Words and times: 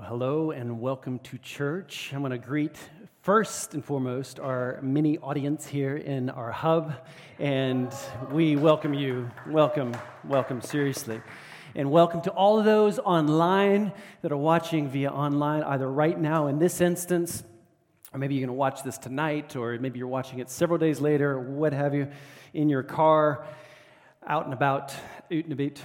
Well, 0.00 0.08
hello 0.08 0.50
and 0.50 0.80
welcome 0.80 1.18
to 1.18 1.36
church. 1.36 2.10
I'm 2.14 2.20
going 2.20 2.30
to 2.30 2.38
greet 2.38 2.78
first 3.20 3.74
and 3.74 3.84
foremost 3.84 4.40
our 4.40 4.78
mini 4.80 5.18
audience 5.18 5.66
here 5.66 5.94
in 5.94 6.30
our 6.30 6.50
hub, 6.50 6.94
and 7.38 7.92
we 8.30 8.56
welcome 8.56 8.94
you. 8.94 9.30
Welcome, 9.46 9.94
welcome, 10.24 10.62
seriously. 10.62 11.20
And 11.74 11.90
welcome 11.90 12.22
to 12.22 12.30
all 12.30 12.58
of 12.58 12.64
those 12.64 12.98
online 12.98 13.92
that 14.22 14.32
are 14.32 14.38
watching 14.38 14.88
via 14.88 15.10
online, 15.10 15.64
either 15.64 15.86
right 15.86 16.18
now 16.18 16.46
in 16.46 16.58
this 16.58 16.80
instance, 16.80 17.44
or 18.14 18.18
maybe 18.18 18.36
you're 18.36 18.46
going 18.46 18.56
to 18.56 18.58
watch 18.58 18.82
this 18.82 18.96
tonight, 18.96 19.54
or 19.54 19.78
maybe 19.78 19.98
you're 19.98 20.08
watching 20.08 20.38
it 20.38 20.48
several 20.48 20.78
days 20.78 20.98
later, 20.98 21.38
what 21.38 21.74
have 21.74 21.94
you, 21.94 22.08
in 22.54 22.70
your 22.70 22.82
car, 22.82 23.44
out 24.26 24.46
and 24.46 24.54
about, 24.54 24.94
out 24.94 25.30
and 25.30 25.52
about 25.52 25.78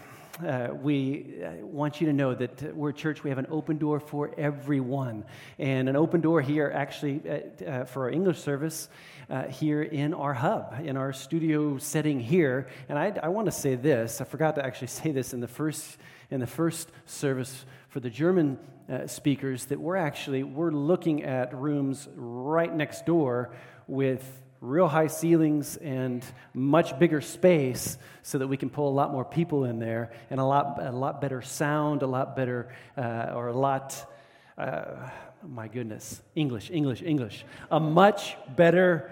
uh, 0.43 0.69
we 0.73 1.43
uh, 1.43 1.65
want 1.65 2.01
you 2.01 2.07
to 2.07 2.13
know 2.13 2.33
that 2.33 2.75
we're 2.75 2.89
a 2.89 2.93
church, 2.93 3.23
we 3.23 3.29
have 3.29 3.39
an 3.39 3.47
open 3.49 3.77
door 3.77 3.99
for 3.99 4.31
everyone. 4.37 5.23
And 5.57 5.87
an 5.87 5.95
open 5.95 6.21
door 6.21 6.41
here, 6.41 6.71
actually, 6.73 7.21
uh, 7.27 7.63
uh, 7.63 7.85
for 7.85 8.03
our 8.03 8.09
English 8.09 8.39
service 8.39 8.89
uh, 9.29 9.43
here 9.43 9.81
in 9.81 10.13
our 10.13 10.33
hub, 10.33 10.75
in 10.83 10.97
our 10.97 11.13
studio 11.13 11.77
setting 11.77 12.19
here. 12.19 12.67
And 12.89 12.99
I, 12.99 13.17
I 13.23 13.29
want 13.29 13.45
to 13.45 13.51
say 13.51 13.75
this 13.75 14.21
I 14.21 14.25
forgot 14.25 14.55
to 14.55 14.65
actually 14.65 14.87
say 14.87 15.11
this 15.11 15.33
in 15.33 15.39
the 15.39 15.47
first, 15.47 15.97
in 16.29 16.39
the 16.39 16.47
first 16.47 16.91
service 17.05 17.65
for 17.89 17.99
the 17.99 18.09
German 18.09 18.59
uh, 18.89 19.07
speakers 19.07 19.65
that 19.65 19.79
we're 19.79 19.95
actually 19.95 20.43
we're 20.43 20.71
looking 20.71 21.23
at 21.23 21.55
rooms 21.55 22.07
right 22.15 22.73
next 22.73 23.05
door 23.05 23.55
with 23.87 24.43
real 24.61 24.87
high 24.87 25.07
ceilings 25.07 25.77
and 25.77 26.23
much 26.53 26.97
bigger 26.97 27.21
space 27.21 27.97
so 28.23 28.37
that 28.37 28.47
we 28.47 28.57
can 28.57 28.69
pull 28.69 28.89
a 28.89 28.95
lot 28.95 29.11
more 29.11 29.25
people 29.25 29.65
in 29.65 29.79
there 29.79 30.11
and 30.29 30.39
a 30.39 30.45
lot, 30.45 30.79
a 30.81 30.91
lot 30.91 31.21
better 31.21 31.41
sound, 31.41 32.01
a 32.01 32.07
lot 32.07 32.35
better, 32.35 32.69
uh, 32.97 33.33
or 33.35 33.47
a 33.47 33.53
lot, 33.53 34.11
uh, 34.57 35.09
my 35.47 35.67
goodness, 35.67 36.21
English, 36.35 36.71
English, 36.71 37.01
English. 37.01 37.45
A 37.69 37.79
much 37.79 38.35
better 38.55 39.11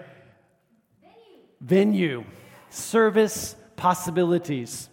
venue, 1.60 2.18
venue. 2.18 2.24
service 2.70 3.54
possibilities. 3.76 4.88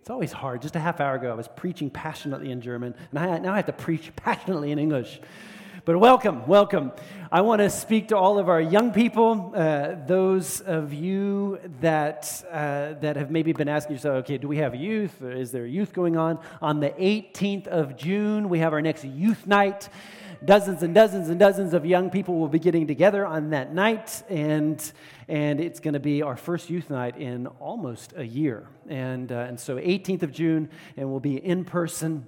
It's 0.00 0.10
always 0.10 0.32
hard. 0.32 0.62
Just 0.62 0.74
a 0.74 0.80
half 0.80 1.00
hour 1.00 1.16
ago, 1.16 1.30
I 1.30 1.34
was 1.34 1.48
preaching 1.48 1.90
passionately 1.90 2.50
in 2.50 2.62
German, 2.62 2.94
and 3.10 3.18
I, 3.18 3.38
now 3.40 3.52
I 3.52 3.56
have 3.56 3.66
to 3.66 3.74
preach 3.74 4.10
passionately 4.16 4.72
in 4.72 4.78
English. 4.78 5.20
But 5.88 6.00
welcome, 6.00 6.46
welcome. 6.46 6.92
I 7.32 7.40
want 7.40 7.60
to 7.60 7.70
speak 7.70 8.08
to 8.08 8.16
all 8.18 8.38
of 8.38 8.50
our 8.50 8.60
young 8.60 8.92
people, 8.92 9.54
uh, 9.54 9.94
those 10.06 10.60
of 10.60 10.92
you 10.92 11.60
that, 11.80 12.44
uh, 12.50 12.92
that 13.00 13.16
have 13.16 13.30
maybe 13.30 13.54
been 13.54 13.70
asking 13.70 13.96
yourself, 13.96 14.16
okay, 14.16 14.36
do 14.36 14.48
we 14.48 14.58
have 14.58 14.74
youth? 14.74 15.22
Is 15.22 15.50
there 15.50 15.64
youth 15.64 15.94
going 15.94 16.18
on? 16.18 16.40
On 16.60 16.80
the 16.80 16.90
18th 16.90 17.68
of 17.68 17.96
June, 17.96 18.50
we 18.50 18.58
have 18.58 18.74
our 18.74 18.82
next 18.82 19.02
youth 19.02 19.46
night. 19.46 19.88
Dozens 20.44 20.82
and 20.82 20.94
dozens 20.94 21.30
and 21.30 21.40
dozens 21.40 21.72
of 21.72 21.86
young 21.86 22.10
people 22.10 22.38
will 22.38 22.48
be 22.48 22.58
getting 22.58 22.86
together 22.86 23.24
on 23.24 23.48
that 23.48 23.72
night, 23.72 24.22
and, 24.28 24.92
and 25.26 25.58
it's 25.58 25.80
going 25.80 25.94
to 25.94 26.00
be 26.00 26.20
our 26.20 26.36
first 26.36 26.68
youth 26.68 26.90
night 26.90 27.16
in 27.16 27.46
almost 27.46 28.12
a 28.14 28.26
year. 28.26 28.68
And, 28.90 29.32
uh, 29.32 29.46
and 29.48 29.58
so, 29.58 29.76
18th 29.76 30.22
of 30.22 30.32
June, 30.32 30.68
and 30.98 31.10
we'll 31.10 31.18
be 31.18 31.42
in 31.42 31.64
person. 31.64 32.26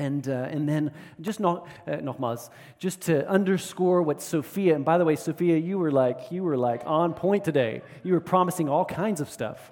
And, 0.00 0.26
uh, 0.28 0.48
and 0.54 0.66
then 0.66 0.92
just 1.20 1.40
noch, 1.40 1.68
uh, 1.86 1.96
nochmals, 1.96 2.48
just 2.78 3.02
to 3.02 3.28
underscore 3.28 4.00
what 4.00 4.22
Sophia, 4.22 4.74
and 4.74 4.82
by 4.82 4.96
the 4.96 5.04
way, 5.04 5.14
Sophia, 5.14 5.58
you 5.58 5.78
were 5.78 5.90
like, 5.90 6.32
you 6.32 6.42
were 6.42 6.56
like 6.56 6.82
on 6.86 7.12
point 7.12 7.44
today. 7.44 7.82
You 8.02 8.14
were 8.14 8.20
promising 8.20 8.66
all 8.68 8.86
kinds 8.86 9.20
of 9.20 9.28
stuff. 9.28 9.70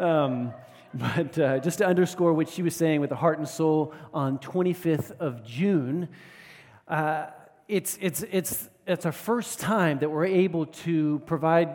Um, 0.00 0.52
but 0.94 1.38
uh, 1.38 1.58
just 1.60 1.78
to 1.78 1.86
underscore 1.86 2.32
what 2.32 2.48
she 2.48 2.62
was 2.62 2.74
saying 2.74 3.00
with 3.00 3.10
the 3.10 3.16
heart 3.16 3.38
and 3.38 3.48
soul 3.48 3.94
on 4.12 4.38
25th 4.40 5.12
of 5.20 5.44
June, 5.44 6.08
uh, 6.88 7.26
it's, 7.68 7.96
it's, 8.00 8.24
it's 8.32 8.68
it's 8.84 9.06
our 9.06 9.12
first 9.12 9.60
time 9.60 10.00
that 10.00 10.10
we're 10.10 10.26
able 10.26 10.66
to 10.66 11.20
provide 11.24 11.68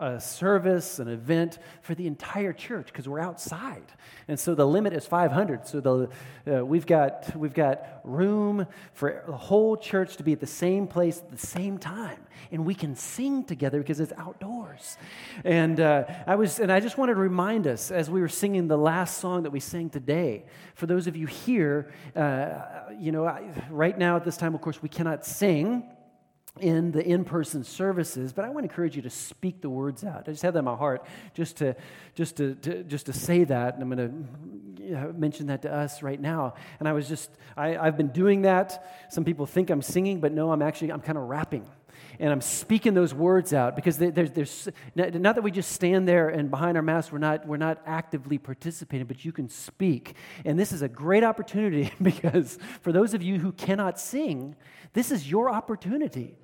a 0.00 0.20
service, 0.20 0.98
an 0.98 1.06
event 1.06 1.60
for 1.80 1.94
the 1.94 2.08
entire 2.08 2.52
church 2.52 2.86
because 2.86 3.08
we're 3.08 3.20
outside. 3.20 3.84
And 4.26 4.38
so 4.38 4.56
the 4.56 4.66
limit 4.66 4.92
is 4.94 5.06
500. 5.06 5.68
So 5.68 5.80
the, 5.80 6.08
uh, 6.52 6.66
we've, 6.66 6.86
got, 6.86 7.36
we've 7.36 7.54
got 7.54 8.00
room 8.02 8.66
for 8.94 9.22
the 9.28 9.36
whole 9.36 9.76
church 9.76 10.16
to 10.16 10.24
be 10.24 10.32
at 10.32 10.40
the 10.40 10.46
same 10.46 10.88
place 10.88 11.18
at 11.18 11.30
the 11.30 11.38
same 11.38 11.78
time. 11.78 12.18
And 12.50 12.66
we 12.66 12.74
can 12.74 12.96
sing 12.96 13.44
together 13.44 13.78
because 13.78 14.00
it's 14.00 14.12
outdoors. 14.16 14.98
And, 15.44 15.78
uh, 15.78 16.04
I, 16.26 16.34
was, 16.34 16.58
and 16.58 16.72
I 16.72 16.80
just 16.80 16.98
wanted 16.98 17.14
to 17.14 17.20
remind 17.20 17.68
us 17.68 17.92
as 17.92 18.10
we 18.10 18.20
were 18.20 18.28
singing 18.28 18.66
the 18.66 18.78
last 18.78 19.18
song 19.18 19.44
that 19.44 19.50
we 19.50 19.60
sang 19.60 19.88
today, 19.88 20.46
for 20.74 20.86
those 20.86 21.06
of 21.06 21.16
you 21.16 21.28
here, 21.28 21.92
uh, 22.16 22.58
you 22.98 23.12
know, 23.12 23.40
right 23.70 23.96
now 23.96 24.16
at 24.16 24.24
this 24.24 24.36
time, 24.36 24.56
of 24.56 24.60
course, 24.60 24.82
we 24.82 24.88
cannot 24.88 25.24
sing 25.24 25.84
in 26.60 26.92
the 26.92 27.04
in-person 27.04 27.64
services 27.64 28.32
but 28.32 28.44
i 28.44 28.48
want 28.48 28.64
to 28.64 28.70
encourage 28.70 28.96
you 28.96 29.02
to 29.02 29.10
speak 29.10 29.60
the 29.60 29.70
words 29.70 30.04
out. 30.04 30.24
I 30.26 30.32
just 30.32 30.42
have 30.42 30.54
that 30.54 30.60
in 30.60 30.64
my 30.64 30.76
heart 30.76 31.04
just 31.34 31.56
to 31.58 31.76
just 32.14 32.36
to, 32.36 32.54
to 32.56 32.82
just 32.84 33.06
to 33.06 33.12
say 33.12 33.44
that 33.44 33.74
and 33.74 33.82
i'm 33.82 33.90
going 33.90 34.28
to 34.78 35.12
mention 35.12 35.48
that 35.48 35.62
to 35.62 35.72
us 35.72 36.02
right 36.02 36.20
now. 36.20 36.54
And 36.78 36.88
i 36.88 36.92
was 36.92 37.08
just 37.08 37.30
I, 37.56 37.76
i've 37.76 37.96
been 37.96 38.08
doing 38.08 38.42
that. 38.42 39.06
Some 39.10 39.24
people 39.24 39.46
think 39.46 39.70
i'm 39.70 39.82
singing 39.82 40.20
but 40.20 40.32
no 40.32 40.52
i'm 40.52 40.62
actually 40.62 40.92
i'm 40.92 41.00
kind 41.00 41.18
of 41.18 41.24
rapping. 41.24 41.68
And 42.20 42.32
I'm 42.32 42.40
speaking 42.40 42.94
those 42.94 43.14
words 43.14 43.52
out 43.52 43.76
because 43.76 43.96
there's, 43.96 44.30
there's 44.32 44.68
not 44.96 45.34
that 45.36 45.42
we 45.42 45.52
just 45.52 45.70
stand 45.70 46.08
there 46.08 46.28
and 46.28 46.50
behind 46.50 46.76
our 46.76 46.82
masks, 46.82 47.12
we're 47.12 47.18
not, 47.18 47.46
we're 47.46 47.58
not 47.58 47.80
actively 47.86 48.38
participating, 48.38 49.06
but 49.06 49.24
you 49.24 49.30
can 49.30 49.48
speak. 49.48 50.14
And 50.44 50.58
this 50.58 50.72
is 50.72 50.82
a 50.82 50.88
great 50.88 51.22
opportunity 51.22 51.92
because 52.02 52.58
for 52.82 52.92
those 52.92 53.14
of 53.14 53.22
you 53.22 53.38
who 53.38 53.52
cannot 53.52 54.00
sing, 54.00 54.56
this 54.94 55.12
is 55.12 55.30
your 55.30 55.48
opportunity 55.50 56.36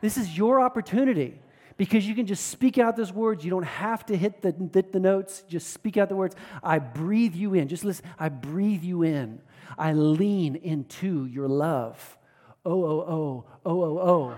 this 0.00 0.16
is 0.16 0.36
your 0.36 0.60
opportunity 0.60 1.40
because 1.76 2.06
you 2.06 2.14
can 2.14 2.26
just 2.26 2.48
speak 2.48 2.76
out 2.76 2.96
those 2.96 3.12
words. 3.12 3.44
You 3.44 3.50
don't 3.50 3.62
have 3.62 4.04
to 4.06 4.16
hit 4.16 4.42
the, 4.42 4.54
hit 4.74 4.92
the 4.92 5.00
notes. 5.00 5.44
Just 5.48 5.72
speak 5.72 5.96
out 5.96 6.08
the 6.08 6.16
words. 6.16 6.34
I 6.62 6.78
breathe 6.78 7.34
you 7.34 7.54
in. 7.54 7.68
Just 7.68 7.84
listen. 7.84 8.04
I 8.18 8.28
breathe 8.28 8.82
you 8.82 9.02
in. 9.02 9.40
I 9.78 9.92
lean 9.92 10.56
into 10.56 11.26
your 11.26 11.48
love. 11.48 12.18
Oh, 12.66 12.84
oh, 12.84 13.04
oh, 13.08 13.44
oh, 13.64 13.82
oh, 13.82 13.98
oh. 13.98 14.34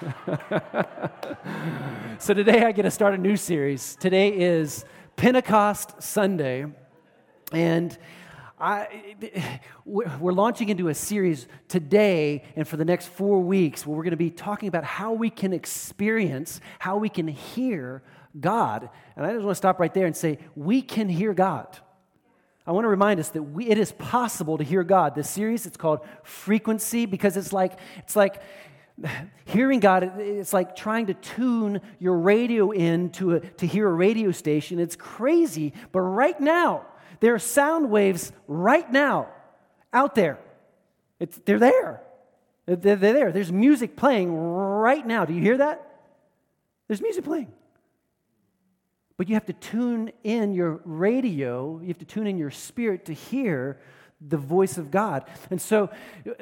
so 2.18 2.32
today 2.32 2.64
I 2.64 2.72
get 2.72 2.82
to 2.82 2.90
start 2.90 3.14
a 3.14 3.18
new 3.18 3.36
series. 3.36 3.96
Today 3.96 4.30
is 4.30 4.84
Pentecost 5.16 6.02
Sunday. 6.02 6.66
And 7.52 7.96
I, 8.60 9.60
we're 9.86 10.32
launching 10.32 10.68
into 10.68 10.88
a 10.88 10.94
series 10.94 11.48
today 11.68 12.44
and 12.56 12.68
for 12.68 12.76
the 12.76 12.84
next 12.84 13.06
four 13.06 13.40
weeks 13.40 13.86
where 13.86 13.96
we're 13.96 14.02
going 14.02 14.10
to 14.10 14.18
be 14.18 14.30
talking 14.30 14.68
about 14.68 14.84
how 14.84 15.14
we 15.14 15.30
can 15.30 15.54
experience, 15.54 16.60
how 16.78 16.98
we 16.98 17.08
can 17.08 17.26
hear 17.26 18.02
God. 18.38 18.90
And 19.16 19.24
I 19.24 19.32
just 19.32 19.44
want 19.44 19.52
to 19.52 19.58
stop 19.58 19.80
right 19.80 19.92
there 19.94 20.04
and 20.04 20.14
say, 20.14 20.38
we 20.54 20.82
can 20.82 21.08
hear 21.08 21.32
God. 21.32 21.78
I 22.66 22.72
want 22.72 22.84
to 22.84 22.88
remind 22.88 23.18
us 23.18 23.30
that 23.30 23.42
we, 23.42 23.66
it 23.66 23.78
is 23.78 23.92
possible 23.92 24.58
to 24.58 24.64
hear 24.64 24.84
God. 24.84 25.14
This 25.14 25.30
series, 25.30 25.64
it's 25.64 25.78
called 25.78 26.00
Frequency 26.22 27.06
because 27.06 27.38
it's 27.38 27.54
like, 27.54 27.78
it's 27.98 28.14
like 28.14 28.42
hearing 29.46 29.80
God, 29.80 30.20
it's 30.20 30.52
like 30.52 30.76
trying 30.76 31.06
to 31.06 31.14
tune 31.14 31.80
your 31.98 32.18
radio 32.18 32.72
in 32.72 33.08
to, 33.12 33.36
a, 33.36 33.40
to 33.40 33.66
hear 33.66 33.88
a 33.88 33.92
radio 33.92 34.30
station. 34.32 34.78
It's 34.78 34.96
crazy, 34.96 35.72
but 35.92 36.00
right 36.00 36.38
now, 36.38 36.84
there 37.20 37.34
are 37.34 37.38
sound 37.38 37.90
waves 37.90 38.32
right 38.48 38.90
now 38.90 39.28
out 39.92 40.14
there. 40.14 40.38
It's, 41.18 41.38
they're 41.44 41.58
there. 41.58 42.02
They're, 42.66 42.76
they're 42.76 42.96
there. 42.96 43.32
There's 43.32 43.52
music 43.52 43.96
playing 43.96 44.34
right 44.34 45.06
now. 45.06 45.24
Do 45.24 45.34
you 45.34 45.40
hear 45.40 45.58
that? 45.58 45.86
There's 46.88 47.02
music 47.02 47.24
playing. 47.24 47.52
But 49.16 49.28
you 49.28 49.34
have 49.34 49.46
to 49.46 49.52
tune 49.52 50.12
in 50.24 50.54
your 50.54 50.80
radio, 50.84 51.78
you 51.82 51.88
have 51.88 51.98
to 51.98 52.06
tune 52.06 52.26
in 52.26 52.38
your 52.38 52.50
spirit 52.50 53.04
to 53.04 53.12
hear 53.12 53.78
the 54.20 54.38
voice 54.38 54.78
of 54.78 54.90
God. 54.90 55.24
And 55.50 55.60
so 55.60 55.90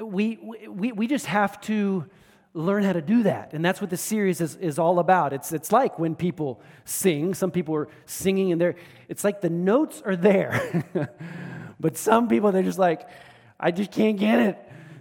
we, 0.00 0.38
we, 0.68 0.92
we 0.92 1.06
just 1.06 1.26
have 1.26 1.60
to 1.62 2.06
learn 2.54 2.82
how 2.82 2.92
to 2.92 3.02
do 3.02 3.22
that. 3.24 3.52
And 3.52 3.64
that's 3.64 3.80
what 3.80 3.90
this 3.90 4.00
series 4.00 4.40
is, 4.40 4.56
is 4.56 4.78
all 4.78 4.98
about. 4.98 5.32
It's, 5.32 5.52
it's 5.52 5.70
like 5.70 5.98
when 5.98 6.14
people 6.14 6.60
sing, 6.84 7.34
some 7.34 7.50
people 7.50 7.74
are 7.76 7.88
singing 8.06 8.52
and 8.52 8.60
they're, 8.60 8.76
it's 9.08 9.24
like 9.24 9.40
the 9.40 9.50
notes 9.50 10.02
are 10.04 10.16
there. 10.16 10.84
but 11.80 11.96
some 11.96 12.28
people, 12.28 12.50
they're 12.52 12.62
just 12.62 12.78
like, 12.78 13.08
I 13.60 13.70
just 13.70 13.92
can't 13.92 14.18
get 14.18 14.40
it. 14.40 14.58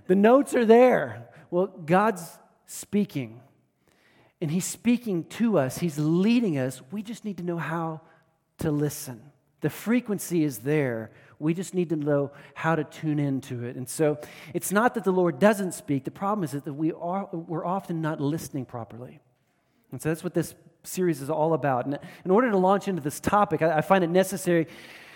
The 0.07 0.15
notes 0.15 0.55
are 0.55 0.65
there. 0.65 1.27
Well, 1.49 1.67
God's 1.67 2.37
speaking. 2.65 3.41
And 4.41 4.51
He's 4.51 4.65
speaking 4.65 5.23
to 5.25 5.57
us, 5.57 5.79
He's 5.79 5.97
leading 5.97 6.57
us. 6.57 6.81
We 6.91 7.01
just 7.01 7.25
need 7.25 7.37
to 7.37 7.43
know 7.43 7.57
how 7.57 8.01
to 8.59 8.71
listen. 8.71 9.21
The 9.61 9.69
frequency 9.69 10.43
is 10.43 10.59
there. 10.59 11.11
We 11.39 11.53
just 11.53 11.73
need 11.73 11.89
to 11.89 11.95
know 11.95 12.31
how 12.55 12.75
to 12.75 12.83
tune 12.83 13.19
into 13.19 13.63
it. 13.63 13.75
And 13.75 13.87
so 13.87 14.17
it's 14.53 14.71
not 14.71 14.95
that 14.95 15.03
the 15.03 15.11
Lord 15.11 15.39
doesn't 15.39 15.73
speak. 15.73 16.03
The 16.03 16.11
problem 16.11 16.43
is 16.43 16.51
that 16.51 16.73
we 16.73 16.91
are, 16.93 17.29
we're 17.31 17.65
often 17.65 18.01
not 18.01 18.19
listening 18.19 18.65
properly. 18.65 19.19
And 19.91 20.01
so 20.01 20.09
that's 20.09 20.23
what 20.23 20.33
this 20.33 20.55
series 20.83 21.21
is 21.21 21.29
all 21.29 21.53
about. 21.53 21.85
And 21.85 21.99
in 22.25 22.31
order 22.31 22.49
to 22.49 22.57
launch 22.57 22.87
into 22.87 23.01
this 23.01 23.19
topic, 23.19 23.61
I, 23.61 23.77
I 23.77 23.81
find 23.81 24.03
it 24.03 24.09
necessary 24.09 24.67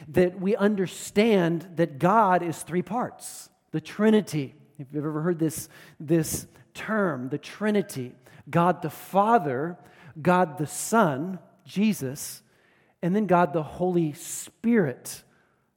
that 0.09 0.39
we 0.39 0.55
understand 0.55 1.67
that 1.75 1.99
God 1.99 2.43
is 2.43 2.61
three 2.61 2.81
parts 2.81 3.49
the 3.71 3.81
Trinity. 3.81 4.55
If 4.77 4.87
you've 4.91 5.05
ever 5.05 5.21
heard 5.21 5.39
this, 5.39 5.69
this 5.99 6.47
term, 6.73 7.29
the 7.29 7.37
Trinity 7.37 8.13
God 8.49 8.81
the 8.81 8.89
Father, 8.89 9.77
God 10.21 10.57
the 10.57 10.67
Son, 10.67 11.39
Jesus, 11.65 12.41
and 13.01 13.15
then 13.15 13.25
God 13.25 13.53
the 13.53 13.63
Holy 13.63 14.13
Spirit. 14.13 15.23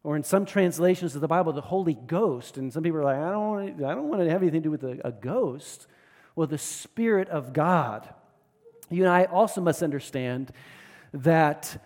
Or 0.05 0.17
in 0.17 0.23
some 0.23 0.45
translations 0.45 1.15
of 1.15 1.23
the 1.23 1.29
Bible, 1.29 1.53
the 1.55 1.63
Holy 1.63 1.95
Ghost. 1.95 2.59
And 2.59 2.71
some 2.73 2.83
people 2.83 3.01
are 3.01 3.05
like, 3.05 3.17
I 3.17 3.31
don't 3.31 3.49
want 3.49 3.79
to, 3.79 3.87
I 3.87 3.95
don't 3.95 4.09
want 4.09 4.23
to 4.23 4.31
have 4.31 4.43
anything 4.43 4.63
to 4.63 4.69
do 4.69 4.71
with 4.71 4.85
a, 4.85 5.09
a 5.09 5.11
ghost. 5.11 5.87
Well, 6.37 6.47
the 6.47 6.59
Spirit 6.59 7.29
of 7.31 7.55
God. 7.55 8.09
You 8.91 9.03
and 9.05 9.11
I 9.11 9.25
also 9.25 9.63
must 9.63 9.83
understand 9.83 10.53
that, 11.15 11.83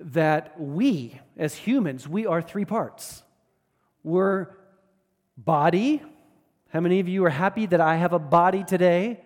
that 0.00 0.60
we, 0.60 1.20
as 1.38 1.54
humans, 1.54 2.08
we 2.08 2.26
are 2.26 2.42
three 2.42 2.64
parts. 2.64 3.22
We're 4.02 4.48
body. 5.36 6.02
How 6.70 6.80
many 6.80 6.98
of 6.98 7.08
you 7.08 7.24
are 7.24 7.30
happy 7.30 7.66
that 7.66 7.80
I 7.80 7.96
have 7.96 8.12
a 8.12 8.18
body 8.18 8.64
today? 8.64 9.20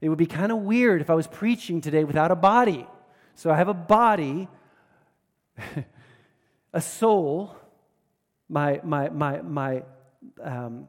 It 0.00 0.08
would 0.08 0.18
be 0.18 0.26
kind 0.26 0.52
of 0.52 0.58
weird 0.58 1.00
if 1.00 1.10
I 1.10 1.14
was 1.14 1.26
preaching 1.26 1.80
today 1.80 2.04
without 2.04 2.30
a 2.30 2.36
body. 2.36 2.86
So 3.34 3.50
I 3.50 3.56
have 3.56 3.68
a 3.68 3.74
body, 3.74 4.48
a 6.72 6.80
soul, 6.80 7.56
my, 8.50 8.80
my, 8.82 9.08
my, 9.08 9.40
my 9.40 9.82
um, 10.42 10.88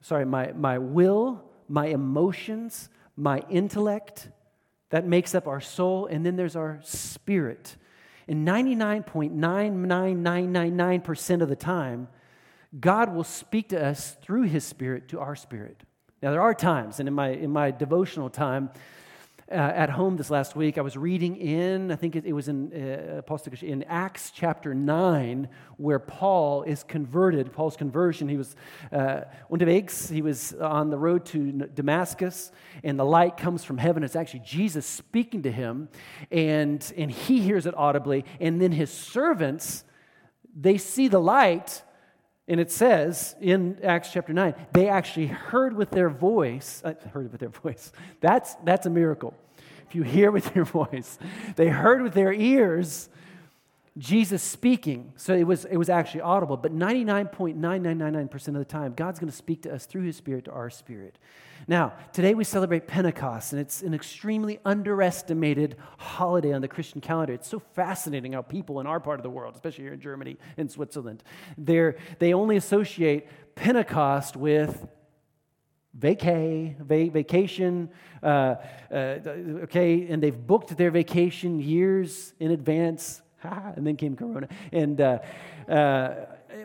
sorry, 0.00 0.24
my, 0.24 0.52
my 0.52 0.78
will, 0.78 1.44
my 1.68 1.86
emotions, 1.86 2.88
my 3.16 3.42
intellect. 3.50 4.28
That 4.90 5.04
makes 5.06 5.34
up 5.34 5.46
our 5.46 5.60
soul. 5.60 6.06
And 6.06 6.24
then 6.24 6.36
there's 6.36 6.56
our 6.56 6.80
spirit. 6.82 7.76
And 8.26 8.46
99.99999% 8.46 11.42
of 11.42 11.48
the 11.48 11.56
time, 11.56 12.08
God 12.78 13.14
will 13.14 13.24
speak 13.24 13.70
to 13.70 13.84
us 13.84 14.16
through 14.22 14.42
his 14.42 14.64
spirit 14.64 15.08
to 15.08 15.18
our 15.18 15.34
spirit. 15.34 15.82
Now, 16.22 16.30
there 16.30 16.42
are 16.42 16.54
times, 16.54 17.00
and 17.00 17.08
in 17.08 17.14
my, 17.14 17.30
in 17.30 17.50
my 17.50 17.72
devotional 17.72 18.30
time 18.30 18.70
uh, 19.50 19.54
at 19.54 19.90
home 19.90 20.16
this 20.16 20.30
last 20.30 20.54
week, 20.54 20.78
I 20.78 20.80
was 20.80 20.96
reading 20.96 21.36
in, 21.36 21.90
I 21.90 21.96
think 21.96 22.14
it, 22.14 22.24
it 22.24 22.32
was 22.32 22.46
in, 22.48 22.72
uh, 22.72 23.38
in 23.62 23.82
Acts 23.84 24.30
chapter 24.30 24.74
9, 24.74 25.48
where 25.76 25.98
Paul 25.98 26.62
is 26.62 26.84
converted. 26.84 27.52
Paul's 27.52 27.76
conversion, 27.76 28.28
he 28.28 28.36
was 28.36 28.54
uh, 28.92 29.22
unterwegs, 29.50 30.08
he 30.08 30.22
was 30.22 30.52
on 30.54 30.90
the 30.90 30.98
road 30.98 31.26
to 31.26 31.50
Damascus, 31.74 32.52
and 32.84 32.96
the 32.96 33.04
light 33.04 33.36
comes 33.36 33.64
from 33.64 33.78
heaven. 33.78 34.04
It's 34.04 34.14
actually 34.14 34.42
Jesus 34.46 34.86
speaking 34.86 35.42
to 35.42 35.50
him, 35.50 35.88
and, 36.30 36.92
and 36.96 37.10
he 37.10 37.40
hears 37.40 37.66
it 37.66 37.74
audibly, 37.76 38.24
and 38.38 38.60
then 38.60 38.70
his 38.70 38.90
servants, 38.90 39.84
they 40.54 40.78
see 40.78 41.08
the 41.08 41.20
light 41.20 41.82
and 42.50 42.58
it 42.58 42.72
says 42.72 43.36
in 43.40 43.78
Acts 43.84 44.12
chapter 44.12 44.32
9, 44.32 44.54
they 44.72 44.88
actually 44.88 45.28
heard 45.28 45.76
with 45.76 45.92
their 45.92 46.10
voice, 46.10 46.82
uh, 46.84 46.94
heard 47.12 47.30
with 47.30 47.40
their 47.40 47.48
voice. 47.62 47.92
That's, 48.20 48.56
that's 48.64 48.86
a 48.86 48.90
miracle. 48.90 49.34
If 49.88 49.94
you 49.94 50.02
hear 50.02 50.32
with 50.32 50.54
your 50.56 50.64
voice, 50.82 51.16
they 51.54 51.68
heard 51.68 52.02
with 52.02 52.12
their 52.12 52.32
ears 52.32 53.08
Jesus 54.00 54.42
speaking. 54.42 55.12
So 55.16 55.34
it 55.34 55.44
was, 55.44 55.66
it 55.66 55.76
was 55.76 55.90
actually 55.90 56.22
audible. 56.22 56.56
But 56.56 56.74
99.9999% 56.74 58.48
of 58.48 58.54
the 58.54 58.64
time, 58.64 58.94
God's 58.94 59.20
going 59.20 59.30
to 59.30 59.36
speak 59.36 59.62
to 59.62 59.74
us 59.74 59.84
through 59.84 60.02
his 60.02 60.16
spirit 60.16 60.46
to 60.46 60.52
our 60.52 60.70
spirit. 60.70 61.18
Now, 61.68 61.92
today 62.14 62.32
we 62.32 62.44
celebrate 62.44 62.86
Pentecost, 62.86 63.52
and 63.52 63.60
it's 63.60 63.82
an 63.82 63.92
extremely 63.92 64.58
underestimated 64.64 65.76
holiday 65.98 66.52
on 66.52 66.62
the 66.62 66.68
Christian 66.68 67.02
calendar. 67.02 67.34
It's 67.34 67.48
so 67.48 67.58
fascinating 67.58 68.32
how 68.32 68.40
people 68.40 68.80
in 68.80 68.86
our 68.86 69.00
part 69.00 69.20
of 69.20 69.22
the 69.22 69.30
world, 69.30 69.54
especially 69.54 69.84
here 69.84 69.92
in 69.92 70.00
Germany 70.00 70.38
and 70.56 70.70
Switzerland, 70.70 71.22
they 71.58 71.92
they 72.18 72.32
only 72.32 72.56
associate 72.56 73.28
Pentecost 73.54 74.34
with 74.34 74.88
vacay, 75.98 76.78
va- 76.78 77.10
vacation, 77.10 77.90
uh, 78.22 78.54
uh, 78.90 78.94
okay, 79.64 80.06
and 80.08 80.22
they've 80.22 80.46
booked 80.46 80.76
their 80.78 80.90
vacation 80.90 81.60
years 81.60 82.32
in 82.40 82.52
advance, 82.52 83.20
and 83.76 83.86
then 83.86 83.96
came 83.96 84.16
Corona. 84.16 84.48
And, 84.72 85.00
uh, 85.00 85.18
uh, 85.68 86.14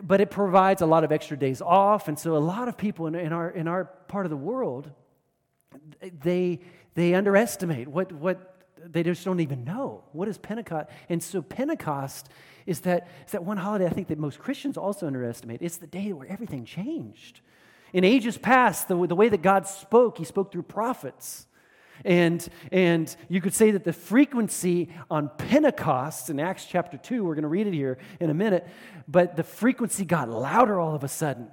but 0.02 0.20
it 0.20 0.30
provides 0.30 0.82
a 0.82 0.86
lot 0.86 1.04
of 1.04 1.12
extra 1.12 1.36
days 1.36 1.62
off. 1.62 2.08
And 2.08 2.18
so 2.18 2.36
a 2.36 2.38
lot 2.38 2.68
of 2.68 2.76
people 2.76 3.06
in, 3.06 3.14
in, 3.14 3.32
our, 3.32 3.50
in 3.50 3.68
our 3.68 3.84
part 3.84 4.26
of 4.26 4.30
the 4.30 4.36
world, 4.36 4.90
they, 6.22 6.60
they 6.94 7.14
underestimate 7.14 7.88
what, 7.88 8.12
what 8.12 8.56
they 8.84 9.02
just 9.02 9.24
don't 9.24 9.40
even 9.40 9.64
know. 9.64 10.04
What 10.12 10.28
is 10.28 10.38
Pentecost? 10.38 10.88
And 11.08 11.22
so 11.22 11.42
Pentecost 11.42 12.28
is 12.66 12.80
that, 12.80 13.08
is 13.26 13.32
that 13.32 13.44
one 13.44 13.56
holiday 13.56 13.86
I 13.86 13.90
think 13.90 14.08
that 14.08 14.18
most 14.18 14.38
Christians 14.38 14.76
also 14.76 15.06
underestimate. 15.06 15.62
It's 15.62 15.76
the 15.76 15.86
day 15.86 16.12
where 16.12 16.26
everything 16.28 16.64
changed. 16.64 17.40
In 17.92 18.04
ages 18.04 18.36
past, 18.36 18.88
the, 18.88 19.06
the 19.06 19.14
way 19.14 19.28
that 19.28 19.42
God 19.42 19.66
spoke, 19.66 20.18
He 20.18 20.24
spoke 20.24 20.52
through 20.52 20.64
prophets. 20.64 21.46
And, 22.04 22.46
and 22.72 23.14
you 23.28 23.40
could 23.40 23.54
say 23.54 23.70
that 23.72 23.84
the 23.84 23.92
frequency 23.92 24.90
on 25.10 25.30
Pentecost 25.38 26.30
in 26.30 26.40
Acts 26.40 26.66
chapter 26.66 26.96
2, 26.96 27.24
we're 27.24 27.34
going 27.34 27.42
to 27.42 27.48
read 27.48 27.66
it 27.66 27.74
here 27.74 27.98
in 28.20 28.30
a 28.30 28.34
minute, 28.34 28.66
but 29.08 29.36
the 29.36 29.42
frequency 29.42 30.04
got 30.04 30.28
louder 30.28 30.78
all 30.78 30.94
of 30.94 31.04
a 31.04 31.08
sudden. 31.08 31.48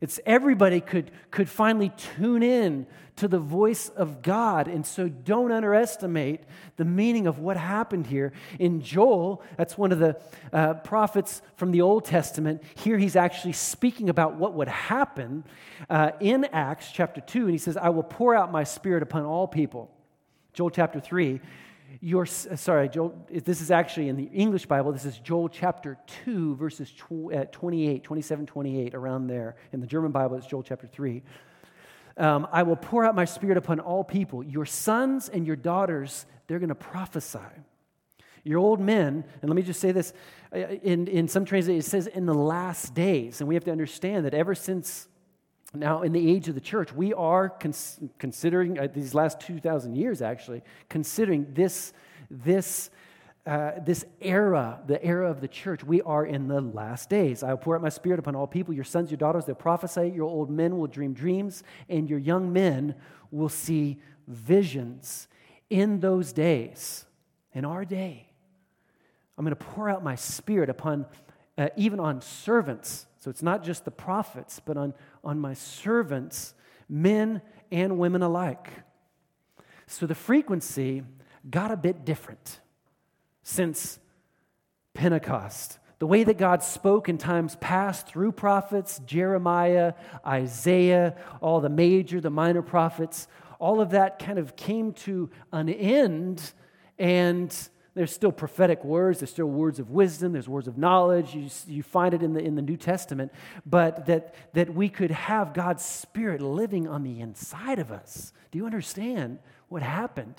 It's 0.00 0.20
everybody 0.26 0.80
could, 0.80 1.10
could 1.30 1.48
finally 1.48 1.90
tune 1.96 2.42
in 2.42 2.86
to 3.16 3.28
the 3.28 3.38
voice 3.38 3.88
of 3.88 4.20
God. 4.20 4.68
And 4.68 4.86
so 4.86 5.08
don't 5.08 5.50
underestimate 5.50 6.42
the 6.76 6.84
meaning 6.84 7.26
of 7.26 7.38
what 7.38 7.56
happened 7.56 8.06
here. 8.06 8.32
In 8.58 8.82
Joel, 8.82 9.42
that's 9.56 9.78
one 9.78 9.92
of 9.92 9.98
the 9.98 10.20
uh, 10.52 10.74
prophets 10.74 11.40
from 11.56 11.70
the 11.70 11.80
Old 11.80 12.04
Testament, 12.04 12.62
here 12.74 12.98
he's 12.98 13.16
actually 13.16 13.54
speaking 13.54 14.10
about 14.10 14.36
what 14.36 14.52
would 14.52 14.68
happen 14.68 15.44
uh, 15.88 16.10
in 16.20 16.44
Acts 16.52 16.92
chapter 16.92 17.22
2. 17.22 17.42
And 17.42 17.50
he 17.52 17.58
says, 17.58 17.78
I 17.78 17.88
will 17.88 18.02
pour 18.02 18.34
out 18.34 18.52
my 18.52 18.64
spirit 18.64 19.02
upon 19.02 19.24
all 19.24 19.48
people. 19.48 19.90
Joel 20.52 20.70
chapter 20.70 21.00
3 21.00 21.40
your, 22.00 22.22
uh, 22.24 22.56
sorry, 22.56 22.88
Joel, 22.88 23.26
this 23.30 23.60
is 23.60 23.70
actually 23.70 24.08
in 24.08 24.16
the 24.16 24.24
English 24.24 24.66
Bible, 24.66 24.92
this 24.92 25.04
is 25.04 25.18
Joel 25.18 25.48
chapter 25.48 25.98
2, 26.24 26.56
verses 26.56 26.92
uh, 27.34 27.44
28, 27.50 28.02
27, 28.02 28.46
28, 28.46 28.94
around 28.94 29.26
there. 29.26 29.56
In 29.72 29.80
the 29.80 29.86
German 29.86 30.12
Bible, 30.12 30.36
it's 30.36 30.46
Joel 30.46 30.62
chapter 30.62 30.86
3. 30.86 31.22
Um, 32.18 32.48
I 32.50 32.62
will 32.62 32.76
pour 32.76 33.04
out 33.04 33.14
my 33.14 33.24
spirit 33.24 33.56
upon 33.56 33.80
all 33.80 34.02
people. 34.02 34.42
Your 34.42 34.64
sons 34.64 35.28
and 35.28 35.46
your 35.46 35.56
daughters, 35.56 36.26
they're 36.46 36.58
going 36.58 36.70
to 36.70 36.74
prophesy. 36.74 37.38
Your 38.42 38.58
old 38.58 38.80
men, 38.80 39.24
and 39.42 39.50
let 39.50 39.56
me 39.56 39.62
just 39.62 39.80
say 39.80 39.92
this 39.92 40.12
uh, 40.54 40.58
in, 40.58 41.08
in 41.08 41.28
some 41.28 41.44
translations, 41.44 41.86
it 41.86 41.90
says 41.90 42.06
in 42.06 42.26
the 42.26 42.34
last 42.34 42.94
days. 42.94 43.40
And 43.40 43.48
we 43.48 43.54
have 43.54 43.64
to 43.64 43.72
understand 43.72 44.24
that 44.24 44.34
ever 44.34 44.54
since 44.54 45.08
now, 45.80 46.02
in 46.02 46.12
the 46.12 46.30
age 46.30 46.48
of 46.48 46.54
the 46.54 46.60
church, 46.60 46.92
we 46.92 47.12
are 47.14 47.48
cons- 47.48 48.00
considering, 48.18 48.78
uh, 48.78 48.88
these 48.92 49.14
last 49.14 49.40
2,000 49.40 49.96
years 49.96 50.22
actually, 50.22 50.62
considering 50.88 51.46
this, 51.52 51.92
this, 52.30 52.90
uh, 53.46 53.72
this 53.84 54.04
era, 54.20 54.80
the 54.86 55.02
era 55.04 55.30
of 55.30 55.40
the 55.40 55.48
church. 55.48 55.84
We 55.84 56.02
are 56.02 56.26
in 56.26 56.48
the 56.48 56.60
last 56.60 57.08
days. 57.08 57.42
I 57.42 57.50
will 57.50 57.58
pour 57.58 57.76
out 57.76 57.82
my 57.82 57.88
spirit 57.88 58.18
upon 58.18 58.34
all 58.34 58.46
people. 58.46 58.74
Your 58.74 58.84
sons, 58.84 59.10
your 59.10 59.18
daughters, 59.18 59.44
they'll 59.44 59.54
prophesy. 59.54 60.12
Your 60.14 60.24
old 60.24 60.50
men 60.50 60.76
will 60.78 60.88
dream 60.88 61.12
dreams, 61.12 61.62
and 61.88 62.10
your 62.10 62.18
young 62.18 62.52
men 62.52 62.96
will 63.30 63.48
see 63.48 64.00
visions. 64.26 65.28
In 65.70 66.00
those 66.00 66.32
days, 66.32 67.06
in 67.52 67.64
our 67.64 67.84
day, 67.84 68.28
I'm 69.38 69.44
going 69.44 69.54
to 69.54 69.64
pour 69.64 69.88
out 69.88 70.02
my 70.02 70.14
spirit 70.14 70.70
upon, 70.70 71.06
uh, 71.58 71.68
even 71.76 72.00
on 72.00 72.20
servants 72.20 73.06
so 73.26 73.30
it's 73.30 73.42
not 73.42 73.64
just 73.64 73.84
the 73.84 73.90
prophets, 73.90 74.60
but 74.64 74.76
on, 74.76 74.94
on 75.24 75.40
my 75.40 75.52
servants, 75.52 76.54
men 76.88 77.42
and 77.72 77.98
women 77.98 78.22
alike. 78.22 78.70
So 79.88 80.06
the 80.06 80.14
frequency 80.14 81.02
got 81.50 81.72
a 81.72 81.76
bit 81.76 82.04
different 82.04 82.60
since 83.42 83.98
Pentecost. 84.94 85.80
The 85.98 86.06
way 86.06 86.22
that 86.22 86.38
God 86.38 86.62
spoke 86.62 87.08
in 87.08 87.18
times 87.18 87.56
past 87.56 88.06
through 88.06 88.30
prophets, 88.30 89.00
Jeremiah, 89.04 89.94
Isaiah, 90.24 91.16
all 91.40 91.60
the 91.60 91.68
major, 91.68 92.20
the 92.20 92.30
minor 92.30 92.62
prophets, 92.62 93.26
all 93.58 93.80
of 93.80 93.90
that 93.90 94.20
kind 94.20 94.38
of 94.38 94.54
came 94.54 94.92
to 94.92 95.30
an 95.50 95.68
end 95.68 96.52
and 96.96 97.52
there's 97.96 98.12
still 98.12 98.30
prophetic 98.30 98.84
words, 98.84 99.20
there's 99.20 99.30
still 99.30 99.46
words 99.46 99.78
of 99.78 99.90
wisdom, 99.90 100.34
there's 100.34 100.50
words 100.50 100.68
of 100.68 100.76
knowledge. 100.76 101.34
You, 101.34 101.48
you 101.66 101.82
find 101.82 102.12
it 102.12 102.22
in 102.22 102.34
the, 102.34 102.40
in 102.40 102.54
the 102.54 102.60
New 102.60 102.76
Testament. 102.76 103.32
But 103.64 104.04
that, 104.04 104.34
that 104.52 104.74
we 104.74 104.90
could 104.90 105.10
have 105.10 105.54
God's 105.54 105.82
Spirit 105.82 106.42
living 106.42 106.86
on 106.86 107.02
the 107.02 107.20
inside 107.20 107.78
of 107.78 107.90
us. 107.90 108.34
Do 108.50 108.58
you 108.58 108.66
understand 108.66 109.38
what 109.70 109.80
happened? 109.80 110.34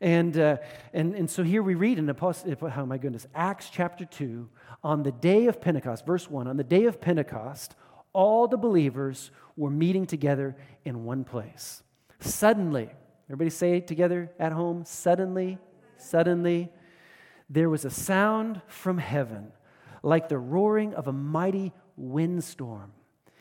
And, 0.00 0.36
uh, 0.36 0.56
and, 0.92 1.14
and 1.14 1.30
so 1.30 1.44
here 1.44 1.62
we 1.62 1.76
read 1.76 2.00
in 2.00 2.08
Apostle, 2.08 2.56
oh 2.60 2.86
my 2.86 2.98
goodness, 2.98 3.24
Acts 3.36 3.70
chapter 3.70 4.04
2, 4.04 4.48
on 4.82 5.04
the 5.04 5.12
day 5.12 5.46
of 5.46 5.60
Pentecost, 5.60 6.04
verse 6.04 6.28
1, 6.28 6.48
on 6.48 6.56
the 6.56 6.64
day 6.64 6.86
of 6.86 7.00
Pentecost, 7.00 7.76
all 8.12 8.48
the 8.48 8.58
believers 8.58 9.30
were 9.56 9.70
meeting 9.70 10.06
together 10.06 10.56
in 10.84 11.04
one 11.04 11.22
place. 11.22 11.84
Suddenly, 12.18 12.90
everybody 13.28 13.50
say 13.50 13.78
together 13.78 14.32
at 14.40 14.50
home, 14.50 14.84
suddenly 14.84 15.58
suddenly, 16.02 16.70
there 17.50 17.68
was 17.68 17.84
a 17.84 17.90
sound 17.90 18.62
from 18.68 18.98
heaven 18.98 19.52
like 20.02 20.28
the 20.28 20.38
roaring 20.38 20.94
of 20.94 21.08
a 21.08 21.12
mighty 21.12 21.72
windstorm, 21.96 22.92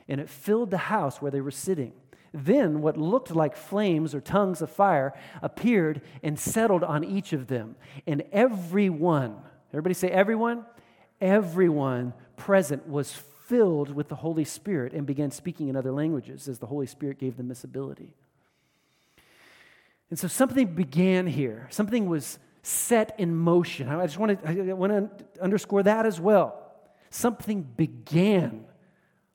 and 0.09 0.19
it 0.19 0.29
filled 0.29 0.71
the 0.71 0.77
house 0.77 1.21
where 1.21 1.31
they 1.31 1.39
were 1.39 1.51
sitting. 1.51 1.93
Then 2.33 2.81
what 2.81 2.97
looked 2.97 3.31
like 3.31 3.55
flames 3.55 4.13
or 4.13 4.21
tongues 4.21 4.61
of 4.61 4.69
fire 4.69 5.13
appeared 5.41 6.01
and 6.21 6.37
settled 6.37 6.83
on 6.83 7.03
each 7.03 7.33
of 7.33 7.47
them. 7.47 7.75
And 8.05 8.23
everyone, 8.31 9.37
everybody 9.71 9.93
say 9.93 10.09
everyone? 10.09 10.65
Everyone 11.21 12.13
present 12.35 12.87
was 12.87 13.13
filled 13.13 13.89
with 13.89 14.09
the 14.09 14.15
Holy 14.15 14.45
Spirit 14.45 14.93
and 14.93 15.07
began 15.07 15.31
speaking 15.31 15.69
in 15.69 15.75
other 15.75 15.91
languages 15.91 16.47
as 16.47 16.59
the 16.59 16.67
Holy 16.67 16.85
Spirit 16.85 17.19
gave 17.19 17.35
them 17.37 17.47
this 17.47 17.63
ability. 17.63 18.13
And 20.09 20.19
so 20.19 20.27
something 20.27 20.67
began 20.75 21.27
here. 21.27 21.67
Something 21.71 22.07
was 22.07 22.39
set 22.61 23.15
in 23.17 23.35
motion. 23.35 23.87
I 23.87 24.05
just 24.05 24.17
want 24.17 24.41
to, 24.41 24.49
I 24.49 24.73
want 24.73 24.91
to 24.91 25.25
underscore 25.41 25.83
that 25.83 26.05
as 26.05 26.19
well. 26.19 26.71
Something 27.09 27.63
began 27.63 28.65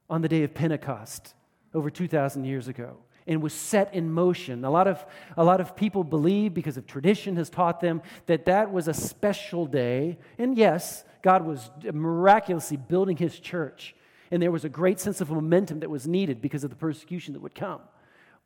on 0.08 0.22
the 0.22 0.28
day 0.28 0.42
of 0.42 0.54
Pentecost 0.54 1.34
over 1.72 1.90
2,000 1.90 2.44
years 2.44 2.68
ago 2.68 2.98
and 3.26 3.42
was 3.42 3.52
set 3.52 3.94
in 3.94 4.12
motion. 4.12 4.64
A 4.64 4.70
lot, 4.70 4.86
of, 4.86 5.04
a 5.36 5.44
lot 5.44 5.60
of 5.60 5.74
people 5.74 6.04
believe, 6.04 6.52
because 6.52 6.76
of 6.76 6.86
tradition 6.86 7.36
has 7.36 7.48
taught 7.48 7.80
them, 7.80 8.02
that 8.26 8.44
that 8.44 8.70
was 8.70 8.86
a 8.86 8.94
special 8.94 9.66
day. 9.66 10.18
And 10.38 10.56
yes, 10.56 11.04
God 11.22 11.44
was 11.44 11.70
miraculously 11.92 12.76
building 12.76 13.16
his 13.16 13.38
church, 13.40 13.94
and 14.30 14.42
there 14.42 14.50
was 14.50 14.64
a 14.64 14.68
great 14.68 15.00
sense 15.00 15.20
of 15.20 15.30
momentum 15.30 15.80
that 15.80 15.90
was 15.90 16.06
needed 16.06 16.42
because 16.42 16.64
of 16.64 16.70
the 16.70 16.76
persecution 16.76 17.32
that 17.32 17.40
would 17.40 17.54
come. 17.54 17.80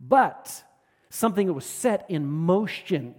But 0.00 0.62
something 1.10 1.48
that 1.48 1.54
was 1.54 1.66
set 1.66 2.06
in 2.08 2.24
motion 2.26 3.14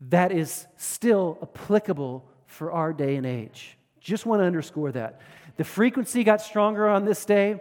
that 0.00 0.32
is 0.32 0.66
still 0.76 1.38
applicable 1.42 2.28
for 2.46 2.72
our 2.72 2.92
day 2.92 3.16
and 3.16 3.26
age. 3.26 3.76
Just 4.00 4.26
want 4.26 4.40
to 4.40 4.44
underscore 4.44 4.92
that. 4.92 5.20
The 5.56 5.64
frequency 5.64 6.22
got 6.22 6.40
stronger 6.40 6.88
on 6.88 7.04
this 7.04 7.24
day 7.24 7.60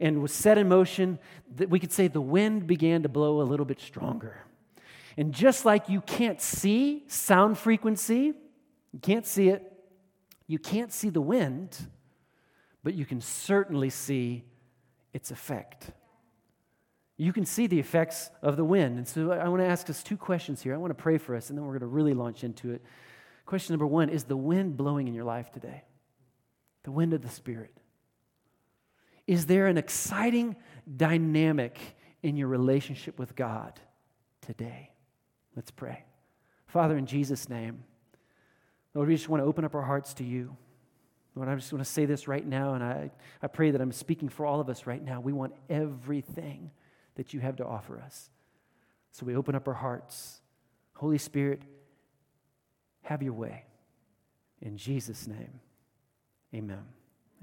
and 0.00 0.20
was 0.20 0.32
set 0.32 0.58
in 0.58 0.68
motion. 0.68 1.18
That 1.56 1.70
we 1.70 1.78
could 1.78 1.92
say 1.92 2.08
the 2.08 2.20
wind 2.20 2.66
began 2.66 3.02
to 3.02 3.08
blow 3.08 3.40
a 3.40 3.44
little 3.44 3.66
bit 3.66 3.80
stronger. 3.80 4.44
And 5.16 5.32
just 5.32 5.64
like 5.64 5.88
you 5.88 6.00
can't 6.00 6.40
see 6.40 7.04
sound 7.06 7.56
frequency, 7.56 8.34
you 8.92 8.98
can't 9.00 9.26
see 9.26 9.48
it, 9.48 9.72
you 10.46 10.58
can't 10.58 10.92
see 10.92 11.08
the 11.08 11.20
wind, 11.20 11.78
but 12.82 12.94
you 12.94 13.06
can 13.06 13.20
certainly 13.20 13.90
see 13.90 14.44
its 15.12 15.30
effect 15.30 15.90
you 17.16 17.32
can 17.32 17.46
see 17.46 17.66
the 17.66 17.78
effects 17.78 18.30
of 18.42 18.56
the 18.56 18.64
wind. 18.64 18.98
And 18.98 19.08
so 19.08 19.32
I 19.32 19.48
want 19.48 19.62
to 19.62 19.66
ask 19.66 19.88
us 19.88 20.02
two 20.02 20.16
questions 20.16 20.62
here. 20.62 20.74
I 20.74 20.76
want 20.76 20.90
to 20.90 21.02
pray 21.02 21.18
for 21.18 21.34
us, 21.34 21.48
and 21.48 21.58
then 21.58 21.64
we're 21.64 21.72
going 21.72 21.80
to 21.80 21.86
really 21.86 22.14
launch 22.14 22.44
into 22.44 22.72
it. 22.72 22.82
Question 23.46 23.72
number 23.72 23.86
one 23.86 24.10
Is 24.10 24.24
the 24.24 24.36
wind 24.36 24.76
blowing 24.76 25.08
in 25.08 25.14
your 25.14 25.24
life 25.24 25.50
today? 25.50 25.82
The 26.82 26.90
wind 26.90 27.14
of 27.14 27.22
the 27.22 27.28
Spirit. 27.28 27.72
Is 29.26 29.46
there 29.46 29.66
an 29.66 29.78
exciting 29.78 30.56
dynamic 30.96 31.78
in 32.22 32.36
your 32.36 32.48
relationship 32.48 33.18
with 33.18 33.34
God 33.34 33.80
today? 34.40 34.90
Let's 35.56 35.70
pray. 35.70 36.04
Father, 36.68 36.96
in 36.96 37.06
Jesus' 37.06 37.48
name, 37.48 37.82
Lord, 38.94 39.08
we 39.08 39.16
just 39.16 39.28
want 39.28 39.42
to 39.42 39.46
open 39.46 39.64
up 39.64 39.74
our 39.74 39.82
hearts 39.82 40.14
to 40.14 40.24
you. 40.24 40.56
Lord, 41.34 41.48
I 41.48 41.54
just 41.54 41.72
want 41.72 41.84
to 41.84 41.90
say 41.90 42.04
this 42.04 42.28
right 42.28 42.46
now, 42.46 42.74
and 42.74 42.84
I, 42.84 43.10
I 43.42 43.46
pray 43.46 43.70
that 43.70 43.80
I'm 43.80 43.92
speaking 43.92 44.28
for 44.28 44.46
all 44.46 44.60
of 44.60 44.68
us 44.68 44.86
right 44.86 45.02
now. 45.02 45.20
We 45.20 45.32
want 45.32 45.54
everything 45.68 46.70
that 47.16 47.34
you 47.34 47.40
have 47.40 47.56
to 47.56 47.66
offer 47.66 47.98
us. 47.98 48.30
So 49.12 49.26
we 49.26 49.34
open 49.34 49.54
up 49.54 49.66
our 49.66 49.74
hearts. 49.74 50.40
Holy 50.94 51.18
Spirit, 51.18 51.62
have 53.02 53.22
your 53.22 53.32
way. 53.32 53.64
In 54.62 54.76
Jesus' 54.76 55.26
name, 55.26 55.60
amen. 56.54 56.84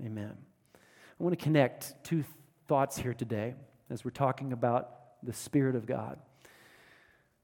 Amen. 0.03 0.35
I 0.75 1.23
want 1.23 1.37
to 1.37 1.43
connect 1.43 2.03
two 2.03 2.23
thoughts 2.67 2.97
here 2.97 3.13
today 3.13 3.53
as 3.89 4.03
we're 4.03 4.11
talking 4.11 4.51
about 4.53 4.89
the 5.21 5.33
Spirit 5.33 5.75
of 5.75 5.85
God. 5.85 6.17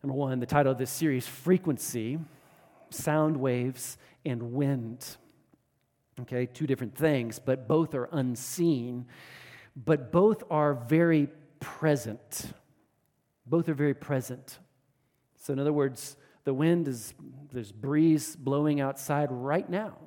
Number 0.04 0.18
one, 0.18 0.40
the 0.40 0.46
title 0.46 0.72
of 0.72 0.78
this 0.78 0.90
series 0.90 1.28
Frequency, 1.28 2.20
Sound 2.90 3.38
Waves, 3.38 3.98
and 4.26 4.54
Wind. 4.54 5.18
Okay, 6.22 6.46
two 6.46 6.68
different 6.68 6.96
things, 6.96 7.40
but 7.40 7.68
both 7.68 7.94
are 7.94 8.10
unseen, 8.12 9.06
but 9.76 10.12
both 10.12 10.44
are 10.50 10.74
very 10.74 11.30
present. 11.60 12.52
Both 13.46 13.70
are 13.70 13.74
very 13.74 13.94
present. 13.94 14.60
So, 15.36 15.54
in 15.54 15.60
other 15.60 15.74
words, 15.74 16.18
the 16.44 16.54
wind 16.54 16.88
is, 16.88 17.14
there's 17.52 17.72
breeze 17.72 18.36
blowing 18.36 18.82
outside 18.82 19.30
right 19.32 19.70
now. 19.70 19.98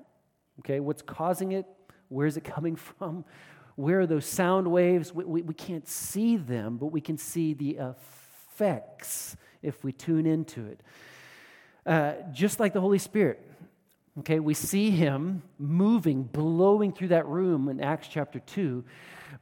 Okay, 0.61 0.81
what's 0.81 1.03
causing 1.03 1.53
it? 1.53 1.67
Where 2.09 2.27
is 2.27 2.37
it 2.37 2.45
coming 2.45 2.77
from? 2.77 3.25
Where 3.77 4.01
are 4.01 4.07
those 4.07 4.27
sound 4.27 4.71
waves? 4.71 5.13
We, 5.13 5.25
we, 5.25 5.43
we 5.43 5.55
can't 5.55 5.89
see 5.89 6.37
them, 6.37 6.77
but 6.77 6.87
we 6.87 7.01
can 7.01 7.17
see 7.17 7.55
the 7.55 7.79
effects 7.79 9.37
if 9.63 9.83
we 9.83 9.93
tune 9.93 10.27
into 10.27 10.67
it. 10.67 10.81
Uh, 11.85 12.13
just 12.33 12.61
like 12.61 12.75
the 12.75 12.81
Holy 12.81 12.99
Spirit. 12.99 13.41
Okay, 14.21 14.41
we 14.41 14.53
see 14.53 14.91
him 14.91 15.43
moving, 15.59 16.23
blowing 16.23 16.93
through 16.93 17.09
that 17.09 17.27
room 17.27 17.69
in 17.71 17.81
Acts 17.81 18.09
chapter 18.09 18.41
2, 18.41 18.85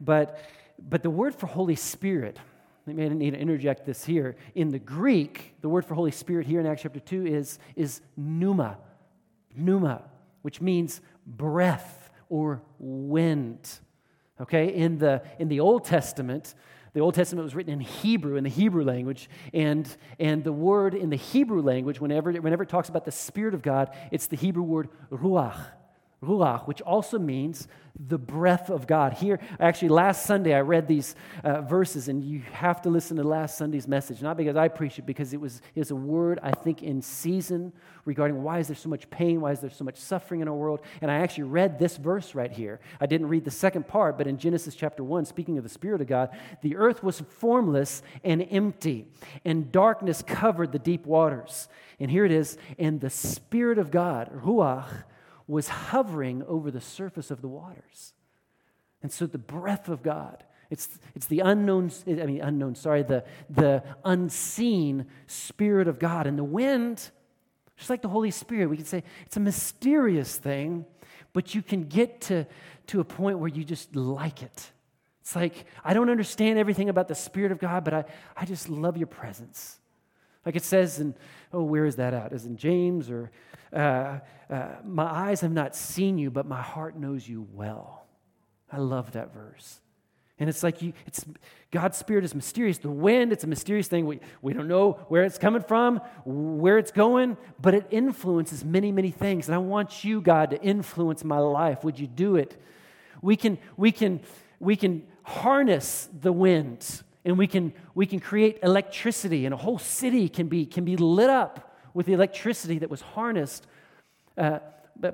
but 0.01 0.41
but 0.89 1.03
the 1.03 1.11
word 1.11 1.35
for 1.35 1.47
Holy 1.47 1.77
Spirit, 1.77 2.39
I 2.87 2.93
need 2.93 3.33
to 3.33 3.39
interject 3.39 3.85
this 3.85 4.05
here. 4.05 4.37
In 4.55 4.71
the 4.71 4.79
Greek, 4.79 5.55
the 5.61 5.69
word 5.69 5.85
for 5.85 5.95
Holy 5.95 6.11
Spirit 6.11 6.47
here 6.47 6.61
in 6.61 6.67
Acts 6.67 6.83
chapter 6.83 7.01
2 7.01 7.27
is, 7.27 7.59
is 7.77 8.01
pneuma, 8.17 8.79
pneuma, 9.55 10.03
which 10.43 10.61
means 10.61 11.01
breath 11.27 12.11
or 12.29 12.63
wind. 12.79 13.69
Okay, 14.41 14.75
in 14.75 14.99
the, 14.99 15.23
in 15.39 15.49
the 15.49 15.61
Old 15.61 15.85
Testament, 15.85 16.55
the 16.95 17.01
Old 17.01 17.15
Testament 17.15 17.45
was 17.45 17.55
written 17.55 17.73
in 17.73 17.81
Hebrew, 17.81 18.37
in 18.37 18.45
the 18.45 18.51
Hebrew 18.51 18.83
language, 18.83 19.29
and, 19.53 19.89
and 20.19 20.43
the 20.43 20.53
word 20.53 20.95
in 20.95 21.11
the 21.11 21.17
Hebrew 21.17 21.63
language, 21.63 22.01
whenever, 22.01 22.33
whenever 22.33 22.63
it 22.63 22.69
talks 22.69 22.89
about 22.89 23.05
the 23.05 23.13
Spirit 23.13 23.55
of 23.55 23.63
God, 23.63 23.95
it's 24.11 24.27
the 24.27 24.37
Hebrew 24.37 24.63
word 24.63 24.89
ruach 25.13 25.61
ruach, 26.23 26.67
which 26.67 26.81
also 26.83 27.19
means 27.19 27.67
the 28.09 28.19
breath 28.19 28.71
of 28.71 28.87
God. 28.87 29.15
Here, 29.15 29.41
actually, 29.59 29.89
last 29.89 30.25
Sunday 30.25 30.55
I 30.55 30.61
read 30.61 30.87
these 30.87 31.15
uh, 31.45 31.63
verses, 31.63 32.09
and 32.09 32.25
you 32.25 32.41
have 32.53 32.81
to 32.83 32.91
listen 32.91 33.17
to 33.17 33.23
last 33.23 33.59
Sunday's 33.59 33.89
message, 33.89 34.23
not 34.23 34.37
because 34.37 34.57
I 34.57 34.69
preached 34.69 34.99
it, 34.99 35.07
because 35.07 35.33
it 35.33 35.41
was 35.41 35.61
is 35.75 35.91
a 35.91 35.97
word 35.97 36.39
I 36.43 36.53
think 36.53 36.83
in 36.83 37.03
season 37.03 37.73
regarding 38.05 38.43
why 38.43 38.59
is 38.59 38.69
there 38.69 38.77
so 38.77 38.89
much 38.89 39.09
pain, 39.11 39.41
why 39.41 39.53
is 39.53 39.61
there 39.61 39.71
so 39.71 39.85
much 39.85 39.97
suffering 39.97 40.41
in 40.41 40.49
our 40.49 40.55
world. 40.55 40.81
And 41.03 41.11
I 41.11 41.17
actually 41.17 41.45
read 41.45 41.79
this 41.79 41.97
verse 41.97 42.35
right 42.35 42.51
here. 42.51 42.81
I 43.01 43.07
didn't 43.07 43.29
read 43.29 43.45
the 43.45 43.51
second 43.51 43.87
part, 43.89 44.17
but 44.17 44.27
in 44.27 44.39
Genesis 44.39 44.75
chapter 44.75 45.05
one, 45.05 45.25
speaking 45.25 45.59
of 45.59 45.65
the 45.65 45.71
Spirit 45.71 46.01
of 46.01 46.07
God, 46.07 46.31
the 46.63 46.77
earth 46.77 47.03
was 47.03 47.21
formless 47.21 48.03
and 48.25 48.47
empty, 48.51 49.07
and 49.45 49.71
darkness 49.73 50.23
covered 50.23 50.73
the 50.73 50.79
deep 50.79 51.07
waters. 51.07 51.69
And 51.99 52.11
here 52.11 52.25
it 52.25 52.33
is, 52.33 52.57
and 52.79 53.01
the 53.01 53.11
Spirit 53.11 53.79
of 53.79 53.91
God, 53.91 54.31
ruach 54.45 55.05
was 55.51 55.69
hovering 55.69 56.45
over 56.45 56.71
the 56.71 56.81
surface 56.81 57.31
of 57.31 57.43
the 57.43 57.49
waters. 57.49 58.15
And 59.03 59.11
so 59.11 59.27
the 59.27 59.39
breath 59.39 59.89
of 59.89 60.03
God, 60.03 60.45
it's, 60.71 60.89
it's 61.17 61.27
the 61.27 61.41
unknown, 61.41 61.91
I 62.07 62.27
mean, 62.27 62.41
unknown, 62.41 62.77
sorry, 62.77 63.03
the, 63.03 63.25
the 63.49 63.83
unseen 64.05 65.07
Spirit 65.27 65.89
of 65.89 65.99
God. 65.99 66.29
And 66.29 66.39
the 66.39 66.45
wind, 66.45 67.11
just 67.77 67.91
like 67.91 68.01
the 68.01 68.09
Holy 68.09 68.31
Spirit, 68.31 68.71
we 68.71 68.77
can 68.77 68.87
say 68.87 69.03
it's 69.27 69.37
a 69.37 69.41
mysterious 69.41 70.37
thing, 70.37 70.85
but 71.33 71.53
you 71.53 71.63
can 71.63 71.83
get 71.83 72.21
to, 72.23 72.47
to 72.87 73.01
a 73.01 73.05
point 73.05 73.41
where 73.41 73.49
you 73.49 73.65
just 73.65 73.97
like 73.97 74.45
it. 74.45 74.71
It's 75.23 75.35
like, 75.35 75.67
I 75.85 75.95
don't 75.95 76.11
understand 76.11 76.61
everything 76.61 76.89
about 76.89 77.09
the 77.09 77.17
Spirit 77.17 77.51
of 77.51 77.59
God, 77.59 77.83
but 77.83 77.93
I, 77.93 78.05
I 78.37 78.45
just 78.45 78.69
love 78.69 78.97
your 78.97 79.09
presence. 79.09 79.80
Like 80.45 80.57
it 80.57 80.65
says 80.65 81.01
in, 81.01 81.15
oh, 81.53 81.63
where 81.63 81.85
is 81.85 81.97
that 81.97 82.15
at? 82.15 82.33
Is 82.33 82.47
in 82.47 82.57
James 82.57 83.11
or 83.11 83.31
uh, 83.73 84.21
uh, 84.49 84.69
my 84.85 85.05
eyes 85.05 85.43
have 85.43 85.53
not 85.53 85.77
seen 85.77 86.19
you, 86.19 86.31
but 86.31 86.47
my 86.47 86.61
heart 86.61 86.99
knows 86.99 87.29
you 87.29 87.47
well. 87.53 88.07
I 88.73 88.79
love 88.79 89.13
that 89.13 89.33
verse. 89.33 89.81
And 90.39 90.49
it's 90.49 90.63
like 90.63 90.81
you, 90.81 90.95
it's 91.07 91.25
God's 91.71 91.99
spirit 91.99 92.25
is 92.25 92.35
mysterious. 92.35 92.79
The 92.79 92.91
wind, 92.91 93.31
it's 93.31 93.45
a 93.45 93.47
mysterious 93.47 93.89
thing. 93.89 94.07
We, 94.07 94.21
we 94.41 94.55
don't 94.55 94.69
know 94.69 94.93
where 95.09 95.23
it's 95.23 95.37
coming 95.37 95.61
from, 95.61 96.01
where 96.25 96.79
it's 96.79 96.91
going, 96.91 97.37
but 97.61 97.75
it 97.75 97.87
influences 97.91 98.65
many, 98.65 98.91
many 98.91 99.11
things. 99.11 99.49
And 99.49 99.55
I 99.55 99.59
want 99.59 100.03
you, 100.03 100.23
God, 100.23 100.51
to 100.51 100.63
influence 100.63 101.25
my 101.25 101.39
life. 101.39 101.85
Would 101.85 101.99
you 101.99 102.07
do 102.07 102.37
it? 102.37 102.59
We 103.21 103.37
can, 103.37 103.59
we 103.77 103.93
can, 103.93 104.21
we 104.59 104.77
can 104.77 105.07
harness 105.25 106.09
the 106.21 106.33
wind 106.33 107.03
and 107.25 107.37
we 107.37 107.47
can, 107.47 107.73
we 107.95 108.07
can 108.07 108.21
create 108.21 108.59
electricity, 108.63 109.45
and 109.45 109.55
a 109.55 109.57
whole 109.57 109.79
city 109.79 110.29
can 110.29 110.49
be, 110.49 110.67
can 110.67 110.85
be 110.85 110.97
lit 110.97 111.31
up 111.31 111.77
with 111.93 112.07
the 112.07 112.13
electricity 112.13 112.79
that 112.79 112.91
was 112.91 113.01
harnessed, 113.01 113.67
uh, 114.39 114.61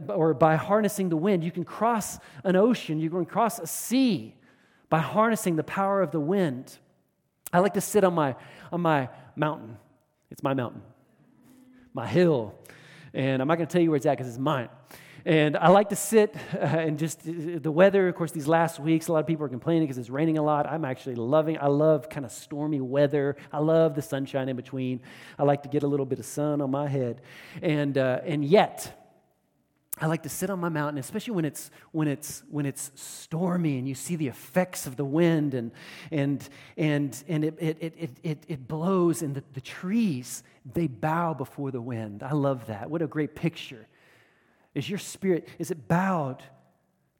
or 0.08 0.34
by 0.34 0.56
harnessing 0.56 1.08
the 1.08 1.16
wind. 1.16 1.42
You 1.42 1.50
can 1.50 1.64
cross 1.64 2.18
an 2.44 2.56
ocean, 2.56 3.00
you 3.00 3.10
can 3.10 3.24
cross 3.24 3.58
a 3.58 3.66
sea 3.66 4.34
by 4.88 4.98
harnessing 4.98 5.56
the 5.56 5.64
power 5.64 6.00
of 6.02 6.12
the 6.12 6.20
wind. 6.20 6.78
I 7.52 7.58
like 7.58 7.74
to 7.74 7.80
sit 7.80 8.04
on 8.04 8.14
my, 8.14 8.36
on 8.70 8.80
my 8.80 9.08
mountain. 9.34 9.76
It's 10.30 10.42
my 10.42 10.54
mountain. 10.54 10.82
my 11.94 12.06
hill. 12.06 12.54
And 13.14 13.40
I'm 13.40 13.48
not 13.48 13.56
going 13.56 13.66
to 13.66 13.72
tell 13.72 13.82
you 13.82 13.90
where 13.90 13.96
it's 13.96 14.06
at 14.06 14.16
because 14.16 14.28
it's 14.28 14.38
mine. 14.38 14.68
And 15.26 15.56
I 15.56 15.70
like 15.70 15.88
to 15.88 15.96
sit 15.96 16.36
uh, 16.54 16.58
and 16.58 17.00
just 17.00 17.26
uh, 17.26 17.58
the 17.60 17.72
weather, 17.72 18.06
of 18.06 18.14
course, 18.14 18.30
these 18.30 18.46
last 18.46 18.78
weeks, 18.78 19.08
a 19.08 19.12
lot 19.12 19.18
of 19.18 19.26
people 19.26 19.44
are 19.44 19.48
complaining 19.48 19.82
because 19.82 19.98
it's 19.98 20.08
raining 20.08 20.38
a 20.38 20.42
lot. 20.42 20.68
I'm 20.68 20.84
actually 20.84 21.16
loving, 21.16 21.58
I 21.60 21.66
love 21.66 22.08
kind 22.08 22.24
of 22.24 22.30
stormy 22.30 22.80
weather. 22.80 23.34
I 23.52 23.58
love 23.58 23.96
the 23.96 24.02
sunshine 24.02 24.48
in 24.48 24.54
between. 24.54 25.00
I 25.36 25.42
like 25.42 25.64
to 25.64 25.68
get 25.68 25.82
a 25.82 25.88
little 25.88 26.06
bit 26.06 26.20
of 26.20 26.26
sun 26.26 26.60
on 26.60 26.70
my 26.70 26.86
head. 26.86 27.22
And, 27.60 27.98
uh, 27.98 28.20
and 28.24 28.44
yet, 28.44 29.02
I 30.00 30.06
like 30.06 30.22
to 30.22 30.28
sit 30.28 30.48
on 30.48 30.60
my 30.60 30.68
mountain, 30.68 30.98
especially 30.98 31.34
when 31.34 31.44
it's, 31.44 31.72
when 31.90 32.06
it's, 32.06 32.44
when 32.48 32.64
it's 32.64 32.92
stormy 32.94 33.78
and 33.78 33.88
you 33.88 33.96
see 33.96 34.14
the 34.14 34.28
effects 34.28 34.86
of 34.86 34.94
the 34.94 35.04
wind 35.04 35.54
and, 35.54 35.72
and, 36.12 36.48
and, 36.76 37.24
and 37.26 37.44
it, 37.44 37.56
it, 37.58 37.76
it, 37.80 38.10
it, 38.22 38.44
it 38.46 38.68
blows 38.68 39.22
and 39.22 39.34
the, 39.34 39.42
the 39.54 39.60
trees, 39.60 40.44
they 40.72 40.86
bow 40.86 41.34
before 41.34 41.72
the 41.72 41.80
wind. 41.80 42.22
I 42.22 42.32
love 42.32 42.68
that. 42.68 42.88
What 42.88 43.02
a 43.02 43.08
great 43.08 43.34
picture. 43.34 43.88
Is 44.76 44.90
your 44.90 44.98
spirit, 44.98 45.48
is 45.58 45.70
it 45.70 45.88
bowed 45.88 46.42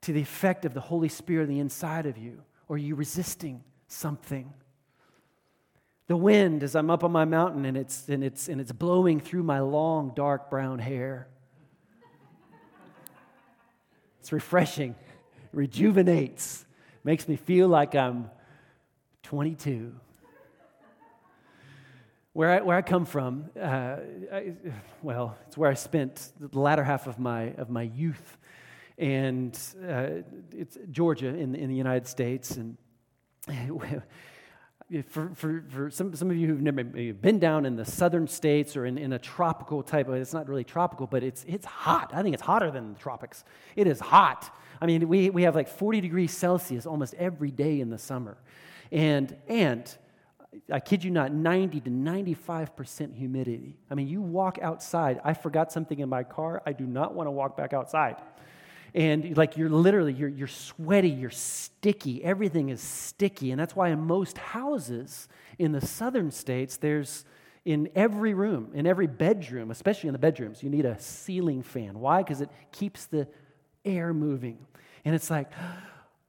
to 0.03 0.13
the 0.13 0.21
effect 0.21 0.67
of 0.67 0.75
the 0.75 0.81
Holy 0.81 1.09
Spirit 1.09 1.45
on 1.45 1.49
the 1.49 1.59
inside 1.59 2.05
of 2.05 2.19
you? 2.19 2.43
Or 2.69 2.77
are 2.77 2.79
you 2.79 2.95
resisting 2.95 3.65
something? 3.89 4.53
The 6.07 6.19
wind, 6.19 6.63
as 6.63 6.77
I'm 6.77 6.91
up 6.91 7.03
on 7.03 7.13
my 7.13 7.25
mountain 7.25 7.65
and 7.65 7.75
it's, 7.75 8.11
and 8.11 8.23
it's, 8.23 8.49
and 8.51 8.61
it's 8.61 8.73
blowing 8.73 9.21
through 9.21 9.43
my 9.43 9.61
long, 9.61 10.13
dark 10.15 10.51
brown 10.51 10.81
hair. 10.81 11.29
It's 14.21 14.33
refreshing, 14.33 14.95
rejuvenates, 15.55 16.67
makes 17.05 17.27
me 17.27 17.37
feel 17.37 17.69
like 17.69 17.95
I'm 17.95 18.31
22 19.23 19.95
where 22.37 22.51
I, 22.51 22.61
where 22.61 22.77
I 22.77 22.83
come 22.83 23.07
from, 23.07 23.47
uh, 23.59 23.97
I, 24.31 24.53
well, 25.03 25.39
it's 25.47 25.57
where 25.57 25.71
I 25.71 25.73
spent 25.73 26.33
the 26.39 26.59
latter 26.59 26.85
half 26.85 27.07
of 27.07 27.19
my, 27.19 27.55
of 27.55 27.71
my 27.71 27.85
youth. 27.85 28.37
And 28.99 29.59
uh, 29.89 30.09
it's 30.55 30.77
Georgia 30.91 31.29
in, 31.29 31.55
in 31.55 31.71
the 31.71 31.75
United 31.75 32.07
States. 32.07 32.59
And 32.59 32.77
for, 35.09 35.31
for, 35.35 35.65
for 35.71 35.91
some, 35.91 36.15
some 36.15 36.31
of 36.31 36.37
you 36.37 36.49
who've 36.49 36.61
never 36.61 36.85
been 36.85 37.39
down 37.39 37.65
in 37.65 37.75
the 37.75 37.87
southern 37.87 38.29
states 38.29 38.77
or 38.77 38.85
in, 38.85 38.99
in 38.99 39.15
a 39.15 39.19
tropical 39.19 39.83
type 39.83 40.07
of, 40.07 40.17
it's 40.17 40.35
not 40.35 40.47
really 40.47 40.65
tropical, 40.65 41.07
but 41.07 41.23
it's, 41.23 41.43
it's 41.49 41.65
hot. 41.65 42.11
I 42.13 42.23
think 42.23 42.35
it's 42.35 42.43
hotter 42.43 42.71
than 42.71 42.93
the 42.93 42.99
tropics. 42.99 43.45
It 43.77 43.87
is 43.87 43.99
hot. 43.99 44.55
I 44.79 44.85
mean, 44.85 45.09
we, 45.09 45.31
we 45.31 45.45
have 45.45 45.55
like 45.55 45.69
40 45.69 46.03
degrees 46.03 46.37
Celsius 46.37 46.85
almost 46.85 47.15
every 47.15 47.51
day 47.51 47.81
in 47.81 47.89
the 47.89 47.97
summer. 47.97 48.37
And, 48.93 49.35
and 49.49 49.97
I 50.71 50.81
kid 50.81 51.05
you 51.05 51.11
not, 51.11 51.33
90 51.33 51.81
to 51.81 51.91
95% 51.91 53.15
humidity. 53.15 53.77
I 53.91 53.95
mean, 53.95 54.09
you 54.09 54.21
walk 54.21 54.59
outside. 54.61 55.21
I 55.25 55.35
forgot 55.35 55.73
something 55.73 55.99
in 55.99 56.09
my 56.09 56.23
car. 56.23 56.63
I 56.67 56.73
do 56.73 56.85
not 56.85 57.15
want 57.15 57.27
to 57.27 57.31
walk 57.31 57.57
back 57.57 57.73
outside. 57.73 58.17
And 58.95 59.37
like 59.37 59.57
you're 59.57 59.69
literally, 59.69 60.13
you're, 60.13 60.29
you're 60.29 60.49
sweaty, 60.49 61.11
you're 61.11 61.31
sticky, 61.31 62.25
everything 62.25 62.71
is 62.71 62.81
sticky. 62.81 63.51
And 63.51 63.61
that's 63.61 63.77
why 63.77 63.91
in 63.91 64.01
most 64.01 64.39
houses 64.39 65.29
in 65.59 65.73
the 65.73 65.87
southern 65.87 66.31
states, 66.31 66.79
there's 66.79 67.25
in 67.67 67.91
every 67.95 68.33
room, 68.33 68.71
in 68.75 68.87
every 68.87 69.07
bedroom, 69.07 69.71
especially 69.71 70.09
in 70.09 70.13
the 70.13 70.19
bedrooms, 70.19 70.63
you 70.63 70.71
need 70.71 70.87
a 70.87 70.99
ceiling 71.01 71.63
fan. 71.63 71.99
Why? 71.99 72.23
Because 72.23 72.41
it 72.41 72.49
keeps 72.73 73.07
the 73.07 73.29
air 73.85 74.15
moving. 74.15 74.65
And 75.05 75.15
it's 75.15 75.31
like, 75.31 75.51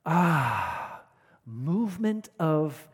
ah, 0.06 1.02
movement 1.46 2.30
of 2.40 2.88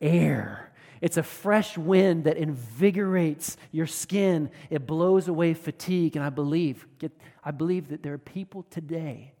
air. 0.00 0.72
It's 1.00 1.16
a 1.16 1.22
fresh 1.22 1.78
wind 1.78 2.24
that 2.24 2.36
invigorates 2.36 3.56
your 3.70 3.86
skin. 3.86 4.50
It 4.70 4.86
blows 4.86 5.28
away 5.28 5.54
fatigue. 5.54 6.16
And 6.16 6.24
I 6.24 6.30
believe, 6.30 6.86
get, 6.98 7.12
I 7.44 7.50
believe 7.50 7.88
that 7.88 8.02
there 8.02 8.14
are 8.14 8.18
people 8.18 8.64
today 8.64 9.32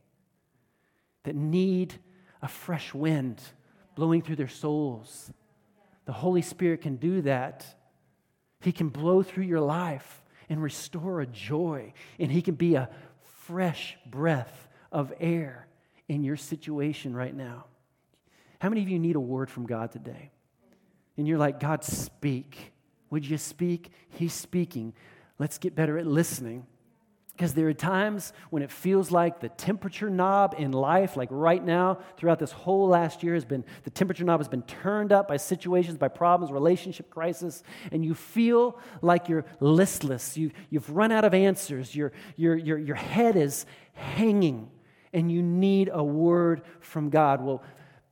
that 1.24 1.34
need 1.34 1.94
a 2.40 2.48
fresh 2.48 2.94
wind 2.94 3.42
blowing 3.96 4.22
through 4.22 4.36
their 4.36 4.48
souls. 4.48 5.32
The 6.04 6.12
Holy 6.12 6.42
Spirit 6.42 6.82
can 6.82 6.96
do 6.96 7.22
that. 7.22 7.66
He 8.60 8.72
can 8.72 8.88
blow 8.88 9.22
through 9.22 9.44
your 9.44 9.60
life 9.60 10.22
and 10.48 10.62
restore 10.62 11.20
a 11.20 11.26
joy. 11.26 11.92
And 12.18 12.30
He 12.30 12.40
can 12.40 12.54
be 12.54 12.76
a 12.76 12.88
fresh 13.46 13.98
breath 14.06 14.68
of 14.92 15.12
air 15.18 15.66
in 16.08 16.22
your 16.22 16.36
situation 16.36 17.14
right 17.14 17.34
now. 17.34 17.66
How 18.60 18.68
many 18.68 18.82
of 18.82 18.88
you 18.88 18.98
need 18.98 19.16
a 19.16 19.20
word 19.20 19.50
from 19.50 19.66
God 19.66 19.92
today? 19.92 20.30
And 21.18 21.28
you're 21.28 21.38
like, 21.38 21.60
God, 21.60 21.84
speak. 21.84 22.72
Would 23.10 23.26
you 23.28 23.36
speak? 23.36 23.90
He's 24.08 24.32
speaking. 24.32 24.94
Let's 25.38 25.58
get 25.58 25.74
better 25.74 25.98
at 25.98 26.06
listening. 26.06 26.66
Because 27.32 27.54
there 27.54 27.68
are 27.68 27.74
times 27.74 28.32
when 28.50 28.64
it 28.64 28.70
feels 28.70 29.12
like 29.12 29.38
the 29.38 29.48
temperature 29.48 30.10
knob 30.10 30.56
in 30.58 30.72
life, 30.72 31.16
like 31.16 31.28
right 31.30 31.64
now, 31.64 31.98
throughout 32.16 32.40
this 32.40 32.50
whole 32.50 32.88
last 32.88 33.22
year, 33.22 33.34
has 33.34 33.44
been 33.44 33.64
the 33.84 33.90
temperature 33.90 34.24
knob 34.24 34.40
has 34.40 34.48
been 34.48 34.62
turned 34.62 35.12
up 35.12 35.28
by 35.28 35.36
situations, 35.36 35.98
by 35.98 36.08
problems, 36.08 36.52
relationship 36.52 37.10
crisis, 37.10 37.62
and 37.92 38.04
you 38.04 38.14
feel 38.14 38.76
like 39.02 39.28
you're 39.28 39.44
listless. 39.60 40.36
You, 40.36 40.50
you've 40.68 40.90
run 40.90 41.12
out 41.12 41.24
of 41.24 41.32
answers. 41.32 41.94
Your, 41.94 42.10
your, 42.34 42.56
your, 42.56 42.76
your 42.76 42.96
head 42.96 43.36
is 43.36 43.66
hanging, 43.92 44.68
and 45.12 45.30
you 45.30 45.40
need 45.40 45.90
a 45.92 46.02
word 46.02 46.62
from 46.80 47.08
God. 47.08 47.40
Well, 47.40 47.62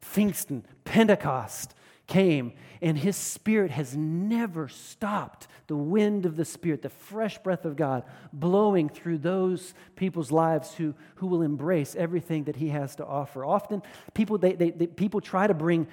Pfingsten, 0.01 0.63
Pentecost, 0.85 1.75
came, 2.07 2.53
and 2.81 2.97
his 2.97 3.17
spirit 3.17 3.71
has 3.71 3.97
never 3.97 4.69
stopped. 4.69 5.49
The 5.67 5.77
wind 5.77 6.27
of 6.27 6.37
the 6.37 6.45
spirit, 6.45 6.83
the 6.83 6.89
fresh 6.89 7.39
breath 7.39 7.65
of 7.65 7.75
God, 7.75 8.05
blowing 8.33 8.89
through 8.89 9.19
those 9.19 9.75
people's 9.97 10.31
lives 10.31 10.75
who, 10.75 10.95
who 11.17 11.27
will 11.27 11.43
embrace 11.43 11.97
everything 11.97 12.45
that 12.45 12.57
he 12.57 12.69
has 12.69 12.95
to 12.97 13.07
offer. 13.07 13.45
Often, 13.45 13.83
people, 14.15 14.39
they, 14.39 14.53
they, 14.53 14.71
they 14.71 14.87
people 14.87 15.21
try 15.21 15.47
to 15.47 15.55
bring, 15.55 15.89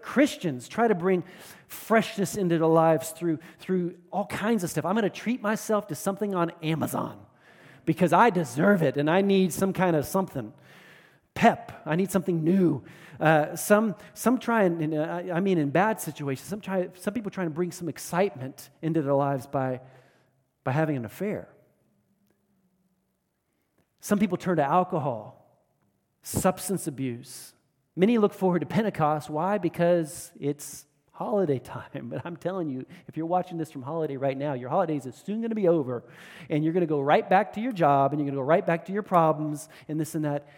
Christians 0.00 0.68
try 0.68 0.88
to 0.88 0.94
bring 0.94 1.24
freshness 1.66 2.36
into 2.36 2.56
their 2.56 2.66
lives 2.66 3.10
through, 3.10 3.38
through 3.58 3.94
all 4.10 4.26
kinds 4.26 4.64
of 4.64 4.70
stuff. 4.70 4.86
I'm 4.86 4.94
going 4.94 5.02
to 5.02 5.10
treat 5.10 5.42
myself 5.42 5.88
to 5.88 5.94
something 5.94 6.34
on 6.34 6.50
Amazon 6.62 7.18
because 7.84 8.14
I 8.14 8.30
deserve 8.30 8.82
it 8.82 8.96
and 8.96 9.10
I 9.10 9.20
need 9.20 9.52
some 9.52 9.74
kind 9.74 9.94
of 9.94 10.06
something 10.06 10.52
pep. 11.38 11.82
I 11.86 11.94
need 11.94 12.10
something 12.10 12.42
new. 12.42 12.82
Uh, 13.20 13.54
some, 13.54 13.94
some 14.12 14.38
try 14.38 14.64
and, 14.64 14.92
uh, 14.92 15.22
I 15.32 15.38
mean, 15.38 15.56
in 15.56 15.70
bad 15.70 16.00
situations, 16.00 16.48
some, 16.48 16.60
try, 16.60 16.88
some 16.94 17.14
people 17.14 17.30
try 17.30 17.44
to 17.44 17.50
bring 17.50 17.70
some 17.70 17.88
excitement 17.88 18.70
into 18.82 19.02
their 19.02 19.14
lives 19.14 19.46
by, 19.46 19.80
by 20.64 20.72
having 20.72 20.96
an 20.96 21.04
affair. 21.04 21.48
Some 24.00 24.18
people 24.18 24.36
turn 24.36 24.56
to 24.56 24.64
alcohol, 24.64 25.48
substance 26.22 26.88
abuse. 26.88 27.52
Many 27.94 28.18
look 28.18 28.34
forward 28.34 28.60
to 28.60 28.66
Pentecost. 28.66 29.30
Why? 29.30 29.58
Because 29.58 30.32
it's 30.40 30.86
holiday 31.12 31.60
time. 31.60 32.08
But 32.10 32.22
I'm 32.24 32.36
telling 32.36 32.68
you, 32.68 32.84
if 33.06 33.16
you're 33.16 33.26
watching 33.26 33.58
this 33.58 33.70
from 33.70 33.82
holiday 33.82 34.16
right 34.16 34.36
now, 34.36 34.54
your 34.54 34.70
holidays 34.70 35.06
is 35.06 35.14
soon 35.14 35.40
going 35.40 35.50
to 35.50 35.56
be 35.56 35.68
over, 35.68 36.02
and 36.50 36.64
you're 36.64 36.72
going 36.72 36.80
to 36.80 36.88
go 36.88 37.00
right 37.00 37.28
back 37.30 37.52
to 37.52 37.60
your 37.60 37.72
job, 37.72 38.12
and 38.12 38.20
you're 38.20 38.26
going 38.26 38.34
to 38.34 38.40
go 38.40 38.46
right 38.46 38.66
back 38.66 38.86
to 38.86 38.92
your 38.92 39.04
problems, 39.04 39.68
and 39.88 40.00
this 40.00 40.16
and 40.16 40.24
that. 40.24 40.48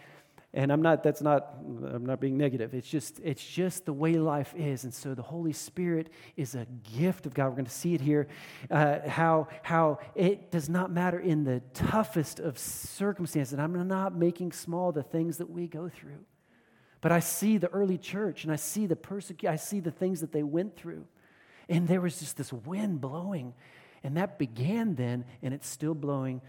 And 0.53 0.71
I'm 0.71 0.81
not, 0.81 1.01
that's 1.01 1.21
not, 1.21 1.55
I'm 1.93 2.05
not 2.05 2.19
being 2.19 2.37
negative. 2.37 2.73
It's 2.73 2.89
just, 2.89 3.21
it's 3.23 3.45
just 3.45 3.85
the 3.85 3.93
way 3.93 4.15
life 4.15 4.53
is. 4.57 4.83
And 4.83 4.93
so 4.93 5.13
the 5.13 5.21
Holy 5.21 5.53
Spirit 5.53 6.09
is 6.35 6.55
a 6.55 6.67
gift 6.97 7.25
of 7.25 7.33
God. 7.33 7.45
We're 7.45 7.51
going 7.55 7.65
to 7.65 7.71
see 7.71 7.93
it 7.93 8.01
here, 8.01 8.27
uh, 8.69 8.99
how, 9.07 9.47
how 9.63 9.99
it 10.13 10.51
does 10.51 10.67
not 10.67 10.91
matter 10.91 11.19
in 11.19 11.45
the 11.45 11.61
toughest 11.73 12.41
of 12.41 12.59
circumstances. 12.59 13.53
And 13.53 13.61
I'm 13.61 13.87
not 13.87 14.13
making 14.13 14.51
small 14.51 14.91
the 14.91 15.03
things 15.03 15.37
that 15.37 15.49
we 15.49 15.67
go 15.67 15.87
through. 15.87 16.19
But 16.99 17.13
I 17.13 17.21
see 17.21 17.57
the 17.57 17.69
early 17.69 17.97
church 17.97 18.43
and 18.43 18.51
I 18.51 18.57
see 18.57 18.87
the 18.87 18.97
persecution, 18.97 19.53
I 19.53 19.55
see 19.55 19.79
the 19.79 19.89
things 19.89 20.19
that 20.19 20.33
they 20.33 20.43
went 20.43 20.75
through. 20.75 21.05
And 21.69 21.87
there 21.87 22.01
was 22.01 22.19
just 22.19 22.35
this 22.35 22.51
wind 22.51 22.99
blowing. 22.99 23.53
And 24.03 24.17
that 24.17 24.37
began 24.37 24.95
then, 24.95 25.23
and 25.41 25.53
it's 25.53 25.67
still 25.67 25.95
blowing 25.95 26.41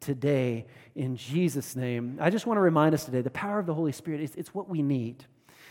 today 0.00 0.66
in 0.94 1.16
Jesus' 1.16 1.76
name. 1.76 2.18
I 2.20 2.30
just 2.30 2.46
want 2.46 2.58
to 2.58 2.62
remind 2.62 2.94
us 2.94 3.04
today 3.04 3.20
the 3.20 3.30
power 3.30 3.58
of 3.58 3.66
the 3.66 3.74
Holy 3.74 3.92
Spirit 3.92 4.20
is 4.20 4.34
it's 4.34 4.54
what 4.54 4.68
we 4.68 4.82
need. 4.82 5.24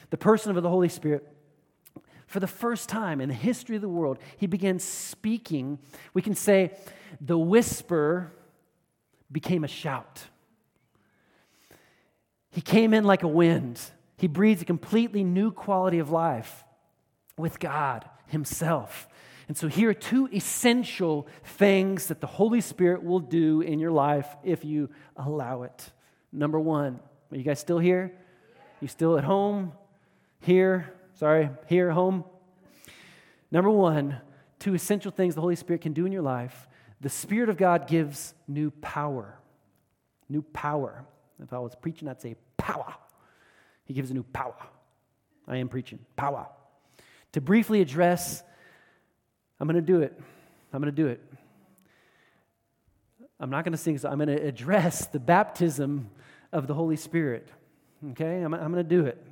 The 0.10 0.18
person 0.18 0.56
of 0.56 0.64
the 0.64 0.70
Holy 0.70 0.90
Spirit, 0.90 1.28
for 2.28 2.40
the 2.40 2.48
first 2.48 2.90
time 2.90 3.22
in 3.22 3.30
the 3.30 3.36
history 3.36 3.76
of 3.76 3.82
the 3.82 3.90
world, 3.90 4.20
he 4.38 4.48
began 4.48 4.80
speaking. 4.80 5.80
We 6.14 6.22
can 6.22 6.36
say 6.36 6.72
the 7.20 7.38
whisper 7.38 8.34
became 9.32 9.64
a 9.64 9.68
shout. 9.68 10.24
He 12.50 12.62
came 12.62 12.94
in 12.94 13.04
like 13.04 13.24
a 13.24 13.28
wind. 13.28 13.80
He 14.18 14.28
breathes 14.28 14.62
a 14.62 14.66
completely 14.66 15.24
new 15.24 15.52
quality 15.52 16.00
of 16.00 16.10
life 16.10 16.64
with 17.38 17.60
God 17.60 18.10
Himself. 18.28 19.08
And 19.48 19.56
so, 19.56 19.68
here 19.68 19.90
are 19.90 19.94
two 19.94 20.28
essential 20.34 21.28
things 21.44 22.08
that 22.08 22.20
the 22.20 22.28
Holy 22.28 22.60
Spirit 22.60 23.04
will 23.04 23.22
do 23.22 23.62
in 23.62 23.80
your 23.80 23.92
life 23.92 24.28
if 24.44 24.66
you 24.66 24.90
allow 25.16 25.64
it. 25.64 25.92
Number 26.34 26.60
one, 26.60 27.00
are 27.32 27.38
you 27.38 27.44
guys 27.44 27.60
still 27.60 27.80
here? 27.80 28.12
You 28.82 28.88
still 28.88 29.18
at 29.18 29.24
home? 29.24 29.72
Here? 30.42 30.94
Sorry, 31.14 31.50
here, 31.68 31.92
home? 31.92 32.26
Number 33.50 33.70
one, 33.72 34.18
two 34.60 34.74
essential 34.74 35.12
things 35.12 35.36
the 35.36 35.42
Holy 35.42 35.56
Spirit 35.56 35.82
can 35.82 35.94
do 35.94 36.06
in 36.06 36.12
your 36.12 36.22
life 36.22 36.68
The 37.00 37.10
Spirit 37.10 37.50
of 37.50 37.58
God 37.58 37.88
gives 37.88 38.34
new 38.48 38.72
power. 38.72 39.40
New 40.30 40.42
power. 40.42 41.06
If 41.42 41.54
I 41.54 41.60
was 41.60 41.76
preaching, 41.76 42.08
I'd 42.08 42.22
say 42.22 42.36
power. 42.58 42.94
He 43.86 43.94
gives 43.94 44.12
a 44.12 44.14
new 44.14 44.24
power. 44.24 44.56
I 45.48 45.58
am 45.58 45.70
preaching 45.70 46.00
power. 46.18 46.48
To 47.32 47.42
briefly 47.42 47.80
address, 47.82 48.44
I'm 49.60 49.68
going 49.68 49.76
to 49.76 49.82
do 49.82 50.02
it. 50.02 50.20
I'm 50.74 50.82
going 50.82 50.94
to 50.94 51.02
do 51.02 51.08
it. 51.08 51.22
I'm 53.40 53.50
not 53.50 53.64
going 53.64 53.72
to 53.72 53.78
sing, 53.78 53.98
so 53.98 54.10
I'm 54.10 54.18
going 54.18 54.36
to 54.36 54.44
address 54.44 55.06
the 55.06 55.20
baptism 55.20 56.10
of 56.52 56.68
the 56.68 56.74
Holy 56.74 56.96
Spirit. 56.96 57.50
Okay? 58.12 58.42
I'm, 58.42 58.54
I'm 58.54 58.72
going 58.72 58.84
to 58.84 58.84
do 58.84 59.06
it. 59.06 59.24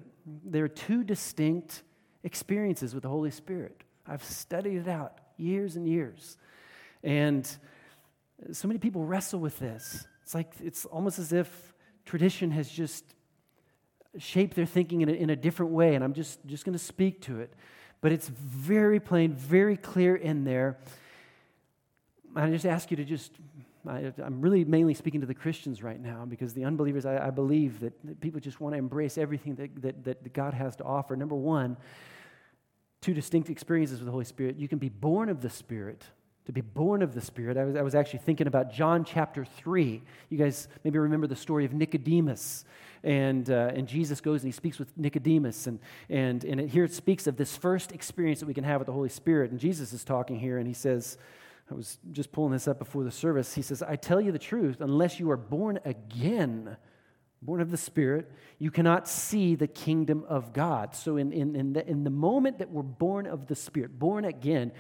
There 0.44 0.64
are 0.64 0.70
two 0.70 1.04
distinct 1.04 1.84
experiences 2.24 2.94
with 2.94 3.04
the 3.04 3.10
Holy 3.10 3.32
Spirit. 3.32 3.84
I've 4.08 4.24
studied 4.24 4.78
it 4.78 4.88
out 4.88 5.20
years 5.38 5.76
and 5.76 5.88
years. 5.88 6.38
And 7.04 7.48
so 8.52 8.68
many 8.68 8.80
people 8.80 9.06
wrestle 9.06 9.40
with 9.40 9.60
this. 9.60 10.08
It's 10.24 10.34
like, 10.34 10.54
it's 10.64 10.86
almost 10.86 11.20
as 11.20 11.34
if 11.34 11.74
tradition 12.06 12.52
has 12.52 12.70
just 12.70 13.04
shaped 14.18 14.56
their 14.56 14.66
thinking 14.66 15.02
in 15.02 15.10
a, 15.10 15.14
in 15.14 15.30
a 15.30 15.36
different 15.36 15.72
way, 15.72 15.96
and 15.96 16.04
I'm 16.04 16.14
just, 16.14 16.40
just 16.46 16.66
going 16.66 16.78
to 16.78 16.84
speak 16.84 17.22
to 17.22 17.40
it. 17.40 17.54
But 18.06 18.12
it's 18.12 18.28
very 18.28 19.00
plain, 19.00 19.34
very 19.34 19.76
clear 19.78 20.16
in 20.16 20.44
there. 20.44 20.78
I 22.36 22.52
just 22.52 22.68
ask 22.68 22.92
you 22.92 22.98
to 22.98 23.04
just, 23.04 23.32
I, 23.88 24.14
am 24.24 24.42
really 24.42 24.64
mainly 24.64 24.94
speaking 24.94 25.22
to 25.22 25.26
the 25.26 25.34
Christians 25.34 25.82
right 25.82 26.00
now 26.00 26.24
because 26.24 26.54
the 26.54 26.66
unbelievers, 26.66 27.08
I, 27.08 27.26
I 27.26 27.32
believe 27.32 27.80
that, 27.80 27.94
that, 28.04 28.22
people 28.22 28.40
just 28.40 28.62
want 28.62 28.74
to 28.74 28.78
embrace 28.78 29.18
everything 29.18 29.56
that, 29.56 29.82
that, 29.82 30.04
that 30.04 30.34
God 30.34 30.54
has 30.54 30.76
to 30.76 30.84
offer. 30.84 31.16
Number 31.16 31.34
one, 31.34 31.78
two 33.02 33.16
distinct 33.16 33.50
experiences 33.50 33.98
with 33.98 34.06
the 34.06 34.12
Holy 34.12 34.26
Spirit. 34.26 34.58
You 34.58 34.68
can 34.68 34.78
be 34.78 34.90
born 34.90 35.28
of 35.28 35.42
the 35.42 35.50
Spirit 35.50 36.04
to 36.46 36.52
be 36.52 36.62
born 36.62 37.02
of 37.02 37.14
the 37.14 37.22
Spirit. 37.22 37.58
I 37.58 37.66
was, 37.66 37.76
I 37.76 37.82
was 37.82 37.96
actually 37.96 38.20
thinking 38.20 38.48
about 38.48 38.72
John 38.72 39.04
chapter 39.04 39.46
3. 39.46 40.02
You 40.30 40.38
guys 40.38 40.68
maybe 40.84 41.00
remember 41.00 41.28
the 41.28 41.36
story 41.36 41.66
of 41.66 41.74
Nicodemus. 41.74 42.66
And, 43.04 43.50
uh, 43.50 43.72
and 43.76 43.88
Jesus 43.88 44.22
goes 44.22 44.42
and 44.44 44.48
he 44.48 44.56
speaks 44.56 44.80
with 44.80 44.96
Nicodemus. 44.98 45.68
And, 45.68 45.80
and, 46.10 46.44
and 46.44 46.62
it, 46.62 46.70
here 46.70 46.84
it 46.84 46.94
speaks 46.94 47.28
of 47.28 47.38
this 47.38 47.56
first 47.58 47.92
experience 47.92 48.40
that 48.40 48.46
we 48.46 48.54
can 48.54 48.64
have 48.64 48.80
with 48.80 48.86
the 48.88 48.94
Holy 48.94 49.10
Spirit. 49.10 49.52
And 49.52 49.60
Jesus 49.60 49.92
is 49.92 50.04
talking 50.04 50.40
here 50.40 50.58
and 50.58 50.68
he 50.68 50.74
says, 50.74 51.18
I 51.70 51.74
was 51.74 51.98
just 52.12 52.32
pulling 52.32 52.52
this 52.52 52.68
up 52.68 52.78
before 52.78 53.04
the 53.04 53.12
service. 53.12 53.56
He 53.56 53.64
says, 53.64 53.82
I 53.82 53.96
tell 53.96 54.22
you 54.22 54.32
the 54.32 54.40
truth, 54.40 54.82
unless 54.82 55.20
you 55.20 55.32
are 55.32 55.38
born 55.38 55.80
again, 55.84 56.78
born 57.42 57.60
of 57.60 57.72
the 57.72 57.78
Spirit, 57.78 58.32
you 58.60 58.70
cannot 58.70 59.08
see 59.08 59.56
the 59.56 59.68
kingdom 59.68 60.26
of 60.28 60.54
God. 60.54 60.96
So, 60.96 61.18
in, 61.18 61.32
in, 61.32 61.56
in, 61.56 61.74
the, 61.74 61.88
in 61.88 62.04
the 62.04 62.12
moment 62.12 62.60
that 62.60 62.70
we're 62.70 62.84
born 62.84 63.26
of 63.26 63.48
the 63.48 63.56
Spirit, 63.56 63.98
born 63.98 64.26
again, 64.26 64.74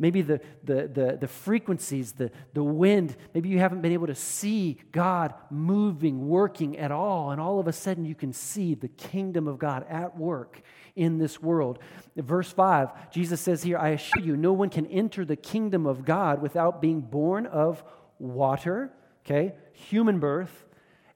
maybe 0.00 0.22
the, 0.22 0.40
the, 0.64 0.88
the, 0.88 1.18
the, 1.20 1.28
frequencies, 1.28 2.12
the, 2.12 2.32
the 2.54 2.64
wind, 2.64 3.14
maybe 3.34 3.50
you 3.50 3.58
haven't 3.58 3.82
been 3.82 3.92
able 3.92 4.06
to 4.06 4.14
see 4.14 4.78
God 4.90 5.34
moving, 5.50 6.26
working 6.26 6.78
at 6.78 6.90
all, 6.90 7.30
and 7.30 7.40
all 7.40 7.60
of 7.60 7.68
a 7.68 7.72
sudden 7.72 8.06
you 8.06 8.14
can 8.14 8.32
see 8.32 8.74
the 8.74 8.88
kingdom 8.88 9.46
of 9.46 9.58
God 9.58 9.86
at 9.88 10.16
work 10.16 10.62
in 10.96 11.18
this 11.18 11.40
world. 11.40 11.78
verse 12.16 12.50
5, 12.50 13.12
Jesus 13.12 13.40
says 13.42 13.62
here, 13.62 13.76
I 13.78 13.90
assure 13.90 14.22
you, 14.22 14.36
no 14.36 14.54
one 14.54 14.70
can 14.70 14.86
enter 14.86 15.24
the 15.24 15.36
kingdom 15.36 15.86
of 15.86 16.04
God 16.04 16.40
without 16.40 16.80
being 16.80 17.00
born 17.00 17.44
of 17.46 17.84
water, 18.18 18.90
okay, 19.24 19.52
human 19.72 20.18
birth, 20.18 20.64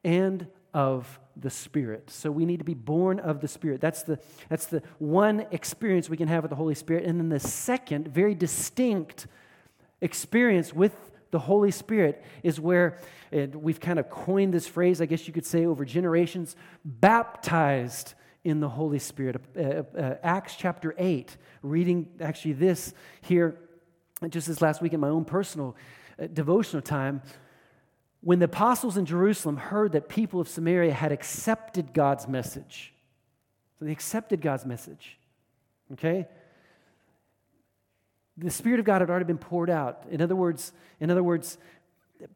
and 0.04 0.46
of 0.74 1.18
the 1.36 1.50
Spirit. 1.50 2.10
So 2.10 2.30
we 2.30 2.44
need 2.44 2.58
to 2.58 2.64
be 2.64 2.74
born 2.74 3.18
of 3.20 3.40
the 3.40 3.48
Spirit. 3.48 3.80
That's 3.80 4.02
the, 4.02 4.18
that's 4.48 4.66
the 4.66 4.82
one 4.98 5.46
experience 5.50 6.08
we 6.08 6.16
can 6.16 6.28
have 6.28 6.42
with 6.44 6.50
the 6.50 6.56
Holy 6.56 6.74
Spirit. 6.74 7.04
And 7.04 7.18
then 7.18 7.28
the 7.28 7.40
second, 7.40 8.08
very 8.08 8.34
distinct 8.34 9.26
experience 10.00 10.72
with 10.72 10.94
the 11.30 11.38
Holy 11.40 11.70
Spirit 11.70 12.22
is 12.42 12.60
where 12.60 12.98
we've 13.32 13.80
kind 13.80 13.98
of 13.98 14.08
coined 14.08 14.54
this 14.54 14.68
phrase, 14.68 15.00
I 15.00 15.06
guess 15.06 15.26
you 15.26 15.32
could 15.32 15.46
say, 15.46 15.66
over 15.66 15.84
generations 15.84 16.54
baptized 16.84 18.14
in 18.44 18.60
the 18.60 18.68
Holy 18.68 18.98
Spirit. 18.98 19.42
Uh, 19.56 19.82
uh, 19.98 20.16
Acts 20.22 20.54
chapter 20.56 20.94
8, 20.96 21.36
reading 21.62 22.08
actually 22.20 22.52
this 22.52 22.94
here 23.22 23.58
just 24.28 24.46
this 24.46 24.62
last 24.62 24.80
week 24.80 24.92
in 24.92 25.00
my 25.00 25.08
own 25.08 25.24
personal 25.24 25.74
uh, 26.22 26.26
devotional 26.32 26.82
time 26.82 27.20
when 28.24 28.38
the 28.38 28.46
apostles 28.46 28.96
in 28.96 29.04
Jerusalem 29.04 29.58
heard 29.58 29.92
that 29.92 30.08
people 30.08 30.40
of 30.40 30.48
Samaria 30.48 30.94
had 30.94 31.12
accepted 31.12 31.92
God's 31.92 32.26
message. 32.26 32.94
So 33.78 33.84
they 33.84 33.92
accepted 33.92 34.40
God's 34.40 34.64
message. 34.64 35.18
Okay? 35.92 36.26
The 38.38 38.50
Spirit 38.50 38.80
of 38.80 38.86
God 38.86 39.02
had 39.02 39.10
already 39.10 39.26
been 39.26 39.36
poured 39.36 39.68
out. 39.68 40.06
In 40.10 40.22
other 40.22 40.34
words, 40.34 40.72
in 41.00 41.10
other 41.10 41.22
words, 41.22 41.58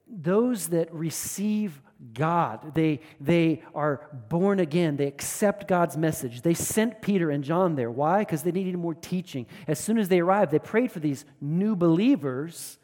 those 0.07 0.69
that 0.69 0.93
receive 0.93 1.81
God, 2.13 2.75
they, 2.75 3.01
they 3.19 3.63
are 3.75 4.11
born 4.29 4.61
again. 4.61 4.99
They 4.99 5.07
accept 5.07 5.69
God's 5.69 5.97
message. 5.97 6.43
They 6.43 6.53
sent 6.53 7.01
Peter 7.01 7.31
and 7.31 7.43
John 7.43 7.77
there. 7.77 7.91
Why? 7.91 8.19
Because 8.19 8.43
they 8.43 8.53
needed 8.53 8.77
more 8.77 8.95
teaching. 8.95 9.47
As 9.67 9.79
soon 9.79 9.97
as 9.97 10.11
they 10.11 10.21
arrived, 10.21 10.53
they 10.53 10.59
prayed 10.59 10.93
for 10.93 11.01
these 11.01 11.25
new 11.41 11.75
believers 11.75 12.77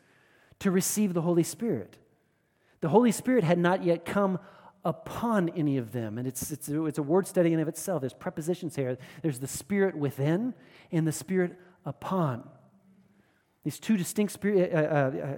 to 0.61 0.71
receive 0.71 1.13
the 1.13 1.21
Holy 1.21 1.43
Spirit. 1.43 1.99
The 2.85 2.91
Holy 2.91 3.13
Spirit 3.13 3.45
had 3.45 3.57
not 3.57 3.83
yet 3.83 4.05
come 4.05 4.39
upon 4.85 5.49
any 5.57 5.79
of 5.79 5.93
them. 5.93 6.19
And 6.19 6.29
it's, 6.29 6.51
it's, 6.51 6.69
a, 6.69 6.85
it's 6.85 6.99
a 6.99 7.03
word 7.03 7.27
study 7.27 7.51
in 7.51 7.59
of 7.59 7.67
itself. 7.67 8.03
There's 8.03 8.13
prepositions 8.13 8.77
here. 8.77 8.99
There's 9.23 9.39
the 9.39 9.47
Spirit 9.47 9.97
within 9.97 10.53
and 10.93 11.07
the 11.07 11.13
Spirit 11.13 11.59
upon. 11.87 12.47
These 13.63 13.81
two 13.81 13.97
distinct, 13.97 14.35
spirit, 14.35 14.71
uh, 14.71 14.77
uh, 14.77 15.37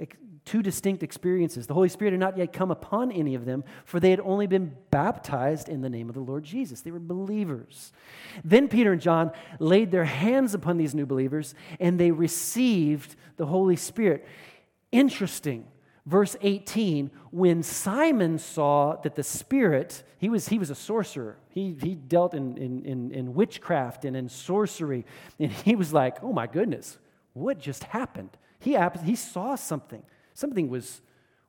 uh, 0.00 0.04
two 0.46 0.62
distinct 0.62 1.02
experiences. 1.02 1.66
The 1.66 1.74
Holy 1.74 1.90
Spirit 1.90 2.12
had 2.12 2.20
not 2.20 2.38
yet 2.38 2.54
come 2.54 2.70
upon 2.70 3.12
any 3.12 3.34
of 3.34 3.44
them, 3.44 3.64
for 3.84 4.00
they 4.00 4.08
had 4.08 4.20
only 4.20 4.46
been 4.46 4.74
baptized 4.90 5.68
in 5.68 5.82
the 5.82 5.90
name 5.90 6.08
of 6.08 6.14
the 6.14 6.22
Lord 6.22 6.42
Jesus. 6.42 6.80
They 6.80 6.90
were 6.90 6.98
believers. 6.98 7.92
Then 8.42 8.66
Peter 8.66 8.92
and 8.92 9.00
John 9.02 9.32
laid 9.58 9.90
their 9.90 10.06
hands 10.06 10.54
upon 10.54 10.78
these 10.78 10.94
new 10.94 11.04
believers, 11.04 11.54
and 11.80 12.00
they 12.00 12.12
received 12.12 13.14
the 13.36 13.44
Holy 13.44 13.76
Spirit. 13.76 14.26
Interesting 14.90 15.66
verse 16.08 16.36
18, 16.40 17.10
when 17.30 17.62
Simon 17.62 18.38
saw 18.38 18.96
that 19.02 19.14
the 19.14 19.22
Spirit, 19.22 20.02
he 20.16 20.30
was, 20.30 20.48
he 20.48 20.58
was 20.58 20.70
a 20.70 20.74
sorcerer. 20.74 21.36
He, 21.50 21.76
he 21.80 21.94
dealt 21.94 22.32
in, 22.32 22.56
in, 22.56 22.84
in, 22.84 23.12
in 23.12 23.34
witchcraft 23.34 24.06
and 24.06 24.16
in 24.16 24.28
sorcery. 24.28 25.04
And 25.38 25.52
he 25.52 25.76
was 25.76 25.92
like, 25.92 26.16
oh 26.22 26.32
my 26.32 26.46
goodness, 26.46 26.98
what 27.34 27.58
just 27.58 27.84
happened? 27.84 28.30
He, 28.58 28.76
he 29.04 29.14
saw 29.14 29.54
something. 29.54 30.02
Something 30.32 30.70
was, 30.70 31.02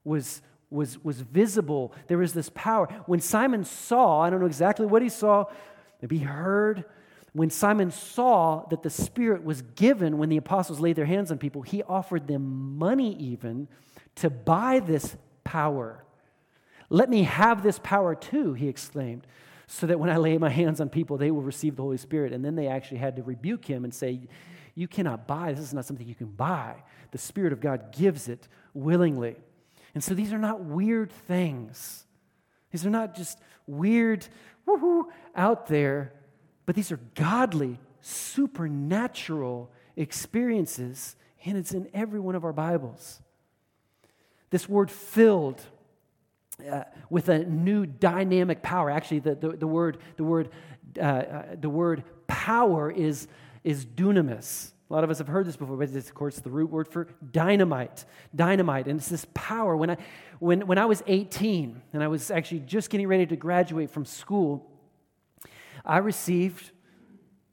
was, 0.04 0.42
was, 0.70 1.02
was 1.04 1.22
visible. 1.22 1.94
There 2.08 2.18
was 2.18 2.34
this 2.34 2.52
power. 2.54 2.88
When 3.06 3.22
Simon 3.22 3.64
saw, 3.64 4.22
I 4.22 4.30
don't 4.30 4.42
know 4.42 4.46
exactly 4.46 4.86
what 4.86 5.02
he 5.02 5.10
saw, 5.10 5.46
maybe 6.02 6.18
he 6.18 6.26
heard. 6.26 6.84
When 7.32 7.50
Simon 7.50 7.92
saw 7.92 8.66
that 8.70 8.84
the 8.84 8.90
Spirit 8.90 9.44
was 9.44 9.62
given 9.62 10.18
when 10.18 10.28
the 10.28 10.38
apostles 10.38 10.82
laid 10.82 10.98
their 10.98 11.06
hands 11.06 11.32
on 11.32 11.38
people, 11.38 11.62
he 11.62 11.82
offered 11.84 12.28
them 12.28 12.78
money 12.78 13.16
even 13.18 13.70
to 14.20 14.30
buy 14.30 14.80
this 14.80 15.16
power. 15.44 16.04
Let 16.90 17.10
me 17.10 17.24
have 17.24 17.64
this 17.64 17.80
power 17.80 18.16
too, 18.16 18.54
he 18.54 18.68
exclaimed, 18.68 19.26
so 19.68 19.88
that 19.88 20.00
when 20.00 20.10
I 20.10 20.18
lay 20.18 20.38
my 20.38 20.50
hands 20.50 20.82
on 20.82 20.90
people, 20.90 21.18
they 21.18 21.32
will 21.32 21.42
receive 21.42 21.76
the 21.76 21.84
Holy 21.84 21.98
Spirit. 21.98 22.34
And 22.34 22.44
then 22.44 22.56
they 22.56 22.68
actually 22.68 22.98
had 22.98 23.16
to 23.18 23.24
rebuke 23.24 23.66
him 23.66 23.84
and 23.84 23.94
say, 23.94 24.22
You 24.76 24.88
cannot 24.88 25.28
buy. 25.28 25.54
This 25.54 25.66
is 25.66 25.74
not 25.74 25.86
something 25.86 26.08
you 26.08 26.16
can 26.16 26.32
buy. 26.32 26.84
The 27.12 27.18
Spirit 27.18 27.54
of 27.54 27.62
God 27.62 27.92
gives 27.92 28.28
it 28.28 28.48
willingly. 28.74 29.36
And 29.94 30.04
so 30.04 30.14
these 30.14 30.34
are 30.34 30.40
not 30.40 30.62
weird 30.62 31.12
things. 31.12 32.06
These 32.72 32.86
are 32.86 32.92
not 32.92 33.16
just 33.16 33.40
weird, 33.68 34.28
woohoo, 34.68 35.06
out 35.36 35.68
there, 35.68 36.14
but 36.66 36.76
these 36.76 36.92
are 36.92 37.00
godly, 37.16 37.80
supernatural 38.02 39.72
experiences, 39.96 41.16
and 41.46 41.58
it's 41.58 41.74
in 41.74 41.90
every 41.94 42.20
one 42.20 42.36
of 42.36 42.46
our 42.46 42.54
Bibles. 42.54 43.22
This 44.50 44.68
word 44.68 44.90
filled 44.90 45.62
uh, 46.70 46.84
with 47.10 47.30
a 47.30 47.40
new 47.40 47.86
dynamic 47.86 48.62
power. 48.62 48.90
Actually, 48.90 49.20
the, 49.20 49.36
the, 49.36 49.50
the 49.50 49.68
word, 49.68 49.98
the, 50.18 50.24
word, 50.24 50.50
uh, 50.98 51.02
uh, 51.02 51.44
the 51.60 51.70
word 51.70 52.04
power 52.28 52.92
is, 52.92 53.28
is 53.64 53.86
dunamis. 53.86 54.72
A 54.90 54.94
lot 54.94 55.04
of 55.04 55.12
us 55.12 55.20
have 55.20 55.28
heard 55.28 55.46
this 55.46 55.56
before, 55.56 55.78
but 55.78 55.90
it's, 55.90 56.10
of 56.10 56.16
course, 56.16 56.40
the 56.40 56.50
root 56.50 56.72
word 56.72 56.88
for 56.88 57.08
dynamite. 57.32 58.06
Dynamite. 58.36 58.88
And 58.88 59.00
it's 59.00 59.08
this 59.08 59.26
power. 59.36 59.78
When 59.78 59.92
I, 59.92 59.98
when, 60.40 60.66
when 60.66 60.80
I 60.80 60.86
was 60.86 61.04
18, 61.06 61.82
and 61.94 62.04
I 62.04 62.08
was 62.08 62.32
actually 62.32 62.62
just 62.62 62.90
getting 62.90 63.08
ready 63.08 63.28
to 63.28 63.36
graduate 63.36 63.92
from 63.92 64.04
school, 64.04 64.72
I 65.86 66.00
received 66.00 66.72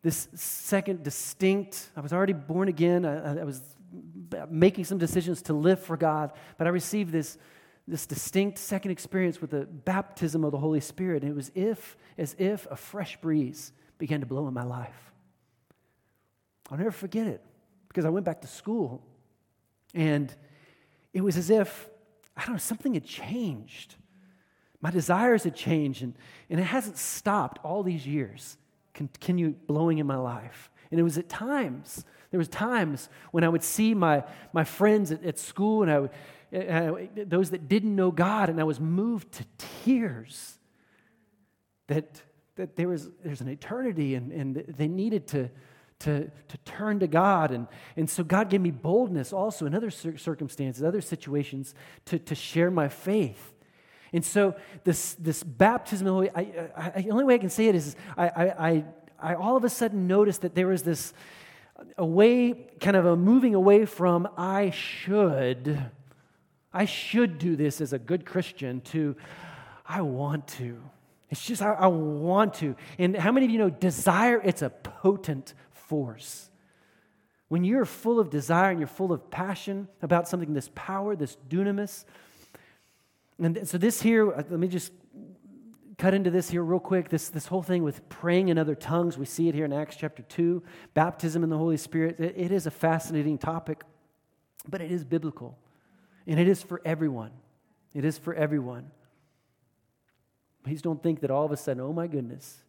this 0.02 0.28
second 0.34 1.02
distinct, 1.02 1.90
I 1.96 2.00
was 2.00 2.12
already 2.12 2.32
born 2.32 2.68
again. 2.68 3.04
I, 3.04 3.40
I 3.40 3.44
was 3.44 3.60
making 4.48 4.84
some 4.84 4.98
decisions 4.98 5.42
to 5.42 5.52
live 5.52 5.80
for 5.80 5.96
God, 5.96 6.32
but 6.58 6.66
I 6.66 6.70
received 6.70 7.12
this, 7.12 7.38
this 7.86 8.06
distinct 8.06 8.58
second 8.58 8.90
experience 8.90 9.40
with 9.40 9.50
the 9.50 9.66
baptism 9.66 10.44
of 10.44 10.52
the 10.52 10.58
Holy 10.58 10.80
Spirit. 10.80 11.22
And 11.22 11.32
it 11.32 11.36
was 11.36 11.50
if, 11.54 11.96
as 12.18 12.34
if 12.38 12.66
a 12.70 12.76
fresh 12.76 13.20
breeze 13.20 13.72
began 13.98 14.20
to 14.20 14.26
blow 14.26 14.48
in 14.48 14.54
my 14.54 14.64
life. 14.64 15.12
I'll 16.70 16.78
never 16.78 16.90
forget 16.90 17.26
it 17.26 17.42
because 17.88 18.04
I 18.04 18.08
went 18.08 18.26
back 18.26 18.40
to 18.42 18.48
school 18.48 19.02
and 19.94 20.34
it 21.12 21.22
was 21.22 21.36
as 21.36 21.48
if, 21.48 21.88
I 22.36 22.44
don't 22.44 22.56
know, 22.56 22.58
something 22.58 22.94
had 22.94 23.04
changed. 23.04 23.94
My 24.82 24.90
desires 24.90 25.44
had 25.44 25.54
changed, 25.54 26.02
and, 26.02 26.14
and 26.50 26.60
it 26.60 26.64
hasn't 26.64 26.98
stopped 26.98 27.58
all 27.64 27.82
these 27.82 28.06
years, 28.06 28.58
continue 28.92 29.54
blowing 29.66 29.98
in 29.98 30.06
my 30.06 30.16
life. 30.16 30.70
And 30.90 31.00
it 31.00 31.02
was 31.02 31.16
at 31.16 31.28
times, 31.28 32.04
there 32.30 32.38
was 32.38 32.48
times 32.48 33.08
when 33.30 33.44
I 33.44 33.48
would 33.48 33.62
see 33.62 33.94
my, 33.94 34.24
my 34.52 34.64
friends 34.64 35.12
at, 35.12 35.24
at 35.24 35.38
school 35.38 35.82
and 35.82 35.90
I 35.90 36.00
would, 36.00 36.10
uh, 36.54 36.92
those 37.26 37.50
that 37.50 37.68
didn't 37.68 37.94
know 37.94 38.10
God, 38.10 38.48
and 38.48 38.60
I 38.60 38.64
was 38.64 38.78
moved 38.78 39.32
to 39.32 39.44
tears 39.84 40.58
that, 41.88 42.22
that 42.56 42.76
there 42.76 42.88
was 42.88 43.08
there's 43.24 43.40
an 43.40 43.48
eternity 43.48 44.14
and, 44.14 44.32
and 44.32 44.56
they 44.76 44.88
needed 44.88 45.26
to, 45.28 45.50
to, 46.00 46.30
to 46.48 46.58
turn 46.64 47.00
to 47.00 47.06
God. 47.06 47.50
And, 47.50 47.66
and 47.96 48.08
so 48.08 48.22
God 48.22 48.48
gave 48.48 48.60
me 48.60 48.70
boldness 48.70 49.32
also 49.32 49.66
in 49.66 49.74
other 49.74 49.90
circumstances, 49.90 50.82
other 50.82 51.00
situations 51.00 51.74
to, 52.06 52.18
to 52.18 52.34
share 52.34 52.70
my 52.70 52.88
faith. 52.88 53.52
And 54.12 54.24
so 54.24 54.54
this, 54.84 55.14
this 55.14 55.42
baptism, 55.42 56.06
I, 56.06 56.30
I, 56.34 56.92
I, 56.94 57.02
the 57.02 57.10
only 57.10 57.24
way 57.24 57.34
I 57.34 57.38
can 57.38 57.50
say 57.50 57.66
it 57.66 57.74
is 57.74 57.96
I, 58.16 58.28
I, 58.28 58.84
I 59.20 59.34
all 59.34 59.56
of 59.56 59.64
a 59.64 59.68
sudden 59.68 60.06
noticed 60.06 60.42
that 60.42 60.54
there 60.54 60.68
was 60.68 60.82
this 60.82 61.12
away, 61.98 62.68
kind 62.80 62.96
of 62.96 63.06
a 63.06 63.16
moving 63.16 63.54
away 63.54 63.86
from 63.86 64.28
I 64.36 64.70
should, 64.70 65.90
I 66.72 66.84
should 66.84 67.38
do 67.38 67.56
this 67.56 67.80
as 67.80 67.92
a 67.92 67.98
good 67.98 68.24
Christian 68.26 68.80
to 68.82 69.16
I 69.88 70.00
want 70.02 70.48
to. 70.48 70.80
It's 71.30 71.44
just 71.44 71.62
I, 71.62 71.72
I 71.72 71.86
want 71.86 72.54
to. 72.54 72.76
And 72.98 73.16
how 73.16 73.32
many 73.32 73.46
of 73.46 73.52
you 73.52 73.58
know 73.58 73.70
desire? 73.70 74.40
It's 74.42 74.62
a 74.62 74.70
potent 74.70 75.54
force. 75.70 76.50
When 77.48 77.64
you're 77.64 77.84
full 77.84 78.18
of 78.18 78.30
desire 78.30 78.70
and 78.70 78.80
you're 78.80 78.88
full 78.88 79.12
of 79.12 79.30
passion 79.30 79.88
about 80.02 80.28
something, 80.28 80.52
this 80.52 80.70
power, 80.74 81.14
this 81.14 81.36
dunamis. 81.48 82.04
And 83.38 83.68
so, 83.68 83.78
this 83.78 84.02
here, 84.02 84.32
uh, 84.32 84.42
let 84.48 84.58
me 84.58 84.66
just 84.66 84.92
cut 85.98 86.14
into 86.14 86.30
this 86.30 86.50
here 86.50 86.62
real 86.62 86.80
quick. 86.80 87.08
This, 87.08 87.28
this 87.28 87.46
whole 87.46 87.62
thing 87.62 87.82
with 87.82 88.06
praying 88.08 88.48
in 88.48 88.58
other 88.58 88.74
tongues, 88.74 89.16
we 89.16 89.24
see 89.24 89.48
it 89.48 89.54
here 89.54 89.64
in 89.64 89.72
Acts 89.72 89.96
chapter 89.96 90.22
2. 90.22 90.62
Baptism 90.94 91.42
in 91.42 91.50
the 91.50 91.58
Holy 91.58 91.76
Spirit, 91.76 92.20
it, 92.20 92.34
it 92.36 92.52
is 92.52 92.66
a 92.66 92.70
fascinating 92.70 93.38
topic, 93.38 93.82
but 94.68 94.80
it 94.80 94.90
is 94.92 95.04
biblical. 95.04 95.58
And 96.26 96.38
it 96.38 96.48
is 96.48 96.62
for 96.62 96.82
everyone. 96.84 97.30
It 97.94 98.04
is 98.04 98.18
for 98.18 98.34
everyone. 98.34 98.90
Please 100.64 100.82
don't 100.82 101.02
think 101.02 101.20
that 101.20 101.30
all 101.30 101.44
of 101.44 101.52
a 101.52 101.56
sudden, 101.56 101.82
oh 101.82 101.92
my 101.92 102.08
goodness, 102.08 102.62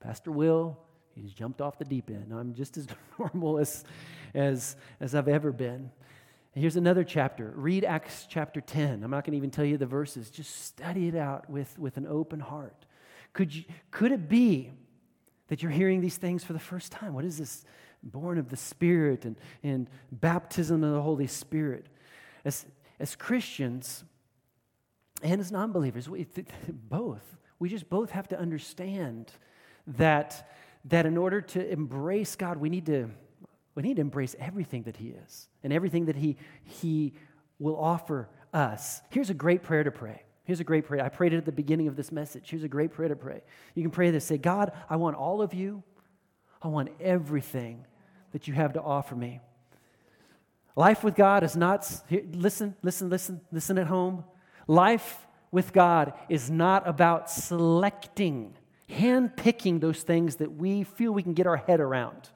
Pastor 0.00 0.32
Will, 0.32 0.76
he's 1.14 1.32
jumped 1.32 1.60
off 1.60 1.78
the 1.78 1.84
deep 1.84 2.10
end. 2.10 2.32
I'm 2.32 2.54
just 2.54 2.76
as 2.76 2.86
normal 3.18 3.58
as, 3.58 3.84
as, 4.34 4.76
as 5.00 5.14
I've 5.14 5.28
ever 5.28 5.52
been. 5.52 5.90
Here's 6.58 6.76
another 6.76 7.04
chapter. 7.04 7.52
Read 7.54 7.84
Acts 7.84 8.26
chapter 8.30 8.62
10. 8.62 9.04
I'm 9.04 9.10
not 9.10 9.24
going 9.24 9.32
to 9.32 9.36
even 9.36 9.50
tell 9.50 9.66
you 9.66 9.76
the 9.76 9.84
verses. 9.84 10.30
Just 10.30 10.64
study 10.64 11.06
it 11.06 11.14
out 11.14 11.50
with, 11.50 11.78
with 11.78 11.98
an 11.98 12.06
open 12.06 12.40
heart. 12.40 12.86
Could, 13.34 13.54
you, 13.54 13.64
could 13.90 14.10
it 14.10 14.26
be 14.26 14.72
that 15.48 15.62
you're 15.62 15.70
hearing 15.70 16.00
these 16.00 16.16
things 16.16 16.44
for 16.44 16.54
the 16.54 16.58
first 16.58 16.92
time? 16.92 17.12
What 17.12 17.26
is 17.26 17.36
this? 17.36 17.66
Born 18.02 18.38
of 18.38 18.48
the 18.48 18.56
Spirit 18.56 19.26
and, 19.26 19.36
and 19.62 19.90
baptism 20.10 20.82
of 20.82 20.94
the 20.94 21.02
Holy 21.02 21.26
Spirit. 21.26 21.88
As, 22.42 22.64
as 22.98 23.16
Christians 23.16 24.04
and 25.22 25.42
as 25.42 25.52
non 25.52 25.72
believers, 25.72 26.08
both, 26.68 27.36
we 27.58 27.68
just 27.68 27.90
both 27.90 28.12
have 28.12 28.28
to 28.28 28.38
understand 28.38 29.30
that, 29.86 30.50
that 30.86 31.04
in 31.04 31.18
order 31.18 31.42
to 31.42 31.70
embrace 31.70 32.34
God, 32.34 32.56
we 32.56 32.70
need 32.70 32.86
to 32.86 33.10
we 33.76 33.82
need 33.82 33.96
to 33.96 34.00
embrace 34.00 34.34
everything 34.40 34.82
that 34.84 34.96
He 34.96 35.10
is 35.10 35.48
and 35.62 35.72
everything 35.72 36.06
that 36.06 36.16
He, 36.16 36.36
he 36.64 37.12
will 37.60 37.78
offer 37.78 38.28
us. 38.52 39.02
Here's 39.10 39.30
a 39.30 39.34
great 39.34 39.62
prayer 39.62 39.84
to 39.84 39.92
pray. 39.92 40.22
Here's 40.44 40.60
a 40.60 40.64
great 40.64 40.86
prayer. 40.86 41.04
I 41.04 41.08
prayed 41.08 41.34
it 41.34 41.38
at 41.38 41.44
the 41.44 41.52
beginning 41.52 41.86
of 41.86 41.94
this 41.94 42.10
message. 42.10 42.50
Here's 42.50 42.64
a 42.64 42.68
great 42.68 42.92
prayer 42.92 43.08
to 43.08 43.16
pray. 43.16 43.42
You 43.74 43.82
can 43.82 43.90
pray 43.90 44.10
this 44.10 44.24
say, 44.24 44.38
God, 44.38 44.72
I 44.88 44.96
want 44.96 45.16
all 45.16 45.42
of 45.42 45.52
you. 45.54 45.82
I 46.62 46.68
want 46.68 46.88
everything 47.00 47.84
that 48.32 48.48
you 48.48 48.54
have 48.54 48.72
to 48.72 48.82
offer 48.82 49.14
me. 49.14 49.40
Life 50.74 51.04
with 51.04 51.14
God 51.14 51.42
is 51.42 51.56
not, 51.56 51.90
listen, 52.10 52.76
listen, 52.82 53.10
listen, 53.10 53.40
listen 53.52 53.78
at 53.78 53.86
home. 53.86 54.24
Life 54.66 55.26
with 55.50 55.72
God 55.72 56.12
is 56.28 56.50
not 56.50 56.86
about 56.88 57.30
selecting, 57.30 58.56
handpicking 58.88 59.80
those 59.80 60.02
things 60.02 60.36
that 60.36 60.52
we 60.52 60.82
feel 60.82 61.12
we 61.12 61.22
can 61.22 61.34
get 61.34 61.46
our 61.46 61.56
head 61.56 61.80
around. 61.80 62.30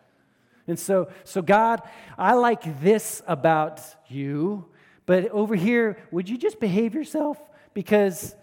And 0.70 0.78
so, 0.78 1.11
so 1.24 1.42
God, 1.42 1.83
I 2.16 2.35
like 2.35 2.80
this 2.80 3.22
about 3.26 3.83
you, 4.09 4.66
but 5.04 5.28
over 5.30 5.54
here, 5.56 5.98
would 6.11 6.28
you 6.28 6.38
just 6.38 6.61
behave 6.61 6.94
yourself? 6.94 7.38
Because 7.74 8.35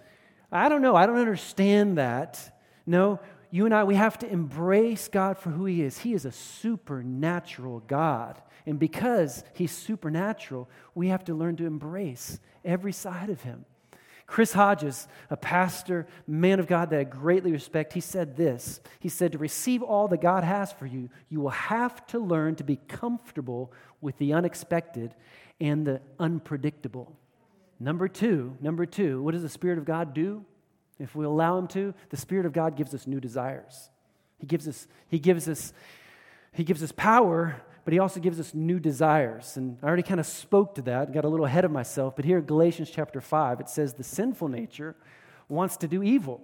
I 0.52 0.70
don't 0.70 0.82
know, 0.82 0.96
I 0.96 1.06
don't 1.06 1.18
understand 1.18 1.98
that. 1.98 2.54
No, 2.86 3.20
you 3.50 3.66
and 3.66 3.74
I, 3.74 3.86
we 3.86 3.96
have 3.96 4.20
to 4.20 4.30
embrace 4.30 5.08
God 5.08 5.38
for 5.38 5.50
who 5.50 5.66
He 5.66 5.82
is. 5.82 6.00
He 6.00 6.14
is 6.14 6.26
a 6.26 6.32
supernatural 6.32 7.80
God. 7.88 8.42
And 8.66 8.78
because 8.78 9.44
He's 9.54 9.72
supernatural, 9.72 10.70
we 10.94 11.08
have 11.08 11.24
to 11.26 11.34
learn 11.34 11.56
to 11.58 11.66
embrace 11.66 12.40
every 12.66 12.92
side 12.92 13.30
of 13.30 13.42
Him. 13.42 13.66
Chris 14.28 14.52
Hodges, 14.52 15.08
a 15.30 15.38
pastor, 15.38 16.06
man 16.28 16.60
of 16.60 16.68
God 16.68 16.90
that 16.90 17.00
I 17.00 17.06
greatly 17.06 17.54
respect, 17.54 17.94
he 17.94 18.02
said 18.02 18.36
this. 18.36 18.82
He 19.00 19.08
said, 19.08 19.32
To 19.32 19.38
receive 19.38 19.82
all 19.82 20.10
that 20.10 20.22
God 20.22 20.44
has 20.44 20.74
for 20.74 20.86
you, 20.86 21.10
you 21.30 21.40
will 21.40 21.50
have 21.50 22.06
to 22.08 22.20
learn 22.20 22.56
to 22.56 22.66
be 22.66 22.76
comfortable 22.90 23.72
with 24.02 24.18
the 24.18 24.34
unexpected 24.34 25.16
and 25.62 25.88
the 25.88 26.02
unpredictable. 26.20 27.16
Number 27.80 28.10
two, 28.10 28.58
number 28.60 28.86
two, 28.86 29.24
what 29.24 29.32
does 29.32 29.44
the 29.44 29.50
Spirit 29.50 29.78
of 29.78 29.86
God 29.86 30.14
do? 30.14 30.44
If 31.00 31.16
we 31.16 31.26
allow 31.26 31.58
Him 31.58 31.68
to, 31.68 31.94
the 32.10 32.18
Spirit 32.18 32.46
of 32.46 32.52
God 32.52 32.76
gives 32.76 32.94
us 32.94 33.08
new 33.08 33.22
desires. 33.22 33.90
He 34.40 34.46
gives 34.46 34.68
us, 34.68 34.88
He 35.08 35.20
gives 35.20 35.48
us, 35.48 35.72
He 36.52 36.66
gives 36.66 36.84
us 36.84 36.92
power 36.92 37.62
but 37.88 37.94
he 37.94 38.00
also 38.00 38.20
gives 38.20 38.38
us 38.38 38.54
new 38.54 38.82
desires. 38.82 39.56
And 39.56 39.78
I 39.82 39.88
already 39.88 40.04
kind 40.04 40.20
of 40.20 40.26
spoke 40.26 40.76
to 40.76 40.82
that, 40.82 41.06
and 41.06 41.14
got 41.14 41.24
a 41.24 41.30
little 41.30 41.46
ahead 41.46 41.64
of 41.64 41.72
myself. 41.72 42.18
But 42.18 42.26
here 42.26 42.40
in 42.40 42.44
Galatians 42.44 42.92
chapter 42.92 43.22
5, 43.22 43.62
it 43.62 43.70
says 43.70 43.94
the 43.94 44.04
sinful 44.04 44.50
nature 44.50 44.94
wants 45.48 45.78
to 45.78 45.88
do 45.88 46.04
evil, 46.04 46.42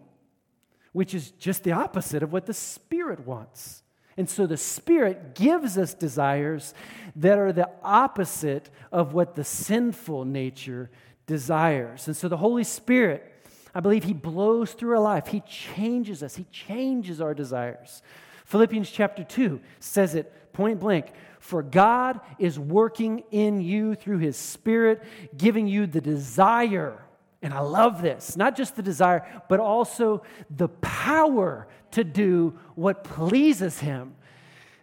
which 0.93 1.13
is 1.13 1.31
just 1.31 1.65
the 1.65 1.73
opposite 1.73 2.23
of 2.23 2.31
what 2.31 2.45
the 2.45 2.53
Spirit 2.53 3.27
wants. 3.27 3.83
And 4.15 4.29
so 4.29 4.47
the 4.47 4.55
Spirit 4.55 5.35
gives 5.35 5.77
us 5.77 5.93
desires 5.93 6.73
that 7.17 7.37
are 7.37 7.51
the 7.51 7.69
opposite 7.83 8.69
of 8.89 9.13
what 9.13 9.35
the 9.35 9.43
sinful 9.43 10.23
nature 10.23 10.89
desires. 11.27 12.07
And 12.07 12.15
so 12.15 12.29
the 12.29 12.37
Holy 12.37 12.63
Spirit, 12.63 13.29
I 13.75 13.81
believe 13.81 14.05
He 14.05 14.13
blows 14.13 14.71
through 14.71 14.91
our 14.91 15.03
life. 15.03 15.27
He 15.27 15.41
changes 15.41 16.23
us, 16.23 16.37
He 16.37 16.45
changes 16.53 17.19
our 17.19 17.33
desires. 17.33 18.01
Philippians 18.45 18.89
chapter 18.89 19.25
2 19.25 19.59
says 19.81 20.15
it 20.15 20.31
point 20.53 20.79
blank 20.79 21.07
for 21.39 21.61
God 21.61 22.21
is 22.39 22.57
working 22.57 23.23
in 23.31 23.59
you 23.59 23.95
through 23.95 24.19
His 24.19 24.37
Spirit, 24.37 25.03
giving 25.35 25.67
you 25.67 25.87
the 25.87 25.99
desire. 25.99 27.03
And 27.41 27.53
I 27.53 27.59
love 27.59 28.01
this, 28.01 28.37
not 28.37 28.55
just 28.55 28.77
the 28.77 28.81
desire, 28.81 29.27
but 29.49 29.59
also 29.59 30.23
the 30.49 30.69
power 30.69 31.67
to 31.91 32.05
do 32.05 32.57
what 32.75 33.03
pleases 33.03 33.79
Him. 33.79 34.15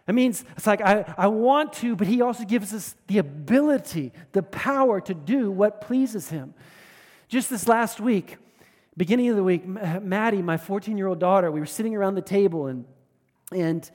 That 0.05 0.13
means 0.13 0.45
it's 0.55 0.67
like 0.67 0.81
I, 0.81 1.11
I 1.17 1.27
want 1.27 1.73
to, 1.73 1.95
but 1.95 2.05
He 2.05 2.21
also 2.21 2.43
gives 2.43 2.73
us 2.73 2.95
the 3.07 3.17
ability, 3.17 4.11
the 4.33 4.43
power 4.43 5.01
to 5.01 5.13
do 5.13 5.49
what 5.49 5.81
pleases 5.81 6.29
Him. 6.29 6.53
Just 7.27 7.49
this 7.49 7.67
last 7.67 7.99
week, 7.99 8.37
beginning 8.97 9.29
of 9.29 9.35
the 9.35 9.43
week, 9.43 9.65
Maddie, 9.65 10.41
my 10.41 10.57
14 10.57 10.97
year 10.97 11.07
old 11.07 11.19
daughter, 11.19 11.49
we 11.49 11.59
were 11.59 11.65
sitting 11.65 11.95
around 11.95 12.15
the 12.15 12.21
table 12.21 12.67
and, 12.67 12.85
and 13.51 13.89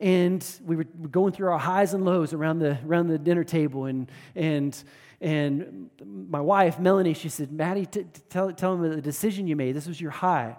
and 0.00 0.46
we 0.64 0.76
were 0.76 0.84
going 0.84 1.32
through 1.32 1.48
our 1.48 1.58
highs 1.58 1.94
and 1.94 2.04
lows 2.04 2.32
around 2.32 2.58
the, 2.58 2.78
around 2.86 3.08
the 3.08 3.18
dinner 3.18 3.44
table. 3.44 3.86
And, 3.86 4.10
and, 4.34 4.82
and 5.20 5.90
my 6.04 6.40
wife, 6.40 6.78
Melanie, 6.78 7.14
she 7.14 7.28
said, 7.28 7.50
Maddie, 7.50 7.86
t- 7.86 8.02
t- 8.02 8.22
tell, 8.28 8.52
tell 8.52 8.74
him 8.74 8.82
the 8.82 9.00
decision 9.00 9.46
you 9.46 9.56
made. 9.56 9.74
This 9.74 9.86
was 9.86 10.00
your 10.00 10.10
high. 10.10 10.56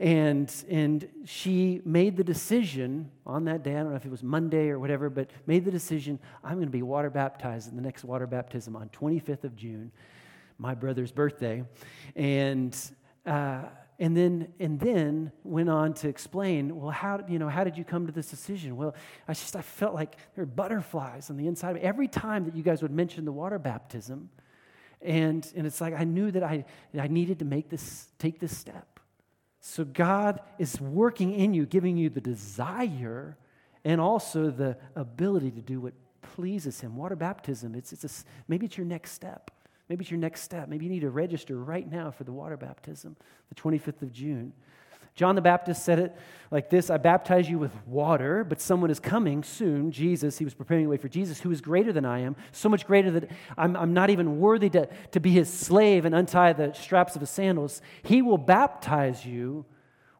And, 0.00 0.52
and 0.70 1.08
she 1.24 1.82
made 1.84 2.16
the 2.16 2.24
decision 2.24 3.10
on 3.26 3.44
that 3.44 3.62
day, 3.62 3.72
I 3.72 3.80
don't 3.80 3.90
know 3.90 3.96
if 3.96 4.06
it 4.06 4.10
was 4.10 4.22
Monday 4.22 4.68
or 4.68 4.78
whatever, 4.78 5.10
but 5.10 5.30
made 5.46 5.64
the 5.64 5.70
decision 5.70 6.18
I'm 6.42 6.54
going 6.54 6.66
to 6.66 6.72
be 6.72 6.82
water 6.82 7.10
baptized 7.10 7.68
in 7.68 7.76
the 7.76 7.82
next 7.82 8.04
water 8.04 8.26
baptism 8.26 8.76
on 8.76 8.88
25th 8.90 9.44
of 9.44 9.56
June, 9.56 9.90
my 10.58 10.74
brother's 10.74 11.12
birthday. 11.12 11.64
And 12.16 12.76
uh, 13.26 13.62
and 14.00 14.16
then, 14.16 14.52
and 14.60 14.78
then 14.78 15.32
went 15.42 15.68
on 15.68 15.92
to 15.94 16.08
explain, 16.08 16.78
well, 16.78 16.90
how, 16.90 17.24
you 17.28 17.38
know, 17.38 17.48
how 17.48 17.64
did 17.64 17.76
you 17.76 17.84
come 17.84 18.06
to 18.06 18.12
this 18.12 18.30
decision? 18.30 18.76
Well, 18.76 18.94
I 19.26 19.32
just, 19.32 19.56
I 19.56 19.62
felt 19.62 19.94
like 19.94 20.16
there 20.34 20.44
were 20.44 20.46
butterflies 20.46 21.30
on 21.30 21.36
the 21.36 21.48
inside 21.48 21.70
of 21.70 21.76
me. 21.76 21.82
Every 21.82 22.06
time 22.06 22.44
that 22.44 22.54
you 22.54 22.62
guys 22.62 22.80
would 22.80 22.92
mention 22.92 23.24
the 23.24 23.32
water 23.32 23.58
baptism, 23.58 24.30
and, 25.02 25.50
and 25.56 25.66
it's 25.66 25.80
like 25.80 25.94
I 25.94 26.04
knew 26.04 26.30
that 26.30 26.44
I, 26.44 26.64
I 26.98 27.08
needed 27.08 27.40
to 27.40 27.44
make 27.44 27.70
this, 27.70 28.06
take 28.18 28.38
this 28.38 28.56
step. 28.56 29.00
So 29.60 29.84
God 29.84 30.40
is 30.58 30.80
working 30.80 31.34
in 31.34 31.52
you, 31.52 31.66
giving 31.66 31.96
you 31.96 32.08
the 32.08 32.20
desire 32.20 33.36
and 33.84 34.00
also 34.00 34.50
the 34.50 34.76
ability 34.94 35.50
to 35.52 35.60
do 35.60 35.80
what 35.80 35.94
pleases 36.22 36.80
Him. 36.80 36.96
Water 36.96 37.16
baptism, 37.16 37.74
it's, 37.74 37.92
it's 37.92 38.04
a, 38.04 38.24
maybe 38.46 38.66
it's 38.66 38.76
your 38.76 38.86
next 38.86 39.12
step 39.12 39.50
Maybe 39.88 40.02
it's 40.02 40.10
your 40.10 40.20
next 40.20 40.42
step. 40.42 40.68
Maybe 40.68 40.84
you 40.84 40.90
need 40.90 41.00
to 41.00 41.10
register 41.10 41.56
right 41.56 41.90
now 41.90 42.10
for 42.10 42.24
the 42.24 42.32
water 42.32 42.56
baptism, 42.56 43.16
the 43.48 43.54
25th 43.54 44.02
of 44.02 44.12
June. 44.12 44.52
John 45.14 45.34
the 45.34 45.40
Baptist 45.40 45.82
said 45.84 45.98
it 45.98 46.16
like 46.52 46.70
this 46.70 46.90
I 46.90 46.96
baptize 46.96 47.50
you 47.50 47.58
with 47.58 47.72
water, 47.86 48.44
but 48.44 48.60
someone 48.60 48.88
is 48.88 49.00
coming 49.00 49.42
soon, 49.42 49.90
Jesus. 49.90 50.38
He 50.38 50.44
was 50.44 50.54
preparing 50.54 50.84
the 50.84 50.90
way 50.90 50.96
for 50.96 51.08
Jesus, 51.08 51.40
who 51.40 51.50
is 51.50 51.60
greater 51.60 51.92
than 51.92 52.04
I 52.04 52.20
am, 52.20 52.36
so 52.52 52.68
much 52.68 52.86
greater 52.86 53.10
that 53.10 53.30
I'm, 53.56 53.76
I'm 53.76 53.92
not 53.92 54.10
even 54.10 54.38
worthy 54.38 54.70
to, 54.70 54.88
to 55.10 55.18
be 55.18 55.32
his 55.32 55.52
slave 55.52 56.04
and 56.04 56.14
untie 56.14 56.52
the 56.52 56.72
straps 56.72 57.16
of 57.16 57.20
his 57.20 57.30
sandals. 57.30 57.82
He 58.04 58.22
will 58.22 58.38
baptize 58.38 59.26
you 59.26 59.64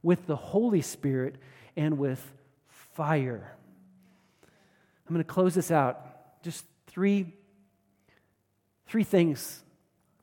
with 0.03 0.27
the 0.27 0.35
Holy 0.35 0.83
Spirit 0.83 1.37
and 1.77 1.97
with 1.97 2.33
fire. 2.67 3.57
I'm 5.07 5.15
going 5.15 5.25
to 5.25 5.33
close 5.33 5.55
this 5.55 5.71
out. 5.71 6.43
Just 6.43 6.65
three, 6.89 7.35
three 8.89 9.05
things. 9.05 9.63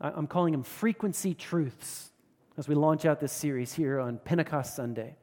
I'm 0.02 0.28
calling 0.28 0.52
them 0.52 0.64
frequency 0.64 1.34
truths 1.34 2.12
as 2.58 2.68
we 2.68 2.76
launch 2.76 3.06
out 3.06 3.20
this 3.20 3.32
series 3.32 3.74
here 3.74 4.00
on 4.00 4.18
Pentecost 4.18 4.76
Sunday. 4.76 5.16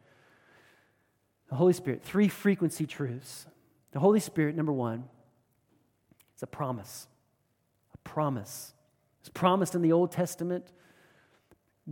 The 1.49 1.57
Holy 1.57 1.73
Spirit, 1.73 2.03
three 2.03 2.29
frequency 2.29 2.87
truths. 2.87 3.47
The 3.91 4.01
Holy 4.01 4.21
Spirit, 4.21 4.57
number 4.57 4.73
one, 4.73 5.05
is 6.37 6.43
a 6.43 6.47
promise. 6.47 7.07
A 7.93 7.99
promise. 7.99 8.73
It's 9.21 9.29
promised 9.29 9.75
in 9.75 9.83
the 9.83 9.93
Old 9.93 10.13
Testament. 10.13 10.73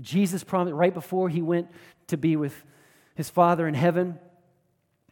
Jesus 0.00 0.44
promised 0.44 0.74
right 0.74 0.94
before 0.94 1.28
he 1.28 1.42
went 1.42 1.68
to 2.06 2.16
be 2.16 2.36
with 2.36 2.64
his 3.14 3.28
Father 3.28 3.68
in 3.68 3.74
heaven. 3.74 4.18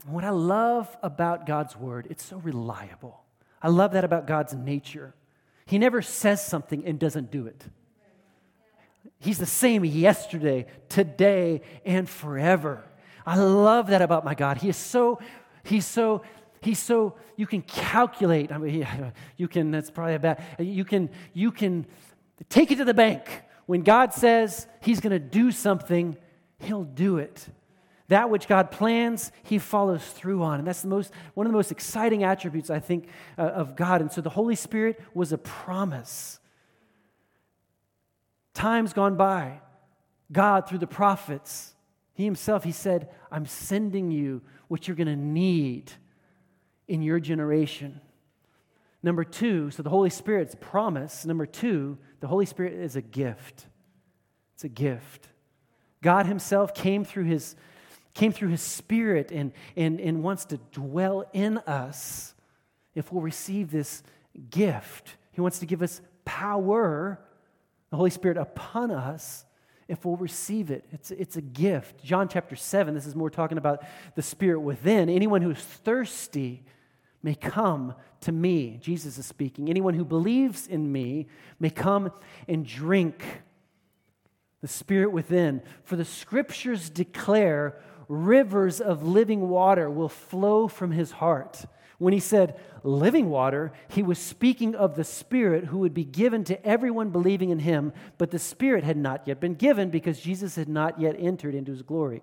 What 0.06 0.24
I 0.24 0.30
love 0.30 0.96
about 1.02 1.46
God's 1.46 1.76
Word, 1.76 2.06
it's 2.08 2.24
so 2.24 2.38
reliable. 2.38 3.24
I 3.60 3.68
love 3.68 3.92
that 3.92 4.04
about 4.04 4.26
God's 4.26 4.54
nature. 4.54 5.14
He 5.68 5.78
never 5.78 6.00
says 6.00 6.42
something 6.42 6.86
and 6.86 6.98
doesn't 6.98 7.30
do 7.30 7.46
it. 7.46 7.62
He's 9.18 9.36
the 9.36 9.44
same 9.44 9.84
yesterday, 9.84 10.64
today, 10.88 11.60
and 11.84 12.08
forever. 12.08 12.84
I 13.26 13.36
love 13.36 13.88
that 13.88 14.00
about 14.00 14.24
my 14.24 14.34
God. 14.34 14.56
He 14.56 14.70
is 14.70 14.78
so, 14.78 15.20
he's 15.64 15.84
so, 15.84 16.22
he's 16.62 16.78
so, 16.78 17.16
you 17.36 17.46
can 17.46 17.60
calculate. 17.60 18.50
I 18.50 18.56
mean, 18.56 18.86
you 19.36 19.46
can, 19.46 19.70
that's 19.70 19.90
probably 19.90 20.14
a 20.14 20.18
bad, 20.18 20.42
you 20.58 20.86
can, 20.86 21.10
you 21.34 21.52
can 21.52 21.84
take 22.48 22.70
it 22.70 22.76
to 22.76 22.86
the 22.86 22.94
bank. 22.94 23.42
When 23.66 23.82
God 23.82 24.14
says 24.14 24.66
he's 24.80 25.00
going 25.00 25.12
to 25.12 25.18
do 25.18 25.52
something, 25.52 26.16
he'll 26.60 26.84
do 26.84 27.18
it. 27.18 27.46
That 28.08 28.30
which 28.30 28.48
God 28.48 28.70
plans, 28.70 29.32
he 29.42 29.58
follows 29.58 30.04
through 30.04 30.42
on. 30.42 30.58
And 30.58 30.66
that's 30.66 30.82
the 30.82 30.88
most, 30.88 31.12
one 31.34 31.46
of 31.46 31.52
the 31.52 31.56
most 31.56 31.70
exciting 31.70 32.24
attributes, 32.24 32.70
I 32.70 32.80
think, 32.80 33.08
uh, 33.36 33.42
of 33.42 33.76
God. 33.76 34.00
And 34.00 34.10
so 34.10 34.20
the 34.20 34.30
Holy 34.30 34.54
Spirit 34.54 35.00
was 35.14 35.32
a 35.32 35.38
promise 35.38 36.40
times 38.58 38.92
gone 38.92 39.14
by, 39.14 39.60
God, 40.32 40.68
through 40.68 40.78
the 40.78 40.86
prophets, 40.86 41.74
He 42.12 42.24
Himself, 42.24 42.64
He 42.64 42.72
said, 42.72 43.08
I'm 43.30 43.46
sending 43.46 44.10
you 44.10 44.42
what 44.66 44.86
you're 44.86 44.96
going 44.96 45.06
to 45.06 45.16
need 45.16 45.92
in 46.88 47.00
your 47.02 47.20
generation. 47.20 48.00
Number 49.02 49.22
two, 49.22 49.70
so 49.70 49.82
the 49.82 49.90
Holy 49.90 50.10
Spirit's 50.10 50.56
promise. 50.60 51.24
Number 51.24 51.46
two, 51.46 51.98
the 52.20 52.26
Holy 52.26 52.46
Spirit 52.46 52.74
is 52.74 52.96
a 52.96 53.02
gift. 53.02 53.66
It's 54.54 54.64
a 54.64 54.68
gift. 54.68 55.28
God 56.02 56.26
Himself 56.26 56.74
came 56.74 57.04
through 57.04 57.24
His, 57.24 57.54
came 58.18 58.32
through 58.32 58.48
His 58.48 58.60
Spirit 58.60 59.30
and, 59.30 59.52
and, 59.76 60.00
and 60.00 60.24
wants 60.24 60.44
to 60.46 60.58
dwell 60.72 61.24
in 61.32 61.58
us 61.58 62.34
if 62.96 63.12
we'll 63.12 63.22
receive 63.22 63.70
this 63.70 64.02
gift. 64.50 65.16
He 65.30 65.40
wants 65.40 65.60
to 65.60 65.66
give 65.66 65.82
us 65.82 66.00
power 66.24 67.20
the 67.90 67.96
Holy 67.96 68.10
Spirit 68.10 68.36
upon 68.36 68.90
us 68.90 69.44
if 69.86 70.04
we'll 70.04 70.16
receive 70.16 70.72
it. 70.72 70.84
It's, 70.90 71.12
it's 71.12 71.36
a 71.36 71.40
gift. 71.40 72.02
John 72.02 72.28
chapter 72.28 72.56
7, 72.56 72.92
this 72.92 73.06
is 73.06 73.14
more 73.14 73.30
talking 73.30 73.56
about 73.56 73.84
the 74.16 74.22
Spirit 74.22 74.60
within. 74.60 75.08
Anyone 75.08 75.40
who 75.40 75.50
is 75.50 75.58
thirsty 75.58 76.64
may 77.22 77.36
come 77.36 77.94
to 78.22 78.32
me. 78.32 78.80
Jesus 78.82 79.16
is 79.16 79.26
speaking. 79.26 79.70
Anyone 79.70 79.94
who 79.94 80.04
believes 80.04 80.66
in 80.66 80.90
me 80.90 81.28
may 81.60 81.70
come 81.70 82.10
and 82.48 82.66
drink 82.66 83.22
the 84.60 84.68
Spirit 84.68 85.12
within. 85.12 85.62
For 85.84 85.94
the 85.94 86.04
scriptures 86.04 86.90
declare 86.90 87.80
rivers 88.08 88.80
of 88.80 89.02
living 89.02 89.48
water 89.48 89.90
will 89.90 90.08
flow 90.08 90.66
from 90.66 90.90
his 90.90 91.12
heart. 91.12 91.64
When 91.98 92.12
he 92.12 92.20
said 92.20 92.58
living 92.84 93.28
water, 93.28 93.72
he 93.88 94.02
was 94.02 94.18
speaking 94.18 94.74
of 94.74 94.94
the 94.94 95.04
Spirit 95.04 95.64
who 95.64 95.78
would 95.78 95.94
be 95.94 96.04
given 96.04 96.44
to 96.44 96.66
everyone 96.66 97.10
believing 97.10 97.50
in 97.50 97.58
him, 97.58 97.92
but 98.18 98.30
the 98.30 98.38
Spirit 98.38 98.84
had 98.84 98.96
not 98.96 99.26
yet 99.26 99.40
been 99.40 99.54
given 99.54 99.90
because 99.90 100.20
Jesus 100.20 100.54
had 100.56 100.68
not 100.68 101.00
yet 101.00 101.16
entered 101.18 101.54
into 101.54 101.72
his 101.72 101.82
glory. 101.82 102.22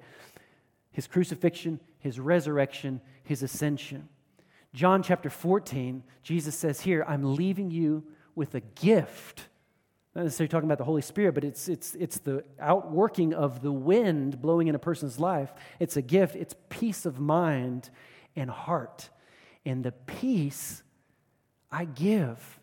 His 0.91 1.07
crucifixion, 1.07 1.81
his 1.99 2.19
resurrection, 2.19 3.01
his 3.23 3.43
ascension. 3.43 4.07
John 4.73 5.03
chapter 5.03 5.29
14, 5.29 6.03
Jesus 6.23 6.55
says 6.55 6.81
here, 6.81 7.03
I'm 7.07 7.35
leaving 7.35 7.69
you 7.69 8.03
with 8.33 8.55
a 8.55 8.61
gift. 8.61 9.47
Not 10.15 10.23
necessarily 10.23 10.47
talking 10.47 10.67
about 10.67 10.77
the 10.77 10.85
Holy 10.85 11.01
Spirit, 11.01 11.35
but 11.35 11.43
it's, 11.43 11.67
it's, 11.67 11.93
it's 11.95 12.19
the 12.19 12.45
outworking 12.57 13.33
of 13.33 13.61
the 13.61 13.71
wind 13.71 14.41
blowing 14.41 14.67
in 14.67 14.75
a 14.75 14.79
person's 14.79 15.19
life. 15.19 15.53
It's 15.79 15.97
a 15.97 16.01
gift, 16.01 16.35
it's 16.37 16.55
peace 16.69 17.05
of 17.05 17.19
mind 17.19 17.89
and 18.35 18.49
heart. 18.49 19.09
And 19.65 19.83
the 19.83 19.91
peace 19.91 20.83
I 21.69 21.83
give, 21.83 22.59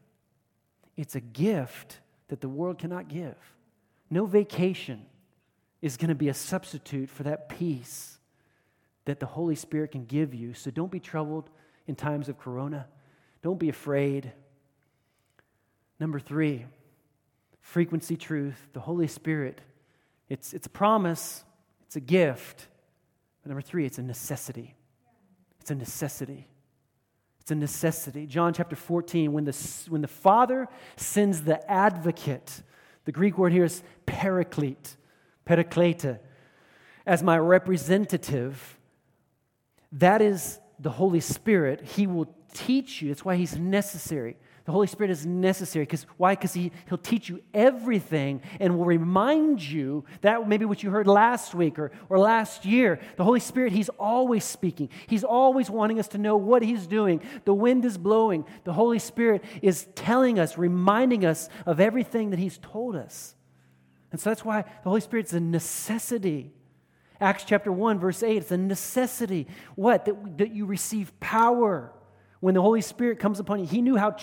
it's 0.96 1.14
a 1.14 1.20
gift 1.20 2.00
that 2.28 2.40
the 2.40 2.48
world 2.48 2.78
cannot 2.78 3.08
give. 3.08 3.36
No 4.08 4.24
vacation 4.24 5.04
is 5.82 5.98
going 5.98 6.08
to 6.08 6.14
be 6.14 6.30
a 6.30 6.34
substitute 6.34 7.10
for 7.10 7.24
that 7.24 7.50
peace 7.50 8.18
that 9.04 9.20
the 9.20 9.26
Holy 9.26 9.56
Spirit 9.56 9.90
can 9.90 10.06
give 10.06 10.32
you. 10.32 10.54
So 10.54 10.70
don't 10.70 10.90
be 10.90 11.00
troubled 11.00 11.50
in 11.86 11.96
times 11.96 12.30
of 12.30 12.38
corona. 12.38 12.86
Don't 13.42 13.58
be 13.58 13.68
afraid. 13.68 14.32
Number 15.98 16.20
three, 16.20 16.64
frequency 17.62 18.16
truth, 18.16 18.68
the 18.74 18.80
Holy 18.80 19.06
Spirit. 19.06 19.60
It's, 20.28 20.52
it's 20.52 20.66
a 20.66 20.70
promise, 20.70 21.44
it's 21.86 21.96
a 21.96 22.00
gift. 22.00 22.68
But 23.42 23.48
number 23.48 23.62
three, 23.62 23.86
it's 23.86 23.98
a 23.98 24.02
necessity. 24.02 24.74
It's 25.60 25.70
a 25.70 25.74
necessity. 25.74 26.48
It's 27.40 27.50
a 27.50 27.54
necessity. 27.54 28.26
John 28.26 28.52
chapter 28.52 28.76
14, 28.76 29.32
when 29.32 29.44
the, 29.44 29.84
when 29.88 30.00
the 30.00 30.08
Father 30.08 30.68
sends 30.96 31.42
the 31.42 31.68
advocate, 31.70 32.62
the 33.04 33.12
Greek 33.12 33.38
word 33.38 33.52
here 33.52 33.64
is 33.64 33.82
paraclete, 34.06 34.96
paraklete, 35.46 36.18
as 37.04 37.22
my 37.22 37.36
representative, 37.36 38.78
that 39.90 40.22
is 40.22 40.60
the 40.78 40.90
Holy 40.90 41.20
Spirit. 41.20 41.82
He 41.82 42.06
will 42.06 42.32
teach 42.54 43.02
you. 43.02 43.08
That's 43.08 43.24
why 43.24 43.36
he's 43.36 43.56
necessary. 43.56 44.36
The 44.64 44.72
Holy 44.72 44.86
Spirit 44.86 45.10
is 45.10 45.26
necessary. 45.26 45.84
Because 45.84 46.06
why? 46.16 46.34
Because 46.34 46.54
he, 46.54 46.70
He'll 46.88 46.98
teach 46.98 47.28
you 47.28 47.42
everything 47.52 48.42
and 48.60 48.78
will 48.78 48.84
remind 48.84 49.60
you 49.60 50.04
that 50.20 50.46
maybe 50.48 50.64
what 50.64 50.82
you 50.82 50.90
heard 50.90 51.08
last 51.08 51.54
week 51.54 51.78
or, 51.78 51.90
or 52.08 52.18
last 52.18 52.64
year. 52.64 53.00
The 53.16 53.24
Holy 53.24 53.40
Spirit, 53.40 53.72
He's 53.72 53.88
always 53.90 54.44
speaking. 54.44 54.88
He's 55.08 55.24
always 55.24 55.68
wanting 55.68 55.98
us 55.98 56.08
to 56.08 56.18
know 56.18 56.36
what 56.36 56.62
He's 56.62 56.86
doing. 56.86 57.22
The 57.44 57.54
wind 57.54 57.84
is 57.84 57.98
blowing. 57.98 58.44
The 58.62 58.72
Holy 58.72 59.00
Spirit 59.00 59.42
is 59.62 59.88
telling 59.96 60.38
us, 60.38 60.56
reminding 60.56 61.24
us 61.24 61.48
of 61.66 61.80
everything 61.80 62.30
that 62.30 62.38
He's 62.38 62.58
told 62.58 62.94
us. 62.94 63.34
And 64.12 64.20
so 64.20 64.30
that's 64.30 64.44
why 64.44 64.62
the 64.62 64.88
Holy 64.88 65.00
Spirit's 65.00 65.32
a 65.32 65.40
necessity. 65.40 66.52
Acts 67.20 67.44
chapter 67.44 67.72
1, 67.72 67.98
verse 67.98 68.22
8, 68.22 68.36
it's 68.36 68.50
a 68.50 68.56
necessity. 68.56 69.48
What? 69.74 70.04
That, 70.04 70.38
that 70.38 70.52
you 70.52 70.66
receive 70.66 71.18
power 71.18 71.92
when 72.42 72.54
the 72.54 72.60
Holy 72.60 72.80
Spirit 72.80 73.20
comes 73.20 73.38
upon 73.38 73.60
you. 73.60 73.66
He 73.66 73.80
knew 73.80 73.96
how, 73.96 74.16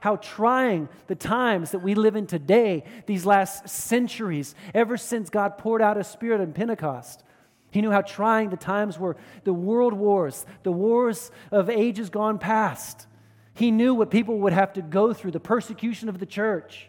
how 0.00 0.16
trying 0.16 0.88
the 1.08 1.14
times 1.14 1.72
that 1.72 1.80
we 1.80 1.94
live 1.94 2.16
in 2.16 2.26
today, 2.26 2.84
these 3.04 3.26
last 3.26 3.68
centuries, 3.68 4.54
ever 4.74 4.96
since 4.96 5.28
God 5.28 5.58
poured 5.58 5.82
out 5.82 5.98
His 5.98 6.06
spirit 6.06 6.40
in 6.40 6.54
Pentecost. 6.54 7.22
He 7.70 7.82
knew 7.82 7.90
how 7.90 8.00
trying 8.00 8.48
the 8.48 8.56
times 8.56 8.98
were 8.98 9.18
the 9.44 9.52
world 9.52 9.92
wars, 9.92 10.46
the 10.62 10.72
wars 10.72 11.30
of 11.50 11.68
ages 11.68 12.08
gone 12.08 12.38
past. 12.38 13.06
He 13.52 13.70
knew 13.70 13.94
what 13.94 14.10
people 14.10 14.38
would 14.38 14.54
have 14.54 14.72
to 14.72 14.82
go 14.82 15.12
through, 15.12 15.32
the 15.32 15.38
persecution 15.38 16.08
of 16.08 16.18
the 16.18 16.24
church. 16.24 16.88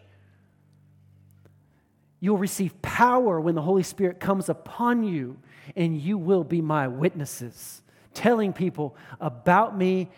You'll 2.18 2.38
receive 2.38 2.80
power 2.80 3.38
when 3.38 3.54
the 3.54 3.62
Holy 3.62 3.82
Spirit 3.82 4.20
comes 4.20 4.48
upon 4.48 5.04
you, 5.04 5.36
and 5.76 6.00
you 6.00 6.16
will 6.16 6.44
be 6.44 6.62
my 6.62 6.88
witnesses, 6.88 7.82
telling 8.14 8.54
people 8.54 8.96
about 9.20 9.76
me 9.76 10.08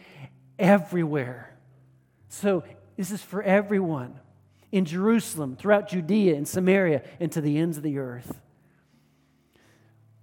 everywhere. 0.58 1.56
So, 2.28 2.64
this 2.96 3.10
is 3.10 3.22
for 3.22 3.42
everyone 3.42 4.18
in 4.70 4.84
Jerusalem, 4.84 5.56
throughout 5.56 5.88
Judea 5.88 6.34
and 6.34 6.46
Samaria, 6.46 7.02
and 7.20 7.30
to 7.32 7.40
the 7.40 7.58
ends 7.58 7.76
of 7.76 7.82
the 7.82 7.98
earth. 7.98 8.40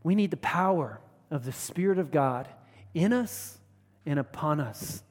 We 0.04 0.16
need 0.16 0.32
the 0.32 0.38
power 0.38 1.00
of 1.30 1.46
the 1.46 1.52
Spirit 1.52 2.00
of 2.00 2.12
God 2.12 2.48
in 2.94 3.14
us 3.14 3.60
and 4.06 4.20
upon 4.20 4.60
us. 4.60 5.04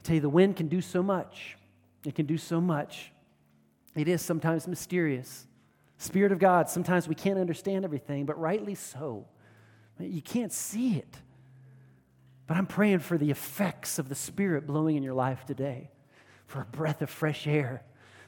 I 0.00 0.02
tell 0.02 0.14
you, 0.16 0.20
the 0.20 0.28
wind 0.28 0.56
can 0.56 0.68
do 0.68 0.80
so 0.80 1.02
much. 1.02 1.56
It 2.04 2.14
can 2.14 2.26
do 2.26 2.38
so 2.38 2.60
much. 2.60 3.12
It 3.94 4.08
is 4.08 4.22
sometimes 4.22 4.66
mysterious. 4.66 5.46
Spirit 5.98 6.32
of 6.32 6.38
God, 6.40 6.68
sometimes 6.68 7.06
we 7.06 7.14
can't 7.14 7.38
understand 7.38 7.84
everything, 7.84 8.26
but 8.26 8.38
rightly 8.40 8.74
so. 8.74 9.26
You 10.00 10.22
can't 10.22 10.52
see 10.52 10.96
it. 10.96 11.16
But 12.52 12.58
I'm 12.58 12.66
praying 12.66 12.98
for 12.98 13.16
the 13.16 13.30
effects 13.30 13.98
of 13.98 14.10
the 14.10 14.14
Spirit 14.14 14.66
blowing 14.66 14.94
in 14.94 15.02
your 15.02 15.14
life 15.14 15.46
today, 15.46 15.90
for 16.46 16.60
a 16.60 16.66
breath 16.66 17.00
of 17.00 17.08
fresh 17.08 17.46
air, 17.46 17.82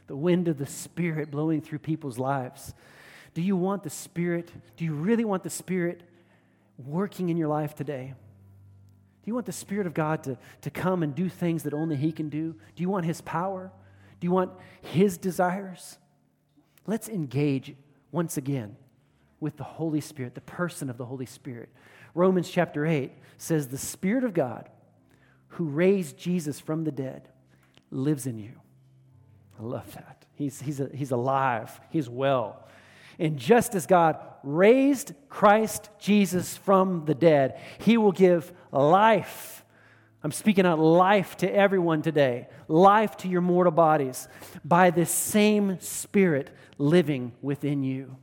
the 0.06 0.16
wind 0.16 0.48
of 0.48 0.56
the 0.56 0.64
Spirit 0.64 1.30
blowing 1.30 1.60
through 1.60 1.80
people's 1.80 2.18
lives. 2.18 2.72
Do 3.34 3.42
you 3.42 3.54
want 3.54 3.82
the 3.82 3.90
Spirit? 3.90 4.50
Do 4.78 4.86
you 4.86 4.94
really 4.94 5.26
want 5.26 5.42
the 5.42 5.50
Spirit 5.50 6.04
working 6.78 7.28
in 7.28 7.36
your 7.36 7.48
life 7.48 7.74
today? 7.74 8.14
Do 8.16 9.28
you 9.28 9.34
want 9.34 9.44
the 9.44 9.52
Spirit 9.52 9.86
of 9.86 9.92
God 9.92 10.22
to, 10.22 10.38
to 10.62 10.70
come 10.70 11.02
and 11.02 11.14
do 11.14 11.28
things 11.28 11.64
that 11.64 11.74
only 11.74 11.96
He 11.96 12.10
can 12.10 12.30
do? 12.30 12.54
Do 12.76 12.82
you 12.82 12.88
want 12.88 13.04
His 13.04 13.20
power? 13.20 13.70
Do 14.20 14.26
you 14.26 14.30
want 14.30 14.52
His 14.80 15.18
desires? 15.18 15.98
Let's 16.86 17.10
engage 17.10 17.74
once 18.10 18.38
again 18.38 18.76
with 19.38 19.58
the 19.58 19.64
Holy 19.64 20.00
Spirit, 20.00 20.34
the 20.34 20.40
person 20.40 20.88
of 20.88 20.96
the 20.96 21.04
Holy 21.04 21.26
Spirit. 21.26 21.68
Romans 22.14 22.48
chapter 22.48 22.86
8 22.86 23.12
says, 23.36 23.68
The 23.68 23.78
Spirit 23.78 24.24
of 24.24 24.34
God 24.34 24.68
who 25.48 25.64
raised 25.64 26.16
Jesus 26.16 26.60
from 26.60 26.84
the 26.84 26.92
dead 26.92 27.28
lives 27.90 28.26
in 28.26 28.38
you. 28.38 28.52
I 29.58 29.62
love 29.62 29.92
that. 29.94 30.24
He's, 30.34 30.60
he's, 30.60 30.80
a, 30.80 30.88
he's 30.92 31.12
alive, 31.12 31.80
he's 31.90 32.08
well. 32.08 32.66
And 33.18 33.36
just 33.36 33.74
as 33.74 33.86
God 33.86 34.18
raised 34.42 35.12
Christ 35.28 35.88
Jesus 36.00 36.56
from 36.56 37.04
the 37.04 37.14
dead, 37.14 37.60
he 37.78 37.96
will 37.96 38.12
give 38.12 38.52
life. 38.72 39.64
I'm 40.24 40.32
speaking 40.32 40.66
out 40.66 40.78
life 40.80 41.36
to 41.38 41.54
everyone 41.54 42.02
today, 42.02 42.48
life 42.66 43.16
to 43.18 43.28
your 43.28 43.42
mortal 43.42 43.72
bodies 43.72 44.26
by 44.64 44.90
this 44.90 45.10
same 45.10 45.78
Spirit 45.80 46.50
living 46.78 47.32
within 47.42 47.84
you. 47.84 48.16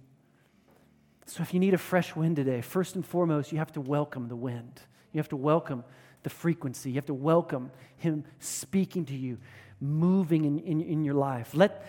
So, 1.32 1.42
if 1.42 1.54
you 1.54 1.62
need 1.62 1.74
a 1.74 1.78
fresh 1.78 2.14
wind 2.14 2.36
today, 2.36 2.60
first 2.60 2.96
and 2.96 3.06
foremost, 3.06 3.54
you 3.54 3.58
have 3.60 3.72
to 3.72 3.80
welcome 3.80 4.28
the 4.28 4.36
wind. 4.36 4.82
You 5.14 5.20
have 5.20 5.30
to 5.30 5.38
welcome 5.38 5.86
the 6.24 6.30
frequency. 6.30 6.90
You 6.90 6.96
have 6.96 7.06
to 7.06 7.14
welcome 7.14 7.72
Him 7.96 8.26
speaking 8.40 9.06
to 9.06 9.16
you, 9.16 9.38
moving 9.80 10.44
in, 10.44 10.60
in, 10.60 10.82
in 10.82 11.06
your 11.06 11.14
life. 11.14 11.52
Let, 11.54 11.86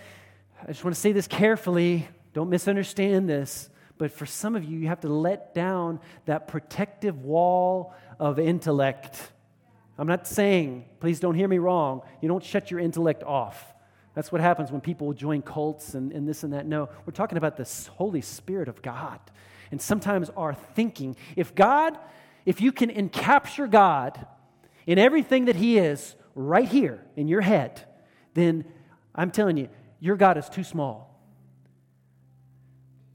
I 0.63 0.69
just 0.69 0.85
want 0.85 0.95
to 0.95 1.01
say 1.01 1.11
this 1.11 1.27
carefully. 1.27 2.07
Don't 2.35 2.51
misunderstand 2.51 3.29
this. 3.29 3.69
But 3.99 4.13
for 4.13 4.27
some 4.27 4.55
of 4.55 4.63
you, 4.63 4.79
you 4.79 4.87
have 4.87 5.01
to 5.01 5.09
let 5.09 5.55
down 5.55 5.99
that 6.27 6.47
protective 6.47 7.25
wall 7.25 7.97
of 8.21 8.39
intellect. 8.39 9.33
I'm 9.99 10.07
not 10.07 10.29
saying, 10.29 10.85
please 11.01 11.19
don't 11.19 11.35
hear 11.35 11.49
me 11.49 11.59
wrong, 11.59 12.03
you 12.21 12.29
don't 12.29 12.45
shut 12.45 12.71
your 12.71 12.79
intellect 12.79 13.25
off. 13.25 13.75
That's 14.15 14.31
what 14.31 14.41
happens 14.41 14.71
when 14.71 14.81
people 14.81 15.13
join 15.13 15.43
cults 15.43 15.95
and, 15.95 16.13
and 16.13 16.29
this 16.29 16.43
and 16.45 16.53
that. 16.53 16.67
No, 16.67 16.89
we're 17.07 17.13
talking 17.13 17.39
about 17.39 17.57
the 17.57 17.69
Holy 17.93 18.21
Spirit 18.21 18.69
of 18.69 18.83
God. 18.83 19.19
And 19.71 19.81
sometimes 19.81 20.31
our 20.37 20.53
thinking, 20.55 21.17
if 21.35 21.55
God, 21.55 21.99
if 22.45 22.61
you 22.61 22.73
can 22.73 22.91
encapture 22.91 23.71
God 23.71 24.27
in 24.87 24.99
everything 24.99 25.47
that 25.47 25.57
He 25.57 25.79
is 25.79 26.15
right 26.35 26.69
here 26.69 27.03
in 27.17 27.27
your 27.27 27.41
head, 27.41 27.83
then 28.35 28.65
I'm 29.15 29.31
telling 29.31 29.57
you, 29.57 29.69
your 29.99 30.17
God 30.17 30.37
is 30.37 30.49
too 30.49 30.65
small. 30.65 31.09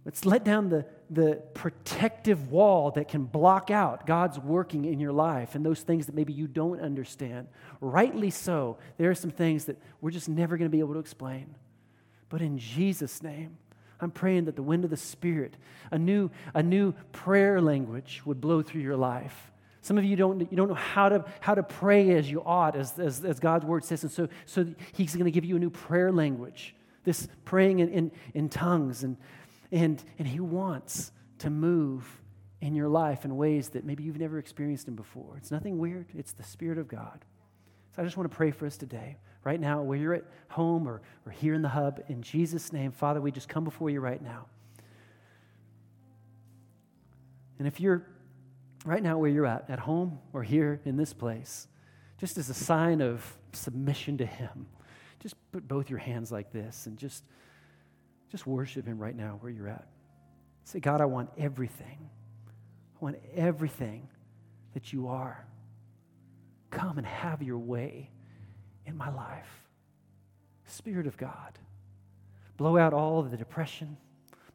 Let's 0.03 0.25
let 0.25 0.43
down 0.43 0.69
the, 0.69 0.85
the 1.09 1.41
protective 1.53 2.51
wall 2.51 2.91
that 2.91 3.07
can 3.07 3.23
block 3.23 3.71
out 3.71 4.05
God's 4.05 4.39
working 4.39 4.85
in 4.85 4.99
your 4.99 5.13
life 5.13 5.55
and 5.55 5.65
those 5.65 5.81
things 5.81 6.05
that 6.07 6.15
maybe 6.15 6.33
you 6.33 6.47
don't 6.47 6.81
understand. 6.81 7.47
Rightly 7.79 8.29
so, 8.29 8.77
there 8.97 9.09
are 9.09 9.15
some 9.15 9.31
things 9.31 9.65
that 9.65 9.77
we're 10.01 10.11
just 10.11 10.27
never 10.27 10.57
going 10.57 10.69
to 10.69 10.75
be 10.75 10.79
able 10.79 10.93
to 10.93 10.99
explain. 10.99 11.55
But 12.29 12.41
in 12.41 12.57
Jesus' 12.57 13.23
name, 13.23 13.57
I'm 13.99 14.11
praying 14.11 14.45
that 14.45 14.55
the 14.55 14.63
wind 14.63 14.83
of 14.83 14.89
the 14.89 14.97
Spirit, 14.97 15.55
a 15.91 15.97
new, 15.97 16.29
a 16.53 16.61
new 16.61 16.93
prayer 17.11 17.61
language 17.61 18.21
would 18.25 18.41
blow 18.41 18.61
through 18.61 18.81
your 18.81 18.97
life. 18.97 19.51
Some 19.81 19.97
of 19.97 20.03
you 20.03 20.17
don't, 20.17 20.41
you 20.51 20.57
don't 20.57 20.67
know 20.67 20.73
how 20.73 21.07
to, 21.09 21.25
how 21.39 21.55
to 21.55 21.63
pray 21.63 22.11
as 22.11 22.29
you 22.29 22.43
ought, 22.45 22.75
as, 22.75 22.99
as, 22.99 23.23
as 23.23 23.39
God's 23.39 23.65
word 23.65 23.85
says. 23.85 24.03
And 24.03 24.11
so, 24.11 24.27
so 24.45 24.67
He's 24.91 25.13
going 25.13 25.25
to 25.25 25.31
give 25.31 25.45
you 25.45 25.55
a 25.55 25.59
new 25.59 25.69
prayer 25.69 26.11
language. 26.11 26.75
This 27.05 27.29
praying 27.45 27.79
in, 27.79 27.89
in, 27.89 28.11
in 28.33 28.49
tongues 28.49 29.03
and 29.03 29.15
and, 29.71 30.03
and 30.17 30.27
He 30.27 30.39
wants 30.39 31.11
to 31.39 31.49
move 31.49 32.21
in 32.61 32.75
your 32.75 32.89
life 32.89 33.25
in 33.25 33.35
ways 33.35 33.69
that 33.69 33.85
maybe 33.85 34.03
you've 34.03 34.19
never 34.19 34.39
experienced 34.39 34.87
Him 34.87 34.95
before. 34.95 35.35
It's 35.37 35.51
nothing 35.51 35.77
weird, 35.77 36.07
it's 36.15 36.31
the 36.31 36.43
Spirit 36.43 36.77
of 36.77 36.87
God. 36.87 37.25
So 37.95 38.01
I 38.01 38.05
just 38.05 38.17
want 38.17 38.29
to 38.29 38.35
pray 38.35 38.51
for 38.51 38.65
us 38.65 38.77
today. 38.77 39.17
Right 39.43 39.59
now, 39.59 39.81
where 39.81 39.97
you're 39.97 40.13
at 40.13 40.25
home 40.49 40.87
or, 40.87 41.01
or 41.25 41.31
here 41.31 41.53
in 41.53 41.61
the 41.61 41.69
hub, 41.69 42.01
in 42.09 42.21
Jesus' 42.21 42.73
name, 42.73 42.91
Father, 42.91 43.21
we 43.21 43.31
just 43.31 43.47
come 43.47 43.63
before 43.63 43.89
you 43.89 44.01
right 44.01 44.21
now. 44.21 44.47
And 47.57 47.67
if 47.67 47.79
you're 47.79 48.05
right 48.85 49.01
now 49.01 49.17
where 49.17 49.29
you're 49.29 49.45
at, 49.45 49.69
at 49.69 49.79
home 49.79 50.19
or 50.33 50.43
here 50.43 50.81
in 50.85 50.97
this 50.97 51.13
place, 51.13 51.67
just 52.17 52.37
as 52.37 52.49
a 52.49 52.53
sign 52.53 53.01
of 53.01 53.37
submission 53.53 54.17
to 54.17 54.25
Him, 54.25 54.67
just 55.19 55.35
put 55.51 55.67
both 55.67 55.89
your 55.89 55.99
hands 55.99 56.31
like 56.31 56.51
this 56.51 56.85
and 56.85 56.97
just 56.97 57.23
just 58.31 58.45
worship 58.45 58.85
Him 58.85 58.99
right 58.99 59.15
now 59.15 59.37
where 59.41 59.51
you're 59.51 59.67
at. 59.67 59.87
Say, 60.63 60.79
God, 60.79 61.01
I 61.01 61.05
want 61.05 61.29
everything. 61.37 62.09
I 62.95 63.03
want 63.03 63.17
everything 63.35 64.09
that 64.73 64.91
you 64.91 65.07
are. 65.07 65.45
Come 66.69 66.97
and 66.97 67.07
have 67.07 67.41
your 67.41 67.57
way 67.57 68.09
in 68.85 68.97
my 68.97 69.09
life. 69.09 69.67
Spirit 70.65 71.07
of 71.07 71.15
God, 71.15 71.57
blow 72.57 72.77
out 72.77 72.93
all 72.93 73.23
the 73.23 73.37
depression, 73.37 73.97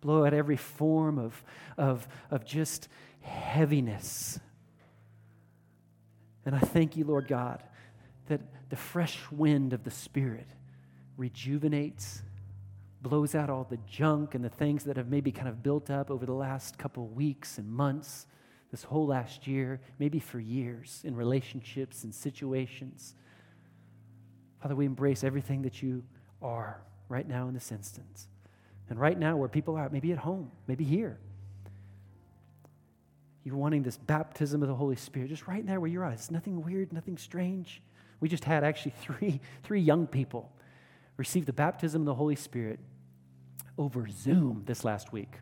blow 0.00 0.26
out 0.26 0.34
every 0.34 0.56
form 0.56 1.18
of, 1.18 1.42
of, 1.78 2.06
of 2.30 2.44
just 2.44 2.88
heaviness. 3.22 4.38
And 6.44 6.54
I 6.54 6.58
thank 6.58 6.96
you, 6.96 7.04
Lord 7.04 7.28
God, 7.28 7.62
that 8.28 8.40
the 8.68 8.76
fresh 8.76 9.18
wind 9.30 9.72
of 9.72 9.84
the 9.84 9.90
Spirit 9.90 10.48
rejuvenates 11.16 12.22
blows 13.02 13.34
out 13.34 13.50
all 13.50 13.66
the 13.68 13.78
junk 13.86 14.34
and 14.34 14.44
the 14.44 14.48
things 14.48 14.84
that 14.84 14.96
have 14.96 15.08
maybe 15.08 15.32
kind 15.32 15.48
of 15.48 15.62
built 15.62 15.90
up 15.90 16.10
over 16.10 16.24
the 16.24 16.32
last 16.32 16.78
couple 16.78 17.08
weeks 17.08 17.58
and 17.58 17.68
months, 17.68 18.26
this 18.70 18.84
whole 18.84 19.06
last 19.06 19.46
year, 19.46 19.80
maybe 19.98 20.18
for 20.18 20.38
years 20.38 21.02
in 21.04 21.16
relationships 21.16 22.04
and 22.04 22.14
situations. 22.14 23.14
Father, 24.62 24.76
we 24.76 24.86
embrace 24.86 25.24
everything 25.24 25.62
that 25.62 25.82
you 25.82 26.04
are 26.40 26.80
right 27.08 27.26
now 27.26 27.48
in 27.48 27.54
this 27.54 27.72
instance. 27.72 28.28
And 28.88 28.98
right 28.98 29.18
now, 29.18 29.36
where 29.36 29.48
people 29.48 29.76
are, 29.76 29.88
maybe 29.88 30.12
at 30.12 30.18
home, 30.18 30.50
maybe 30.66 30.84
here, 30.84 31.18
you're 33.44 33.56
wanting 33.56 33.82
this 33.82 33.96
baptism 33.96 34.62
of 34.62 34.68
the 34.68 34.74
Holy 34.74 34.96
Spirit, 34.96 35.28
just 35.28 35.48
right 35.48 35.66
there 35.66 35.80
where 35.80 35.90
you're. 35.90 36.04
It's 36.04 36.30
nothing 36.30 36.62
weird, 36.62 36.92
nothing 36.92 37.18
strange. 37.18 37.82
We 38.20 38.28
just 38.28 38.44
had 38.44 38.62
actually 38.62 38.94
three, 39.00 39.40
three 39.64 39.80
young 39.80 40.06
people 40.06 40.52
receive 41.16 41.46
the 41.46 41.52
baptism 41.52 42.02
of 42.02 42.06
the 42.06 42.14
Holy 42.14 42.36
Spirit 42.36 42.78
over 43.78 44.08
Zoom 44.08 44.62
this 44.66 44.84
last 44.84 45.12
week. 45.12 45.34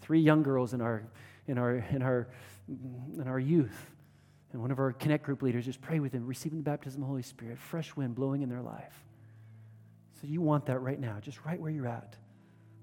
Three 0.00 0.20
young 0.20 0.42
girls 0.42 0.72
in 0.72 0.80
our, 0.80 1.04
in 1.46 1.58
our, 1.58 1.76
in 1.90 2.02
our, 2.02 2.28
in 2.68 3.24
our 3.26 3.38
youth. 3.38 3.90
And 4.52 4.62
one 4.62 4.70
of 4.70 4.78
our 4.78 4.92
Connect 4.92 5.24
group 5.24 5.42
leaders 5.42 5.64
just 5.64 5.80
pray 5.80 6.00
with 6.00 6.12
them, 6.12 6.26
receiving 6.26 6.58
the 6.58 6.64
baptism 6.64 7.02
of 7.02 7.06
the 7.06 7.10
Holy 7.10 7.22
Spirit, 7.22 7.58
fresh 7.58 7.94
wind 7.96 8.14
blowing 8.14 8.42
in 8.42 8.48
their 8.48 8.62
life. 8.62 9.04
So 10.20 10.26
you 10.26 10.40
want 10.40 10.66
that 10.66 10.78
right 10.78 10.98
now, 10.98 11.18
just 11.20 11.44
right 11.44 11.60
where 11.60 11.70
you're 11.70 11.88
at. 11.88 12.16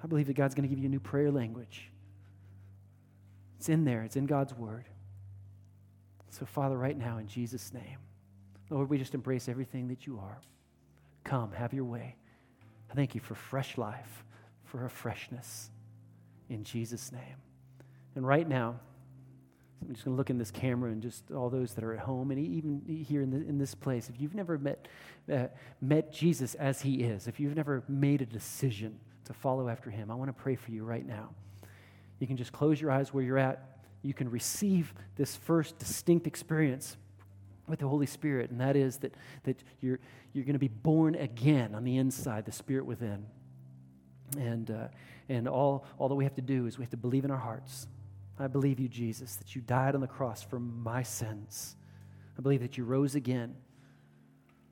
I 0.04 0.08
believe 0.08 0.28
that 0.28 0.36
God's 0.36 0.54
going 0.54 0.68
to 0.68 0.70
give 0.70 0.80
you 0.80 0.86
a 0.86 0.91
new 0.91 1.00
prayer 1.00 1.32
language. 1.32 1.89
It's 3.58 3.70
in 3.70 3.86
there, 3.86 4.04
it's 4.04 4.18
in 4.18 4.26
God's 4.26 4.54
word. 4.54 4.89
So, 6.30 6.46
Father, 6.46 6.78
right 6.78 6.98
now, 6.98 7.20
in 7.20 7.28
Jesus' 7.28 7.74
name, 7.74 7.98
Lord, 8.70 8.89
we 8.89 8.98
just 8.98 9.14
embrace 9.14 9.48
everything 9.48 9.88
that 9.88 10.06
you 10.06 10.20
are. 10.20 10.41
Come, 11.24 11.52
have 11.54 11.74
your 11.74 11.86
way. 11.86 12.16
I 12.91 12.96
thank 12.96 13.16
you 13.16 13.22
for 13.22 13.36
fresh 13.36 13.78
life 13.78 14.24
for 14.74 14.86
a 14.86 14.89
freshness 14.89 15.69
in 16.49 16.63
Jesus' 16.63 17.11
name. 17.11 17.38
And 18.15 18.26
right 18.26 18.47
now, 18.47 18.80
I'm 19.88 19.93
just 19.93 20.03
going 20.03 20.15
to 20.15 20.17
look 20.17 20.32
in 20.32 20.39
this 20.39 20.49
camera 20.49 20.91
and 20.91 20.99
just 20.99 21.30
all 21.30 21.51
those 21.51 21.76
that 21.76 21.84
are 21.84 21.93
at 21.93 21.99
home 21.99 22.32
and 22.32 22.39
even 22.39 22.82
here 23.07 23.21
in, 23.21 23.30
the, 23.30 23.38
in 23.38 23.59
this 23.59 23.76
place. 23.76 24.09
If 24.09 24.19
you've 24.19 24.34
never 24.34 24.57
met, 24.57 24.88
uh, 25.32 25.47
met 25.80 26.11
Jesus 26.11 26.55
as 26.55 26.82
he 26.82 27.03
is, 27.03 27.28
if 27.28 27.39
you've 27.39 27.55
never 27.55 27.84
made 27.88 28.24
a 28.24 28.26
decision 28.26 28.99
to 29.26 29.34
follow 29.34 29.69
after 29.69 29.91
him, 29.91 30.09
I 30.09 30.15
want 30.15 30.30
to 30.30 30.41
pray 30.41 30.55
for 30.55 30.71
you 30.71 30.84
right 30.84 31.05
now. 31.05 31.30
You 32.17 32.26
can 32.26 32.38
just 32.38 32.51
close 32.51 32.82
your 32.82 32.89
eyes 32.89 33.13
where 33.13 33.24
you're 33.24 33.38
at. 33.38 33.78
You 34.01 34.15
can 34.15 34.32
receive 34.32 34.91
this 35.17 35.36
first 35.36 35.78
distinct 35.78 36.26
experience 36.26 36.97
with 37.67 37.78
the 37.78 37.88
Holy 37.88 38.07
Spirit, 38.07 38.49
and 38.49 38.59
that 38.59 38.76
is 38.76 38.97
that, 38.97 39.13
that 39.43 39.63
you're, 39.82 39.99
you're 40.34 40.45
going 40.45 40.53
to 40.53 40.59
be 40.59 40.67
born 40.67 41.13
again 41.13 41.76
on 41.76 41.84
the 41.84 41.97
inside, 41.97 42.45
the 42.45 42.51
Spirit 42.51 42.88
within. 42.88 43.28
And, 44.38 44.72
uh, 44.72 44.88
and 45.30 45.48
all, 45.48 45.86
all 45.98 46.10
that 46.10 46.16
we 46.16 46.24
have 46.24 46.36
to 46.36 46.42
do 46.42 46.66
is 46.66 46.78
we 46.78 46.84
have 46.84 46.92
to 46.92 46.98
believe 46.98 47.26
in 47.26 47.32
our 47.32 47.38
hearts. 47.38 47.88
I 48.40 48.48
believe 48.48 48.80
you, 48.80 48.88
Jesus, 48.88 49.36
that 49.36 49.56
you 49.56 49.62
died 49.62 49.96
on 49.96 50.02
the 50.02 50.08
cross 50.08 50.42
for 50.42 50.60
my 50.60 51.04
sins. 51.04 51.76
I 52.38 52.42
believe 52.42 52.62
that 52.62 52.78
you 52.78 52.84
rose 52.84 53.16
again. 53.16 53.56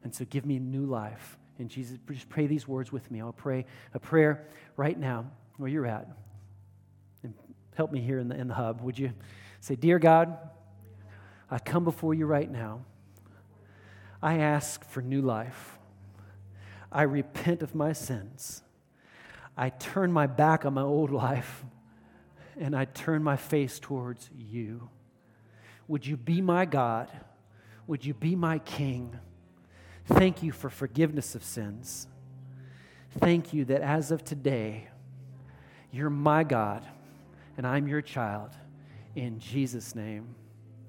And 0.04 0.14
so 0.14 0.26
give 0.26 0.46
me 0.46 0.58
a 0.58 0.60
new 0.60 0.86
life 0.86 1.38
And 1.60 1.70
Jesus, 1.70 2.00
just 2.10 2.28
pray 2.28 2.48
these 2.48 2.68
words 2.68 2.92
with 2.92 3.12
me. 3.12 3.22
I'll 3.22 3.34
pray 3.34 3.66
a 3.94 4.00
prayer 4.00 4.48
right 4.78 4.98
now 4.98 5.30
where 5.58 5.70
you're 5.70 5.86
at. 5.86 6.08
And 7.22 7.36
help 7.76 7.92
me 7.92 8.02
here 8.02 8.18
in 8.18 8.30
the, 8.30 8.36
in 8.36 8.48
the 8.48 8.56
hub. 8.56 8.82
Would 8.82 8.98
you 8.98 9.14
say, 9.60 9.76
Dear 9.76 10.00
God, 10.00 10.38
I 11.52 11.60
come 11.60 11.84
before 11.84 12.16
you 12.16 12.26
right 12.26 12.50
now. 12.50 12.86
I 14.24 14.40
ask 14.40 14.84
for 14.90 15.02
new 15.02 15.22
life. 15.22 15.78
I 16.92 17.04
repent 17.04 17.62
of 17.62 17.76
my 17.76 17.94
sins. 17.94 18.64
I 19.58 19.70
turn 19.70 20.12
my 20.12 20.28
back 20.28 20.66
on 20.66 20.74
my 20.74 20.82
old 20.82 21.12
life 21.12 21.64
and 22.60 22.76
I 22.76 22.86
turn 22.86 23.24
my 23.24 23.38
face 23.38 23.80
towards 23.80 24.30
you. 24.36 24.90
Would 25.88 26.06
you 26.06 26.18
be 26.18 26.42
my 26.42 26.66
God? 26.66 27.10
Would 27.88 28.06
you 28.06 28.14
be 28.14 28.36
my 28.36 28.60
King? 28.60 29.18
Thank 30.06 30.44
you 30.44 30.52
for 30.52 30.70
forgiveness 30.70 31.36
of 31.36 31.44
sins. 31.44 32.08
Thank 33.20 33.54
you 33.54 33.66
that 33.66 33.82
as 33.82 34.12
of 34.12 34.24
today, 34.24 34.88
you're 35.92 36.10
my 36.10 36.44
God 36.44 36.86
and 37.58 37.68
I'm 37.68 37.88
your 37.88 38.02
child. 38.02 38.52
In 39.16 39.40
Jesus' 39.40 39.94
name, 39.94 40.34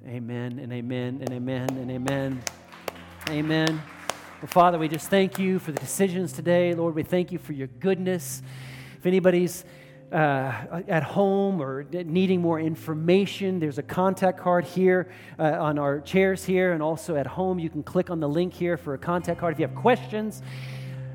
amen 0.07 0.59
and 0.61 0.73
amen 0.73 1.19
and 1.21 1.33
amen 1.33 1.69
and 1.71 1.91
amen. 1.91 2.43
Amen. 3.29 3.83
Well, 4.43 4.49
Father, 4.49 4.77
we 4.77 4.89
just 4.89 5.09
thank 5.09 5.39
you 5.39 5.61
for 5.61 5.71
the 5.71 5.79
decisions 5.79 6.33
today. 6.33 6.75
Lord, 6.75 6.97
we 6.97 7.05
thank 7.05 7.31
you 7.31 7.39
for 7.39 7.53
your 7.53 7.69
goodness. 7.69 8.43
If 8.99 9.07
anybody's 9.07 9.65
uh, 10.11 10.81
at 10.89 11.05
home 11.05 11.63
or 11.63 11.85
needing 11.85 12.41
more 12.41 12.59
information, 12.59 13.61
there's 13.61 13.79
a 13.79 13.85
contact 13.85 14.41
card 14.41 14.65
here 14.65 15.13
uh, 15.39 15.45
on 15.61 15.79
our 15.79 16.01
chairs 16.01 16.45
here, 16.45 16.73
and 16.73 16.83
also 16.83 17.15
at 17.15 17.29
home, 17.29 17.61
you 17.61 17.71
can 17.71 17.85
click 17.85 18.11
on 18.11 18.19
the 18.19 18.29
link 18.29 18.53
here 18.53 18.77
for 18.77 18.95
a 18.95 18.99
contact 18.99 19.39
card. 19.39 19.53
If 19.53 19.61
you 19.61 19.67
have 19.69 19.77
questions, 19.77 20.43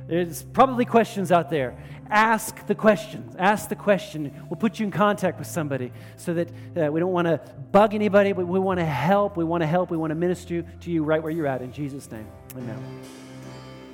there's 0.07 0.43
probably 0.43 0.85
questions 0.85 1.29
out 1.29 1.49
there. 1.49 1.77
Ask 2.09 2.65
the 2.65 2.75
questions. 2.75 3.35
Ask 3.37 3.67
the 3.67 3.75
question. 3.75 4.31
We'll 4.49 4.55
put 4.55 4.79
you 4.79 4.85
in 4.85 4.91
contact 4.91 5.37
with 5.37 5.49
somebody 5.49 5.91
so 6.15 6.33
that 6.33 6.49
uh, 6.77 6.89
we 6.93 7.01
don't 7.01 7.11
want 7.11 7.27
to 7.27 7.41
bug 7.73 7.93
anybody, 7.93 8.31
but 8.31 8.47
we 8.47 8.57
want 8.57 8.79
to 8.79 8.85
help. 8.85 9.35
We 9.35 9.43
want 9.43 9.63
to 9.63 9.67
help. 9.67 9.91
We 9.91 9.97
want 9.97 10.11
to 10.11 10.15
minister 10.15 10.61
to 10.61 10.89
you 10.89 11.03
right 11.03 11.21
where 11.21 11.33
you're 11.33 11.47
at. 11.47 11.61
In 11.61 11.73
Jesus' 11.73 12.09
name, 12.09 12.25
amen. 12.55 12.81